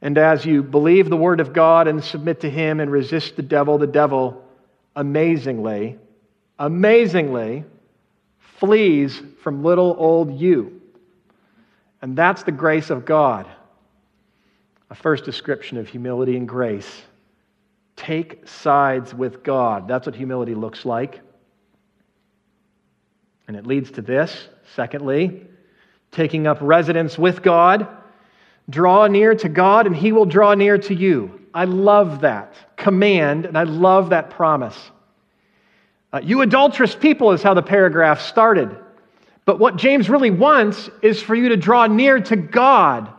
And 0.00 0.16
as 0.16 0.44
you 0.44 0.62
believe 0.62 1.10
the 1.10 1.16
word 1.16 1.40
of 1.40 1.52
God 1.52 1.88
and 1.88 2.02
submit 2.02 2.40
to 2.40 2.50
him 2.50 2.80
and 2.80 2.90
resist 2.90 3.36
the 3.36 3.42
devil, 3.42 3.78
the 3.78 3.86
devil 3.86 4.44
amazingly, 4.94 5.98
amazingly 6.58 7.64
flees 8.58 9.20
from 9.42 9.64
little 9.64 9.96
old 9.98 10.38
you. 10.38 10.80
And 12.00 12.16
that's 12.16 12.44
the 12.44 12.52
grace 12.52 12.90
of 12.90 13.04
God. 13.04 13.46
A 14.90 14.94
first 14.94 15.24
description 15.24 15.78
of 15.78 15.88
humility 15.88 16.36
and 16.36 16.48
grace. 16.48 17.02
Take 17.96 18.46
sides 18.46 19.12
with 19.12 19.42
God. 19.42 19.88
That's 19.88 20.06
what 20.06 20.14
humility 20.14 20.54
looks 20.54 20.84
like. 20.84 21.20
And 23.48 23.56
it 23.56 23.66
leads 23.66 23.90
to 23.92 24.02
this. 24.02 24.48
Secondly, 24.76 25.46
taking 26.12 26.46
up 26.46 26.58
residence 26.60 27.18
with 27.18 27.42
God. 27.42 27.88
Draw 28.70 29.06
near 29.08 29.34
to 29.34 29.48
God, 29.48 29.86
and 29.86 29.96
He 29.96 30.12
will 30.12 30.26
draw 30.26 30.54
near 30.54 30.78
to 30.78 30.94
you. 30.94 31.40
I 31.54 31.64
love 31.64 32.20
that 32.20 32.54
command, 32.76 33.46
and 33.46 33.56
I 33.56 33.64
love 33.64 34.10
that 34.10 34.30
promise. 34.30 34.76
Uh, 36.12 36.20
you 36.22 36.42
adulterous 36.42 36.94
people 36.94 37.32
is 37.32 37.42
how 37.42 37.54
the 37.54 37.62
paragraph 37.62 38.20
started. 38.20 38.76
But 39.44 39.58
what 39.58 39.76
James 39.76 40.10
really 40.10 40.30
wants 40.30 40.90
is 41.00 41.22
for 41.22 41.34
you 41.34 41.48
to 41.50 41.56
draw 41.56 41.86
near 41.86 42.20
to 42.20 42.36
God 42.36 43.10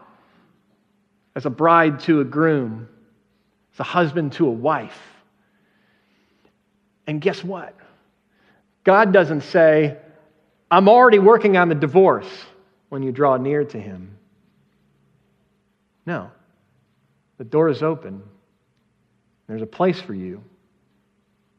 as 1.36 1.45
a 1.47 1.50
bride 1.50 2.02
to 2.02 2.22
a 2.22 2.24
groom, 2.24 2.88
as 3.74 3.80
a 3.80 3.84
husband 3.84 4.34
to 4.34 4.47
a 4.47 4.52
wife. 4.52 5.00
And 7.08 7.20
guess 7.20 7.43
what? 7.43 7.76
God 8.84 9.12
doesn't 9.12 9.41
say, 9.41 9.97
I'm 10.70 10.88
already 10.88 11.18
working 11.18 11.58
on 11.58 11.70
the 11.70 11.76
divorce 11.76 12.30
when 12.89 13.02
you 13.02 13.12
draw 13.12 13.38
near 13.38 13.64
to 13.66 13.80
Him. 13.80 14.18
No. 16.10 16.32
The 17.38 17.43
door 17.43 17.70
is 17.70 17.84
open. 17.84 18.24
There's 19.45 19.62
a 19.62 19.68
place 19.68 20.01
for 20.01 20.16
you. 20.16 20.43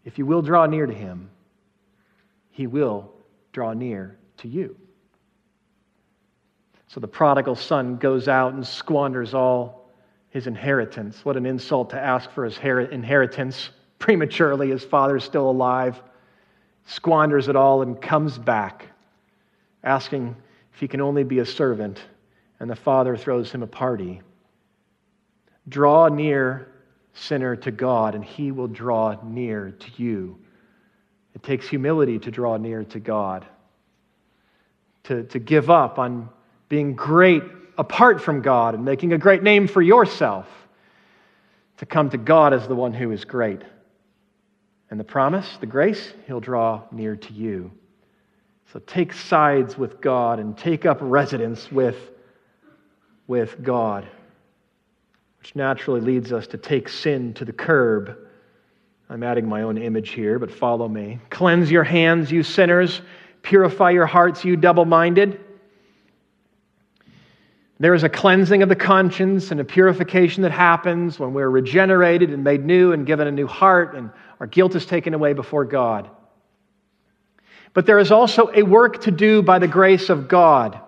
If 0.04 0.18
you 0.18 0.26
will 0.26 0.42
draw 0.42 0.66
near 0.66 0.86
to 0.86 0.92
Him, 0.92 1.30
He 2.50 2.66
will 2.66 3.12
draw 3.52 3.74
near 3.74 4.18
to 4.38 4.48
you. 4.48 4.76
So 6.88 6.98
the 6.98 7.06
prodigal 7.06 7.54
son 7.54 7.96
goes 7.98 8.26
out 8.26 8.52
and 8.52 8.66
squanders 8.66 9.34
all 9.34 9.88
his 10.30 10.48
inheritance. 10.48 11.24
What 11.24 11.36
an 11.36 11.46
insult 11.46 11.90
to 11.90 12.00
ask 12.00 12.28
for 12.32 12.44
his 12.44 12.58
inheritance 12.58 13.70
prematurely. 14.00 14.70
His 14.70 14.82
father's 14.82 15.22
still 15.22 15.48
alive, 15.48 16.02
squanders 16.86 17.46
it 17.46 17.54
all, 17.54 17.82
and 17.82 18.02
comes 18.02 18.36
back 18.36 18.86
asking 19.84 20.34
if 20.74 20.80
he 20.80 20.88
can 20.88 21.00
only 21.00 21.22
be 21.22 21.38
a 21.38 21.46
servant. 21.46 22.00
And 22.58 22.68
the 22.68 22.74
father 22.74 23.16
throws 23.16 23.52
him 23.52 23.62
a 23.62 23.68
party. 23.68 24.22
Draw 25.70 26.08
near, 26.08 26.68
sinner, 27.14 27.56
to 27.56 27.70
God, 27.70 28.14
and 28.14 28.22
he 28.24 28.52
will 28.52 28.68
draw 28.68 29.16
near 29.24 29.70
to 29.70 30.02
you. 30.02 30.38
It 31.34 31.42
takes 31.42 31.66
humility 31.68 32.18
to 32.18 32.30
draw 32.30 32.58
near 32.58 32.84
to 32.84 33.00
God, 33.00 33.46
to, 35.04 35.22
to 35.24 35.38
give 35.38 35.70
up 35.70 35.98
on 35.98 36.28
being 36.68 36.94
great 36.94 37.42
apart 37.78 38.20
from 38.20 38.42
God 38.42 38.74
and 38.74 38.84
making 38.84 39.12
a 39.12 39.18
great 39.18 39.42
name 39.42 39.68
for 39.68 39.80
yourself, 39.80 40.46
to 41.78 41.86
come 41.86 42.10
to 42.10 42.18
God 42.18 42.52
as 42.52 42.68
the 42.68 42.74
one 42.74 42.92
who 42.92 43.10
is 43.10 43.24
great. 43.24 43.62
And 44.90 44.98
the 44.98 45.04
promise, 45.04 45.56
the 45.60 45.66
grace, 45.66 46.12
he'll 46.26 46.40
draw 46.40 46.82
near 46.90 47.16
to 47.16 47.32
you. 47.32 47.70
So 48.72 48.80
take 48.80 49.12
sides 49.12 49.78
with 49.78 50.00
God 50.00 50.40
and 50.40 50.58
take 50.58 50.84
up 50.84 50.98
residence 51.00 51.70
with, 51.70 51.96
with 53.26 53.62
God, 53.62 54.06
which 55.40 55.56
naturally 55.56 56.00
leads 56.00 56.32
us 56.32 56.46
to 56.48 56.58
take 56.58 56.88
sin 56.88 57.34
to 57.34 57.44
the 57.44 57.52
curb. 57.52 58.16
I'm 59.08 59.22
adding 59.22 59.48
my 59.48 59.62
own 59.62 59.78
image 59.78 60.10
here, 60.10 60.38
but 60.38 60.52
follow 60.52 60.86
me. 60.86 61.18
Cleanse 61.30 61.70
your 61.70 61.82
hands, 61.82 62.30
you 62.30 62.42
sinners. 62.42 63.00
Purify 63.42 63.90
your 63.90 64.06
hearts, 64.06 64.44
you 64.44 64.54
double 64.56 64.84
minded. 64.84 65.40
There 67.78 67.94
is 67.94 68.02
a 68.02 68.10
cleansing 68.10 68.62
of 68.62 68.68
the 68.68 68.76
conscience 68.76 69.50
and 69.50 69.58
a 69.58 69.64
purification 69.64 70.42
that 70.42 70.52
happens 70.52 71.18
when 71.18 71.32
we're 71.32 71.48
regenerated 71.48 72.30
and 72.30 72.44
made 72.44 72.62
new 72.62 72.92
and 72.92 73.06
given 73.06 73.26
a 73.26 73.32
new 73.32 73.46
heart, 73.46 73.96
and 73.96 74.10
our 74.38 74.46
guilt 74.46 74.74
is 74.74 74.84
taken 74.84 75.14
away 75.14 75.32
before 75.32 75.64
God. 75.64 76.10
But 77.72 77.86
there 77.86 77.98
is 77.98 78.12
also 78.12 78.50
a 78.54 78.62
work 78.62 79.00
to 79.02 79.10
do 79.10 79.40
by 79.40 79.58
the 79.58 79.68
grace 79.68 80.10
of 80.10 80.28
God 80.28 80.78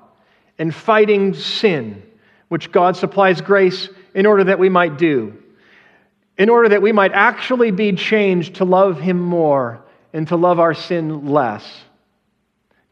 in 0.59 0.71
fighting 0.71 1.33
sin, 1.33 2.03
which 2.49 2.71
God 2.71 2.97
supplies 2.99 3.41
grace 3.41 3.89
in 4.15 4.27
order 4.27 4.45
that 4.45 4.59
we 4.59 4.69
might 4.69 4.99
do, 4.99 5.37
in 6.39 6.49
order 6.49 6.69
that 6.71 6.83
we 6.83 6.93
might 6.93 7.13
actually 7.13 7.71
be 7.71 7.93
changed 7.93 8.57
to 8.57 8.65
love 8.65 9.01
Him 9.01 9.21
more 9.21 9.85
and 10.13 10.29
to 10.29 10.37
love 10.37 10.61
our 10.61 10.75
sin 10.75 11.27
less. 11.29 11.65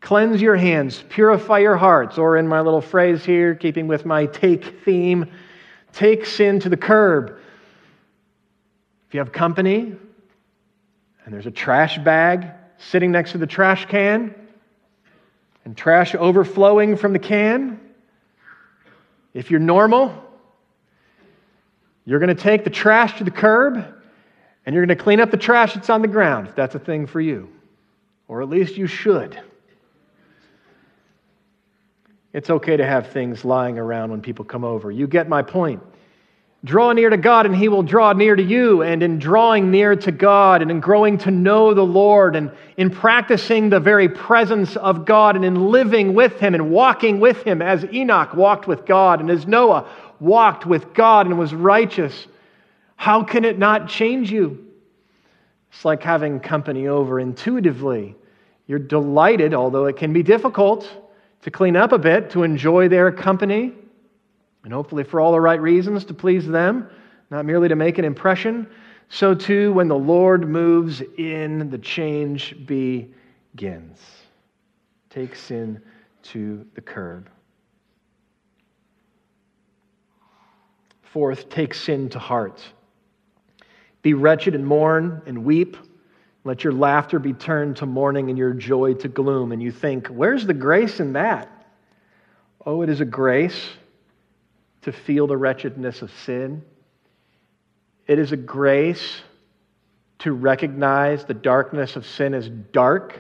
Cleanse 0.01 0.41
your 0.41 0.57
hands, 0.57 1.05
purify 1.11 1.59
your 1.59 1.77
hearts, 1.77 2.16
or 2.16 2.39
in 2.39 2.49
my 2.49 2.61
little 2.61 2.81
phrase 2.81 3.25
here, 3.25 3.55
keeping 3.55 3.87
with 3.87 4.07
my 4.07 4.25
take 4.27 4.83
theme, 4.85 5.31
Take 5.93 6.25
sin 6.25 6.61
to 6.61 6.68
the 6.68 6.77
curb. 6.77 7.39
If 9.09 9.14
you 9.14 9.21
have 9.21 9.33
company 9.33 9.97
and 11.25 11.35
there's 11.35 11.47
a 11.47 11.51
trash 11.51 11.99
bag 11.99 12.47
sitting 12.79 13.11
next 13.11 13.33
to 13.33 13.39
the 13.39 13.47
trash 13.47 13.87
can 13.87 14.35
and 15.64 15.77
trash 15.77 16.14
overflowing 16.14 16.97
from 16.97 17.12
the 17.12 17.18
can, 17.18 17.81
if 19.35 19.51
you're 19.51 19.61
normal, 19.61 20.25
you're 22.05 22.19
going 22.19 22.35
to 22.35 22.43
take 22.43 22.65
the 22.65 22.71
trash 22.71 23.19
to 23.19 23.25
the 23.25 23.31
curb 23.31 23.77
and 24.67 24.75
you're 24.75 24.85
going 24.85 24.97
to 24.97 25.03
clean 25.03 25.21
up 25.21 25.31
the 25.31 25.37
trash 25.37 25.75
that's 25.75 25.91
on 25.91 26.03
the 26.03 26.09
ground, 26.09 26.49
if 26.49 26.55
that's 26.55 26.75
a 26.75 26.79
thing 26.79 27.07
for 27.07 27.21
you. 27.21 27.49
Or 28.29 28.43
at 28.43 28.49
least 28.49 28.77
you 28.77 28.87
should. 28.87 29.41
It's 32.33 32.51
okay 32.51 32.77
to 32.77 32.87
have 32.87 33.09
things 33.09 33.45
lying 33.45 33.79
around 33.79 34.11
when 34.11 34.23
people 34.23 34.45
come 34.45 34.65
over. 34.65 34.91
You 34.91 35.07
get 35.07 35.29
my 35.29 35.43
point. 35.43 35.83
Draw 36.63 36.93
near 36.93 37.09
to 37.09 37.17
God, 37.17 37.47
and 37.47 37.57
He 37.57 37.69
will 37.69 37.83
draw 37.83 38.13
near 38.13 38.37
to 38.37 38.43
you. 38.43 38.83
And 38.83 39.03
in 39.03 39.19
drawing 39.19 39.71
near 39.71 39.97
to 39.97 40.13
God, 40.13 40.61
and 40.61 40.71
in 40.71 40.81
growing 40.81 41.17
to 41.19 41.31
know 41.31 41.73
the 41.73 41.85
Lord, 41.85 42.37
and 42.37 42.51
in 42.77 42.91
practicing 42.91 43.71
the 43.71 43.81
very 43.81 44.09
presence 44.09 44.77
of 44.77 45.07
God, 45.07 45.37
and 45.37 45.45
in 45.45 45.71
living 45.71 46.13
with 46.13 46.39
Him 46.39 46.55
and 46.55 46.71
walking 46.71 47.19
with 47.19 47.43
Him, 47.45 47.63
as 47.63 47.85
Enoch 47.93 48.35
walked 48.35 48.67
with 48.67 48.85
God, 48.85 49.21
and 49.21 49.31
as 49.31 49.47
Noah 49.47 49.89
walked 50.21 50.67
with 50.67 50.93
God 50.93 51.27
and 51.27 51.39
was 51.39 51.55
righteous, 51.55 52.27
how 52.97 53.25
can 53.25 53.47
it 53.47 53.59
not 53.59 53.89
change 53.89 54.31
you? 54.31 54.67
It's 55.73 55.85
like 55.87 56.03
having 56.03 56.41
company 56.41 56.89
over 56.89 57.19
intuitively. 57.19 58.17
You're 58.67 58.79
delighted, 58.79 59.55
although 59.55 59.87
it 59.87 59.97
can 59.97 60.13
be 60.13 60.23
difficult 60.23 60.87
to 61.43 61.51
clean 61.51 61.75
up 61.75 61.93
a 61.93 61.99
bit, 61.99 62.31
to 62.31 62.43
enjoy 62.43 62.89
their 62.89 63.11
company, 63.11 63.73
and 64.65 64.73
hopefully 64.73 65.05
for 65.05 65.21
all 65.21 65.33
the 65.33 65.41
right 65.41 65.61
reasons 65.61 66.05
to 66.07 66.15
please 66.15 66.47
them, 66.47 66.89
not 67.31 67.45
merely 67.45 67.69
to 67.69 67.77
make 67.77 67.99
an 67.99 68.05
impression. 68.05 68.67
So, 69.09 69.35
too, 69.35 69.73
when 69.73 69.89
the 69.89 69.99
Lord 69.99 70.49
moves 70.49 71.03
in, 71.19 71.71
the 71.71 71.79
change 71.79 72.55
begins. 72.67 73.99
Take 75.09 75.35
sin 75.35 75.83
to 76.23 76.67
the 76.75 76.81
curb. 76.81 77.29
Fourth, 81.03 81.49
take 81.49 81.75
sin 81.75 82.09
to 82.11 82.21
heart. 82.21 82.63
Be 84.03 84.15
wretched 84.15 84.55
and 84.55 84.65
mourn 84.65 85.23
and 85.27 85.45
weep. 85.45 85.77
Let 86.45 86.63
your 86.63 86.73
laughter 86.73 87.19
be 87.19 87.33
turned 87.33 87.77
to 87.79 87.87
mourning 87.87 88.29
and 88.29 88.39
your 88.39 88.55
joy 88.55 88.95
to 88.95 89.09
gloom. 89.09 89.51
And 89.53 89.61
you 89.61 89.73
think, 89.73 90.07
where's 90.07 90.47
the 90.47 90.55
grace 90.55 91.01
in 91.01 91.15
that? 91.15 91.49
Oh, 92.65 92.83
it 92.83 92.89
is 92.89 93.01
a 93.01 93.05
grace 93.05 93.71
to 94.83 94.93
feel 94.93 95.26
the 95.26 95.37
wretchedness 95.37 96.03
of 96.03 96.11
sin. 96.24 96.62
It 98.07 98.18
is 98.18 98.33
a 98.33 98.37
grace 98.37 99.22
to 100.20 100.33
recognize 100.33 101.24
the 101.24 101.35
darkness 101.35 101.97
of 101.97 102.07
sin 102.07 102.35
as 102.35 102.49
dark. 102.49 103.18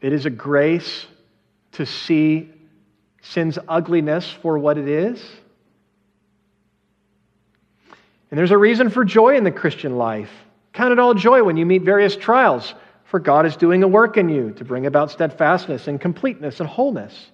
It 0.00 0.12
is 0.12 0.26
a 0.26 0.30
grace 0.30 1.06
to 1.72 1.86
see 1.86 2.50
sin's 3.22 3.58
ugliness 3.68 4.30
for 4.42 4.58
what 4.58 4.78
it 4.78 4.88
is. 4.88 5.22
And 8.30 8.38
there's 8.38 8.50
a 8.50 8.58
reason 8.58 8.90
for 8.90 9.04
joy 9.04 9.36
in 9.36 9.44
the 9.44 9.50
Christian 9.50 9.96
life. 9.96 10.30
Count 10.72 10.92
it 10.92 10.98
all 10.98 11.14
joy 11.14 11.42
when 11.42 11.56
you 11.56 11.64
meet 11.64 11.82
various 11.82 12.14
trials, 12.14 12.74
for 13.04 13.18
God 13.18 13.46
is 13.46 13.56
doing 13.56 13.82
a 13.82 13.88
work 13.88 14.16
in 14.16 14.28
you 14.28 14.52
to 14.52 14.64
bring 14.64 14.86
about 14.86 15.10
steadfastness 15.10 15.88
and 15.88 16.00
completeness 16.00 16.60
and 16.60 16.68
wholeness. 16.68 17.30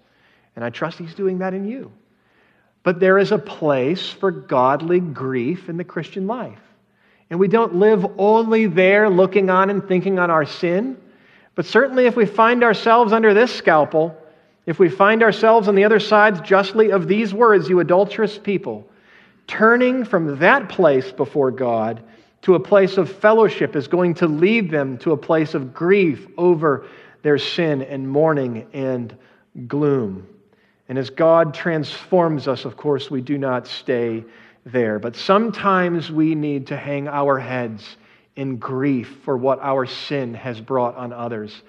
And 0.55 0.65
I 0.65 0.71
trust 0.71 0.99
He's 0.99 1.15
doing 1.15 1.39
that 1.39 1.53
in 1.53 1.67
you. 1.67 1.91
But 2.85 3.01
there 3.01 3.19
is 3.19 3.33
a 3.33 3.39
place 3.39 4.11
for 4.11 4.31
godly 4.31 5.01
grief 5.01 5.69
in 5.69 5.77
the 5.77 5.85
Christian 5.85 6.29
life. 6.29 6.61
And 7.31 7.41
we 7.41 7.49
don't 7.49 7.77
live 7.77 8.07
only 8.19 8.67
there 8.67 9.11
looking 9.11 9.51
on 9.51 9.71
and 9.71 9.83
thinking 9.89 10.21
on 10.21 10.31
our 10.31 10.45
sin. 10.45 10.97
But 11.57 11.67
certainly, 11.67 12.07
if 12.07 12.15
we 12.15 12.27
find 12.27 12.63
ourselves 12.63 13.13
under 13.13 13.35
this 13.35 13.53
scalpel, 13.53 14.17
if 14.67 14.79
we 14.79 14.89
find 14.89 15.23
ourselves 15.23 15.67
on 15.67 15.75
the 15.75 15.85
other 15.85 15.99
side 15.99 16.45
justly 16.45 16.93
of 16.93 17.09
these 17.09 17.33
words, 17.33 17.69
you 17.69 17.81
adulterous 17.81 18.39
people, 18.39 18.87
turning 19.47 20.05
from 20.05 20.39
that 20.39 20.69
place 20.69 21.11
before 21.11 21.51
God 21.51 22.03
to 22.43 22.55
a 22.55 22.61
place 22.61 22.99
of 22.99 23.11
fellowship 23.11 23.75
is 23.77 23.89
going 23.89 24.13
to 24.15 24.27
lead 24.27 24.71
them 24.71 24.99
to 24.99 25.13
a 25.13 25.17
place 25.17 25.55
of 25.55 25.73
grief 25.73 26.27
over 26.37 26.87
their 27.23 27.39
sin 27.39 27.81
and 27.81 28.07
mourning 28.07 28.67
and 28.75 29.17
gloom. 29.67 30.27
And 30.89 30.99
as 30.99 31.11
God 31.11 31.55
transforms 31.55 32.47
us, 32.47 32.65
of 32.65 32.77
course, 32.77 33.11
we 33.11 33.21
do 33.21 33.39
not 33.39 33.67
stay 33.67 34.25
there. 34.67 34.99
But 34.99 35.17
sometimes 35.17 36.11
we 36.11 36.35
need 36.35 36.67
to 36.69 36.77
hang 36.77 37.09
our 37.09 37.39
heads 37.39 37.97
in 38.37 38.57
grief 38.57 39.19
for 39.25 39.37
what 39.37 39.61
our 39.61 39.87
sin 39.87 40.35
has 40.35 40.61
brought 40.61 40.97
on 40.97 41.13
others. 41.13 41.63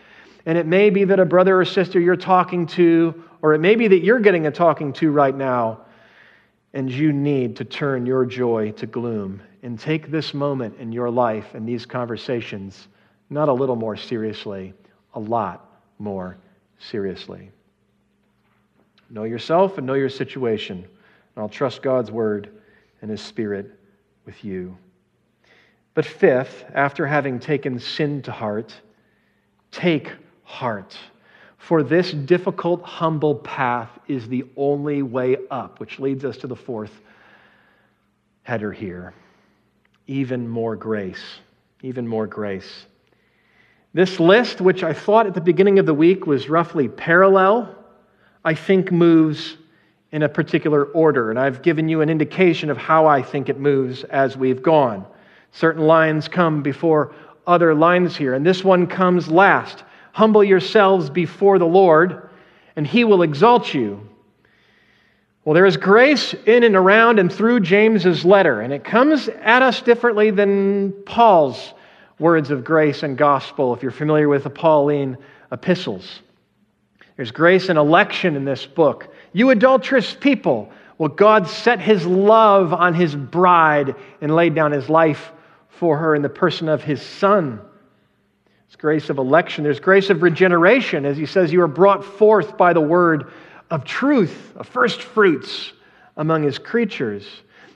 And 0.46 0.58
it 0.58 0.66
may 0.66 0.90
be 0.90 1.04
that 1.06 1.20
a 1.20 1.26
brother 1.26 1.60
or 1.60 1.66
sister 1.66 2.00
you're 2.00 2.16
talking 2.16 2.68
to, 2.68 3.24
or 3.42 3.54
it 3.54 3.60
may 3.60 3.76
be 3.76 3.88
that 3.88 4.04
you're 4.04 4.20
getting 4.20 4.48
a 4.48 4.52
talking 4.52 4.94
to 4.94 5.12
right 5.12 5.36
now, 5.36 5.82
and 6.74 6.92
you 6.92 7.14
need 7.14 7.56
to 7.58 7.66
turn 7.66 8.06
your 8.06 8.26
joy 8.26 8.72
to 8.74 8.86
gloom 8.86 9.42
and 9.64 9.80
take 9.80 10.12
this 10.12 10.34
moment 10.34 10.76
in 10.78 10.92
your 10.92 11.10
life 11.10 11.56
and 11.56 11.68
these 11.68 11.86
conversations 11.86 12.88
not 13.30 13.50
a 13.50 13.54
little 13.54 13.76
more 13.76 13.96
seriously, 13.96 14.74
a 15.14 15.20
lot 15.20 15.70
more 15.98 16.38
seriously. 16.78 17.50
Know 19.10 19.24
yourself 19.24 19.78
and 19.78 19.86
know 19.86 19.94
your 19.94 20.10
situation. 20.10 20.78
And 20.78 21.42
I'll 21.42 21.50
trust 21.50 21.82
God's 21.82 22.12
word 22.12 22.50
and 23.02 23.12
his 23.12 23.22
spirit 23.22 23.72
with 24.26 24.44
you. 24.44 24.78
But 25.94 26.06
fifth, 26.06 26.66
after 26.74 27.06
having 27.06 27.40
taken 27.40 27.80
sin 27.80 28.22
to 28.24 28.32
heart, 28.32 28.74
take 29.72 30.12
heart. 30.44 30.98
For 31.58 31.84
this 31.84 32.12
difficult, 32.12 32.84
humble 32.84 33.36
path 33.36 33.90
is 34.08 34.28
the 34.28 34.46
only 34.56 35.02
way 35.02 35.38
up, 35.50 35.80
which 35.80 36.00
leads 36.00 36.26
us 36.26 36.38
to 36.38 36.48
the 36.48 36.56
fourth 36.56 37.02
header 38.44 38.72
here. 38.72 39.14
Even 40.08 40.48
more 40.48 40.76
grace. 40.76 41.40
Even 41.82 42.08
more 42.08 42.28
grace. 42.28 42.86
This 43.94 44.20
list, 44.20 44.62
which 44.62 44.84
I 44.84 44.94
thought 44.94 45.26
at 45.26 45.34
the 45.34 45.42
beginning 45.42 45.80
of 45.80 45.86
the 45.86 45.94
week 45.94 46.28
was 46.28 46.50
roughly 46.50 46.88
parallel, 46.88 47.75
I 48.46 48.54
think 48.54 48.92
moves 48.92 49.58
in 50.12 50.24
a 50.24 50.30
particular 50.30 50.86
order. 50.86 51.32
And 51.32 51.38
I've 51.38 51.62
given 51.62 51.90
you 51.90 52.00
an 52.00 52.10
indication 52.10 52.70
of 52.70 52.78
how 52.78 53.08
I 53.08 53.22
think 53.22 53.50
it 53.50 53.60
moves 53.60 54.06
as 54.06 54.38
we've 54.38 54.64
gone. 54.64 55.06
Certain 55.52 55.86
lines 55.86 56.28
come 56.28 56.62
before 56.62 57.14
other 57.48 57.74
lines 57.74 58.16
here, 58.16 58.34
and 58.34 58.46
this 58.46 58.64
one 58.64 58.88
comes 58.88 59.28
last. 59.28 59.84
Humble 60.14 60.44
yourselves 60.44 61.10
before 61.10 61.60
the 61.60 61.66
Lord, 61.66 62.30
and 62.76 62.86
he 62.88 63.04
will 63.04 63.24
exalt 63.24 63.74
you. 63.74 64.08
Well, 65.44 65.54
there 65.54 65.66
is 65.66 65.78
grace 65.78 66.34
in 66.46 66.64
and 66.64 66.76
around 66.76 67.20
and 67.20 67.32
through 67.32 67.60
James's 67.60 68.26
letter, 68.26 68.62
and 68.62 68.74
it 68.74 68.84
comes 68.84 69.28
at 69.28 69.62
us 69.62 69.82
differently 69.82 70.32
than 70.32 70.92
Paul's 71.06 71.74
words 72.20 72.52
of 72.52 72.64
grace 72.64 73.04
and 73.04 73.18
gospel, 73.18 73.74
if 73.74 73.84
you're 73.84 73.92
familiar 73.92 74.30
with 74.30 74.44
the 74.44 74.50
Pauline 74.50 75.18
epistles. 75.52 76.22
There's 77.16 77.32
grace 77.32 77.70
and 77.70 77.80
election 77.80 78.36
in 78.36 78.46
this 78.46 78.66
book. 78.66 79.14
You 79.34 79.50
adulterous 79.50 80.14
people, 80.14 80.70
well, 80.98 81.10
God 81.10 81.48
set 81.48 81.80
his 81.80 82.06
love 82.06 82.74
on 82.74 82.94
his 82.94 83.16
bride 83.16 83.96
and 84.22 84.36
laid 84.36 84.56
down 84.56 84.72
his 84.72 84.90
life 84.90 85.32
for 85.70 85.98
her 85.98 86.16
in 86.16 86.22
the 86.22 86.30
person 86.30 86.70
of 86.70 86.84
his 86.84 87.02
son. 87.02 87.60
There's 88.68 88.76
grace 88.78 89.10
of 89.10 89.18
election. 89.18 89.64
There's 89.64 89.80
grace 89.80 90.10
of 90.10 90.24
regeneration, 90.24 91.06
as 91.06 91.18
he 91.18 91.26
says, 91.26 91.52
you 91.52 91.62
are 91.62 91.68
brought 91.68 92.04
forth 92.04 92.58
by 92.58 92.74
the 92.74 92.82
word 92.82 93.32
of 93.70 93.84
truth, 93.84 94.54
of 94.56 94.68
first 94.68 95.02
fruits 95.02 95.74
among 96.18 96.44
his 96.44 96.58
creatures. 96.58 97.26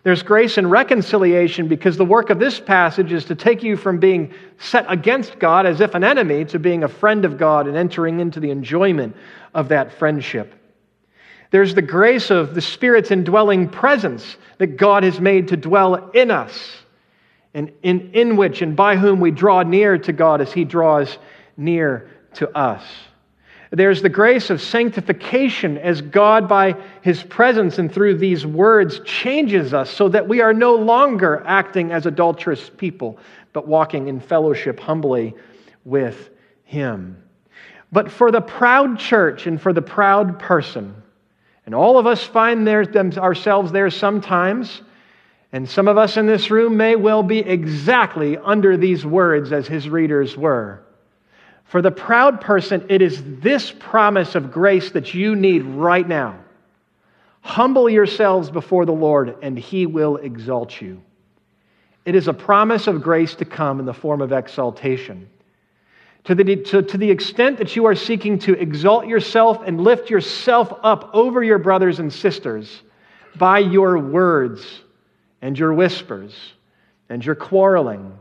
There's 0.04 0.24
grace 0.24 0.58
and 0.58 0.72
reconciliation 0.72 1.68
because 1.68 1.98
the 1.98 2.06
work 2.06 2.30
of 2.30 2.40
this 2.40 2.60
passage 2.60 3.12
is 3.12 3.26
to 3.26 3.36
take 3.36 3.64
you 3.64 3.76
from 3.76 4.00
being 4.00 4.34
set 4.58 4.86
against 4.88 5.40
God 5.40 5.66
as 5.66 5.82
if 5.82 5.94
an 5.94 6.04
enemy 6.04 6.46
to 6.46 6.60
being 6.60 6.84
a 6.84 6.88
friend 6.88 7.26
of 7.26 7.38
God 7.38 7.68
and 7.68 7.76
entering 7.76 8.20
into 8.20 8.40
the 8.40 8.50
enjoyment 8.50 9.16
of 9.54 9.70
that 9.70 9.94
friendship. 9.94 10.54
There's 11.52 11.76
the 11.76 11.82
grace 11.82 12.30
of 12.30 12.56
the 12.56 12.62
Spirit's 12.62 13.12
indwelling 13.12 13.70
presence 13.70 14.38
that 14.58 14.78
God 14.78 15.04
has 15.04 15.20
made 15.20 15.50
to 15.50 15.58
dwell 15.58 16.12
in 16.12 16.32
us 16.32 16.78
and 17.54 17.72
in, 17.82 18.12
in 18.14 18.38
which 18.38 18.62
and 18.62 18.76
by 18.76 18.96
whom 18.96 19.20
we 19.20 19.32
draw 19.32 19.64
near 19.64 19.98
to 19.98 20.14
God 20.14 20.42
as 20.42 20.54
He 20.54 20.64
draws 20.64 21.18
near 21.58 22.10
to 22.36 22.56
us. 22.56 22.84
There's 23.72 24.02
the 24.02 24.10
grace 24.10 24.50
of 24.50 24.62
sanctification 24.62 25.78
as 25.78 26.02
God, 26.02 26.50
by 26.50 26.76
His 27.02 27.22
presence 27.22 27.78
and 27.78 27.92
through 27.94 28.18
these 28.18 28.46
words, 28.46 29.00
changes 29.02 29.74
us 29.74 29.92
so 29.92 30.10
that 30.10 30.28
we 30.28 30.42
are 30.42 30.54
no 30.54 30.76
longer 30.76 31.44
acting 31.46 31.92
as 31.92 32.08
adulterous 32.08 32.70
people, 32.78 33.20
but 33.54 33.68
walking 33.68 34.08
in 34.08 34.20
fellowship 34.20 34.80
humbly 34.80 35.36
with 35.86 36.32
Him. 36.64 37.22
But 37.92 38.12
for 38.12 38.32
the 38.32 38.42
proud 38.42 38.98
church 38.98 39.46
and 39.46 39.62
for 39.62 39.74
the 39.74 39.82
proud 39.82 40.40
person, 40.40 40.96
And 41.70 41.76
all 41.76 42.00
of 42.00 42.08
us 42.08 42.24
find 42.24 42.66
them, 42.66 43.12
ourselves 43.16 43.72
there 43.72 43.92
sometimes. 43.92 44.82
And 45.52 45.70
some 45.70 45.88
of 45.88 46.00
us 46.00 46.18
in 46.18 46.26
this 46.26 46.50
room 46.50 46.78
may 46.78 46.96
well 46.96 47.22
be 47.22 47.40
exactly 47.40 48.38
under 48.38 48.76
these 48.76 49.06
words 49.06 49.52
as 49.52 49.68
his 49.68 49.88
readers 49.88 50.36
were. 50.36 50.84
For 51.70 51.84
the 51.84 51.92
proud 51.92 52.42
person, 52.42 52.88
it 52.90 53.00
is 53.00 53.22
this 53.42 53.72
promise 53.72 54.34
of 54.34 54.52
grace 54.52 54.90
that 54.92 55.14
you 55.14 55.36
need 55.36 55.60
right 55.60 56.08
now. 56.08 56.40
Humble 57.42 57.88
yourselves 57.88 58.50
before 58.50 58.88
the 58.88 58.92
Lord, 58.92 59.36
and 59.44 59.58
he 59.58 59.86
will 59.86 60.18
exalt 60.18 60.82
you. 60.82 61.00
It 62.06 62.16
is 62.16 62.28
a 62.28 62.34
promise 62.34 62.88
of 62.88 63.04
grace 63.04 63.36
to 63.36 63.46
come 63.46 63.80
in 63.80 63.86
the 63.86 63.94
form 63.94 64.20
of 64.20 64.32
exaltation. 64.32 65.30
To 66.24 66.34
the, 66.34 66.56
to, 66.56 66.82
to 66.82 66.98
the 66.98 67.12
extent 67.12 67.60
that 67.60 67.76
you 67.76 67.86
are 67.86 67.94
seeking 67.94 68.40
to 68.40 68.54
exalt 68.54 69.06
yourself 69.06 69.62
and 69.64 69.80
lift 69.80 70.10
yourself 70.10 70.74
up 70.82 71.12
over 71.14 71.44
your 71.44 71.60
brothers 71.60 72.00
and 72.00 72.12
sisters 72.12 72.82
by 73.36 73.60
your 73.60 74.00
words 74.00 74.66
and 75.44 75.58
your 75.58 75.74
whispers 75.74 76.36
and 77.10 77.24
your 77.24 77.36
quarreling, 77.36 78.18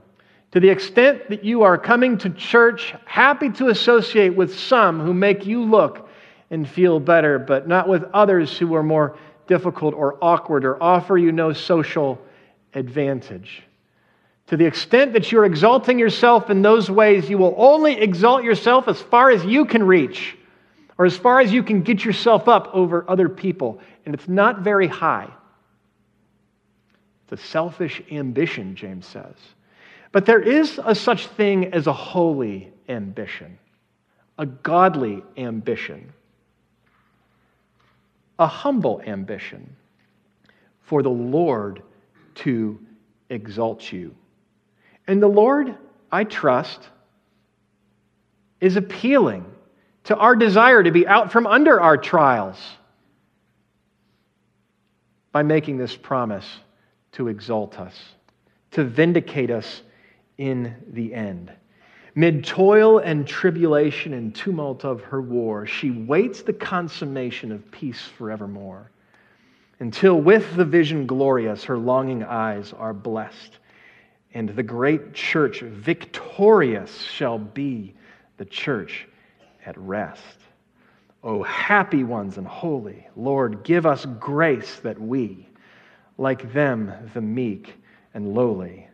to 0.59 0.67
the 0.67 0.71
extent 0.71 1.29
that 1.29 1.45
you 1.45 1.63
are 1.63 1.79
coming 1.79 2.19
to 2.19 2.31
church 2.31 2.93
happy 3.05 3.49
to 3.49 3.69
associate 3.69 4.35
with 4.35 4.59
some 4.59 4.99
who 4.99 5.15
make 5.15 5.47
you 5.47 5.63
look 5.63 6.09
and 6.51 6.69
feel 6.69 6.99
better, 6.99 7.39
but 7.39 7.69
not 7.69 7.89
with 7.89 8.03
others 8.13 8.59
who 8.59 8.75
are 8.75 8.83
more 8.83 9.17
difficult 9.47 9.95
or 9.95 10.19
awkward 10.21 10.65
or 10.65 10.83
offer 10.83 11.17
you 11.17 11.31
no 11.31 11.53
social 11.53 12.21
advantage. 12.75 13.63
To 14.49 14.57
the 14.57 14.65
extent 14.65 15.13
that 15.13 15.31
you're 15.31 15.45
exalting 15.45 15.97
yourself 15.97 16.51
in 16.51 16.61
those 16.61 16.91
ways, 16.91 17.31
you 17.31 17.39
will 17.39 17.55
only 17.57 17.93
exalt 17.93 18.43
yourself 18.43 18.89
as 18.89 19.01
far 19.01 19.31
as 19.31 19.45
you 19.45 19.65
can 19.65 19.85
reach 19.85 20.37
or 20.99 21.07
as 21.07 21.17
far 21.17 21.39
as 21.39 21.53
you 21.53 21.63
can 21.63 21.83
get 21.83 22.05
yourself 22.05 22.49
up 22.49 22.69
over 22.75 23.09
other 23.09 23.29
people. 23.29 23.79
And 24.05 24.13
it's 24.13 24.27
not 24.27 24.63
very 24.63 24.89
high. 24.89 25.31
It's 27.31 27.41
a 27.41 27.47
selfish 27.47 28.03
ambition, 28.11 28.75
James 28.75 29.07
says. 29.07 29.37
But 30.19 30.27
there 30.27 30.41
is 30.41 30.81
a 30.85 30.97
such 30.97 31.29
thing 31.29 31.73
as 31.73 31.87
a 31.87 31.93
holy 31.93 32.73
ambition, 32.89 33.57
a 34.37 34.47
godly 34.47 35.23
ambition, 35.37 36.13
a 38.37 38.49
humble 38.49 39.01
ambition 39.07 39.77
for 40.81 41.05
the 41.05 41.09
Lord 41.09 41.85
to 42.35 42.81
exalt 43.31 43.93
you. 43.93 44.13
And 45.07 45.23
the 45.23 45.29
Lord, 45.29 45.77
I 46.11 46.25
trust, 46.25 46.89
is 48.61 48.75
appealing 48.75 49.45
to 50.03 50.17
our 50.17 50.35
desire 50.35 50.83
to 50.83 50.91
be 50.91 51.07
out 51.07 51.31
from 51.31 51.47
under 51.47 51.81
our 51.81 51.97
trials 51.97 52.59
by 55.31 55.45
making 55.45 55.79
this 55.79 55.97
promise 55.97 56.59
to 57.13 57.29
exalt 57.29 57.79
us, 57.79 57.95
to 58.73 58.83
vindicate 58.83 59.53
us 59.53 59.83
in 60.39 60.75
the 60.93 61.13
end. 61.13 61.53
Mid 62.15 62.45
toil 62.45 62.99
and 62.99 63.27
tribulation 63.27 64.15
and 64.15 64.35
tumult 64.35 64.85
of 64.85 65.03
her 65.03 65.21
war, 65.21 65.67
she 65.67 65.91
waits 65.91 66.43
the 66.43 66.53
consummation 66.53 67.53
of 67.53 67.71
peace 67.71 68.03
forevermore, 68.17 68.91
until 69.81 70.21
with 70.21 70.57
the 70.57 70.65
vision 70.65 71.07
glorious 71.07 71.65
her 71.65 71.79
longing 71.79 72.25
eyes 72.25 72.73
are 72.73 72.95
blessed 72.95 73.59
and 74.35 74.51
the 74.51 74.63
great 74.63 75.15
church 75.15 75.61
victorious 75.61 77.03
shall 77.03 77.39
be 77.39 77.95
the 78.37 78.45
church 78.45 79.09
at 79.65 79.77
rest. 79.79 80.23
O 81.25 81.43
happy 81.43 82.05
ones 82.05 82.39
and 82.39 82.47
holy, 82.47 83.09
Lord, 83.17 83.65
give 83.65 83.87
us 83.87 84.07
grace 84.21 84.79
that 84.81 85.01
we, 85.01 85.49
like 86.19 86.53
them, 86.53 86.93
the 87.15 87.21
meek 87.21 87.75
and 88.15 88.35
lowly, 88.35 88.89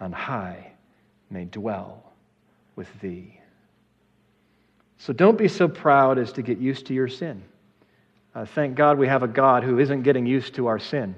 on 0.00 0.12
high, 0.12 0.67
may 1.30 1.44
dwell 1.44 2.12
with 2.76 2.88
thee. 3.00 3.38
So 4.98 5.12
don't 5.12 5.38
be 5.38 5.48
so 5.48 5.68
proud 5.68 6.18
as 6.18 6.32
to 6.32 6.42
get 6.42 6.58
used 6.58 6.86
to 6.86 6.94
your 6.94 7.08
sin. 7.08 7.42
Uh, 8.34 8.44
thank 8.44 8.76
God 8.76 8.98
we 8.98 9.08
have 9.08 9.22
a 9.22 9.28
God 9.28 9.64
who 9.64 9.78
isn't 9.78 10.02
getting 10.02 10.26
used 10.26 10.54
to 10.56 10.66
our 10.66 10.78
sin. 10.78 11.14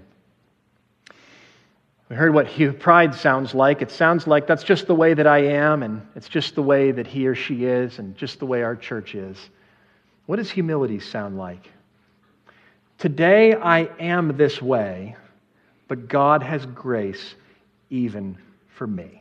We 2.08 2.16
heard 2.16 2.34
what 2.34 2.48
pride 2.80 3.14
sounds 3.14 3.54
like. 3.54 3.82
It 3.82 3.90
sounds 3.90 4.26
like 4.26 4.46
that's 4.46 4.64
just 4.64 4.86
the 4.88 4.94
way 4.94 5.14
that 5.14 5.28
I 5.28 5.38
am, 5.44 5.82
and 5.84 6.02
it's 6.16 6.28
just 6.28 6.56
the 6.56 6.62
way 6.62 6.90
that 6.90 7.06
he 7.06 7.26
or 7.28 7.36
she 7.36 7.64
is, 7.64 8.00
and 8.00 8.16
just 8.16 8.40
the 8.40 8.46
way 8.46 8.62
our 8.62 8.74
church 8.74 9.14
is. 9.14 9.38
What 10.26 10.36
does 10.36 10.50
humility 10.50 10.98
sound 10.98 11.38
like? 11.38 11.70
Today 12.98 13.54
I 13.54 13.88
am 14.00 14.36
this 14.36 14.60
way, 14.60 15.16
but 15.88 16.08
God 16.08 16.42
has 16.42 16.66
grace 16.66 17.34
even 17.90 18.36
for 18.68 18.86
me. 18.86 19.19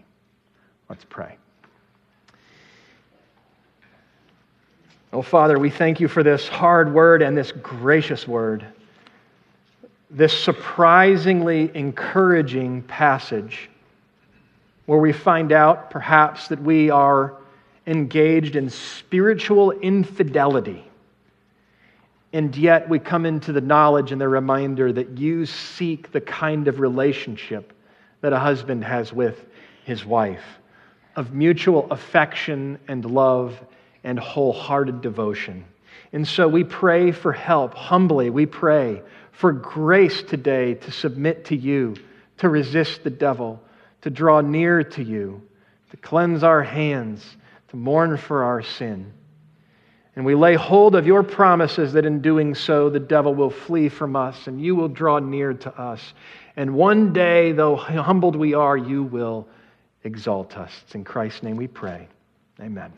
Let's 0.89 1.05
pray. 1.05 1.37
Oh, 5.13 5.21
Father, 5.21 5.57
we 5.57 5.69
thank 5.69 5.99
you 5.99 6.07
for 6.07 6.23
this 6.23 6.47
hard 6.47 6.93
word 6.93 7.21
and 7.21 7.37
this 7.37 7.51
gracious 7.51 8.27
word 8.27 8.65
this 10.09 10.37
surprisingly 10.37 11.71
encouraging 11.75 12.81
passage 12.83 13.69
where 14.85 14.99
we 14.99 15.13
find 15.13 15.51
out 15.51 15.91
perhaps 15.91 16.47
that 16.47 16.61
we 16.61 16.89
are 16.89 17.35
engaged 17.85 18.55
in 18.55 18.69
spiritual 18.69 19.71
infidelity. 19.71 20.83
And 22.33 22.55
yet 22.55 22.89
we 22.89 22.99
come 22.99 23.25
into 23.25 23.51
the 23.51 23.61
knowledge 23.61 24.11
and 24.11 24.19
the 24.19 24.27
reminder 24.27 24.91
that 24.91 25.17
you 25.17 25.45
seek 25.45 26.11
the 26.11 26.21
kind 26.21 26.67
of 26.67 26.79
relationship 26.79 27.73
that 28.21 28.33
a 28.33 28.39
husband 28.39 28.83
has 28.83 29.13
with 29.13 29.45
his 29.83 30.05
wife 30.05 30.58
of 31.15 31.33
mutual 31.33 31.89
affection 31.91 32.79
and 32.87 33.05
love 33.05 33.59
and 34.03 34.19
wholehearted 34.19 35.01
devotion. 35.01 35.65
And 36.13 36.27
so 36.27 36.47
we 36.47 36.63
pray 36.63 37.11
for 37.11 37.31
help. 37.31 37.73
Humbly, 37.73 38.29
we 38.29 38.45
pray 38.45 39.01
for 39.31 39.51
grace 39.51 40.23
today 40.23 40.73
to 40.75 40.91
submit 40.91 41.45
to 41.45 41.55
you, 41.55 41.95
to 42.37 42.49
resist 42.49 43.03
the 43.03 43.09
devil, 43.09 43.61
to 44.01 44.09
draw 44.09 44.41
near 44.41 44.83
to 44.83 45.03
you, 45.03 45.41
to 45.91 45.97
cleanse 45.97 46.43
our 46.43 46.63
hands, 46.63 47.23
to 47.69 47.75
mourn 47.75 48.17
for 48.17 48.43
our 48.43 48.61
sin. 48.61 49.13
And 50.15 50.25
we 50.25 50.35
lay 50.35 50.55
hold 50.55 50.95
of 50.95 51.07
your 51.07 51.23
promises 51.23 51.93
that 51.93 52.05
in 52.05 52.21
doing 52.21 52.55
so, 52.55 52.89
the 52.89 52.99
devil 52.99 53.33
will 53.33 53.51
flee 53.51 53.89
from 53.89 54.15
us 54.15 54.47
and 54.47 54.59
you 54.59 54.75
will 54.75 54.89
draw 54.89 55.19
near 55.19 55.53
to 55.53 55.79
us. 55.79 56.13
And 56.57 56.73
one 56.73 57.13
day, 57.13 57.53
though 57.53 57.75
humbled 57.75 58.35
we 58.35 58.53
are, 58.53 58.75
you 58.75 59.03
will 59.03 59.47
exalt 60.03 60.57
us. 60.57 60.71
It's 60.85 60.95
in 60.95 61.03
Christ's 61.03 61.43
name 61.43 61.57
we 61.57 61.67
pray. 61.67 62.07
Amen. 62.59 62.93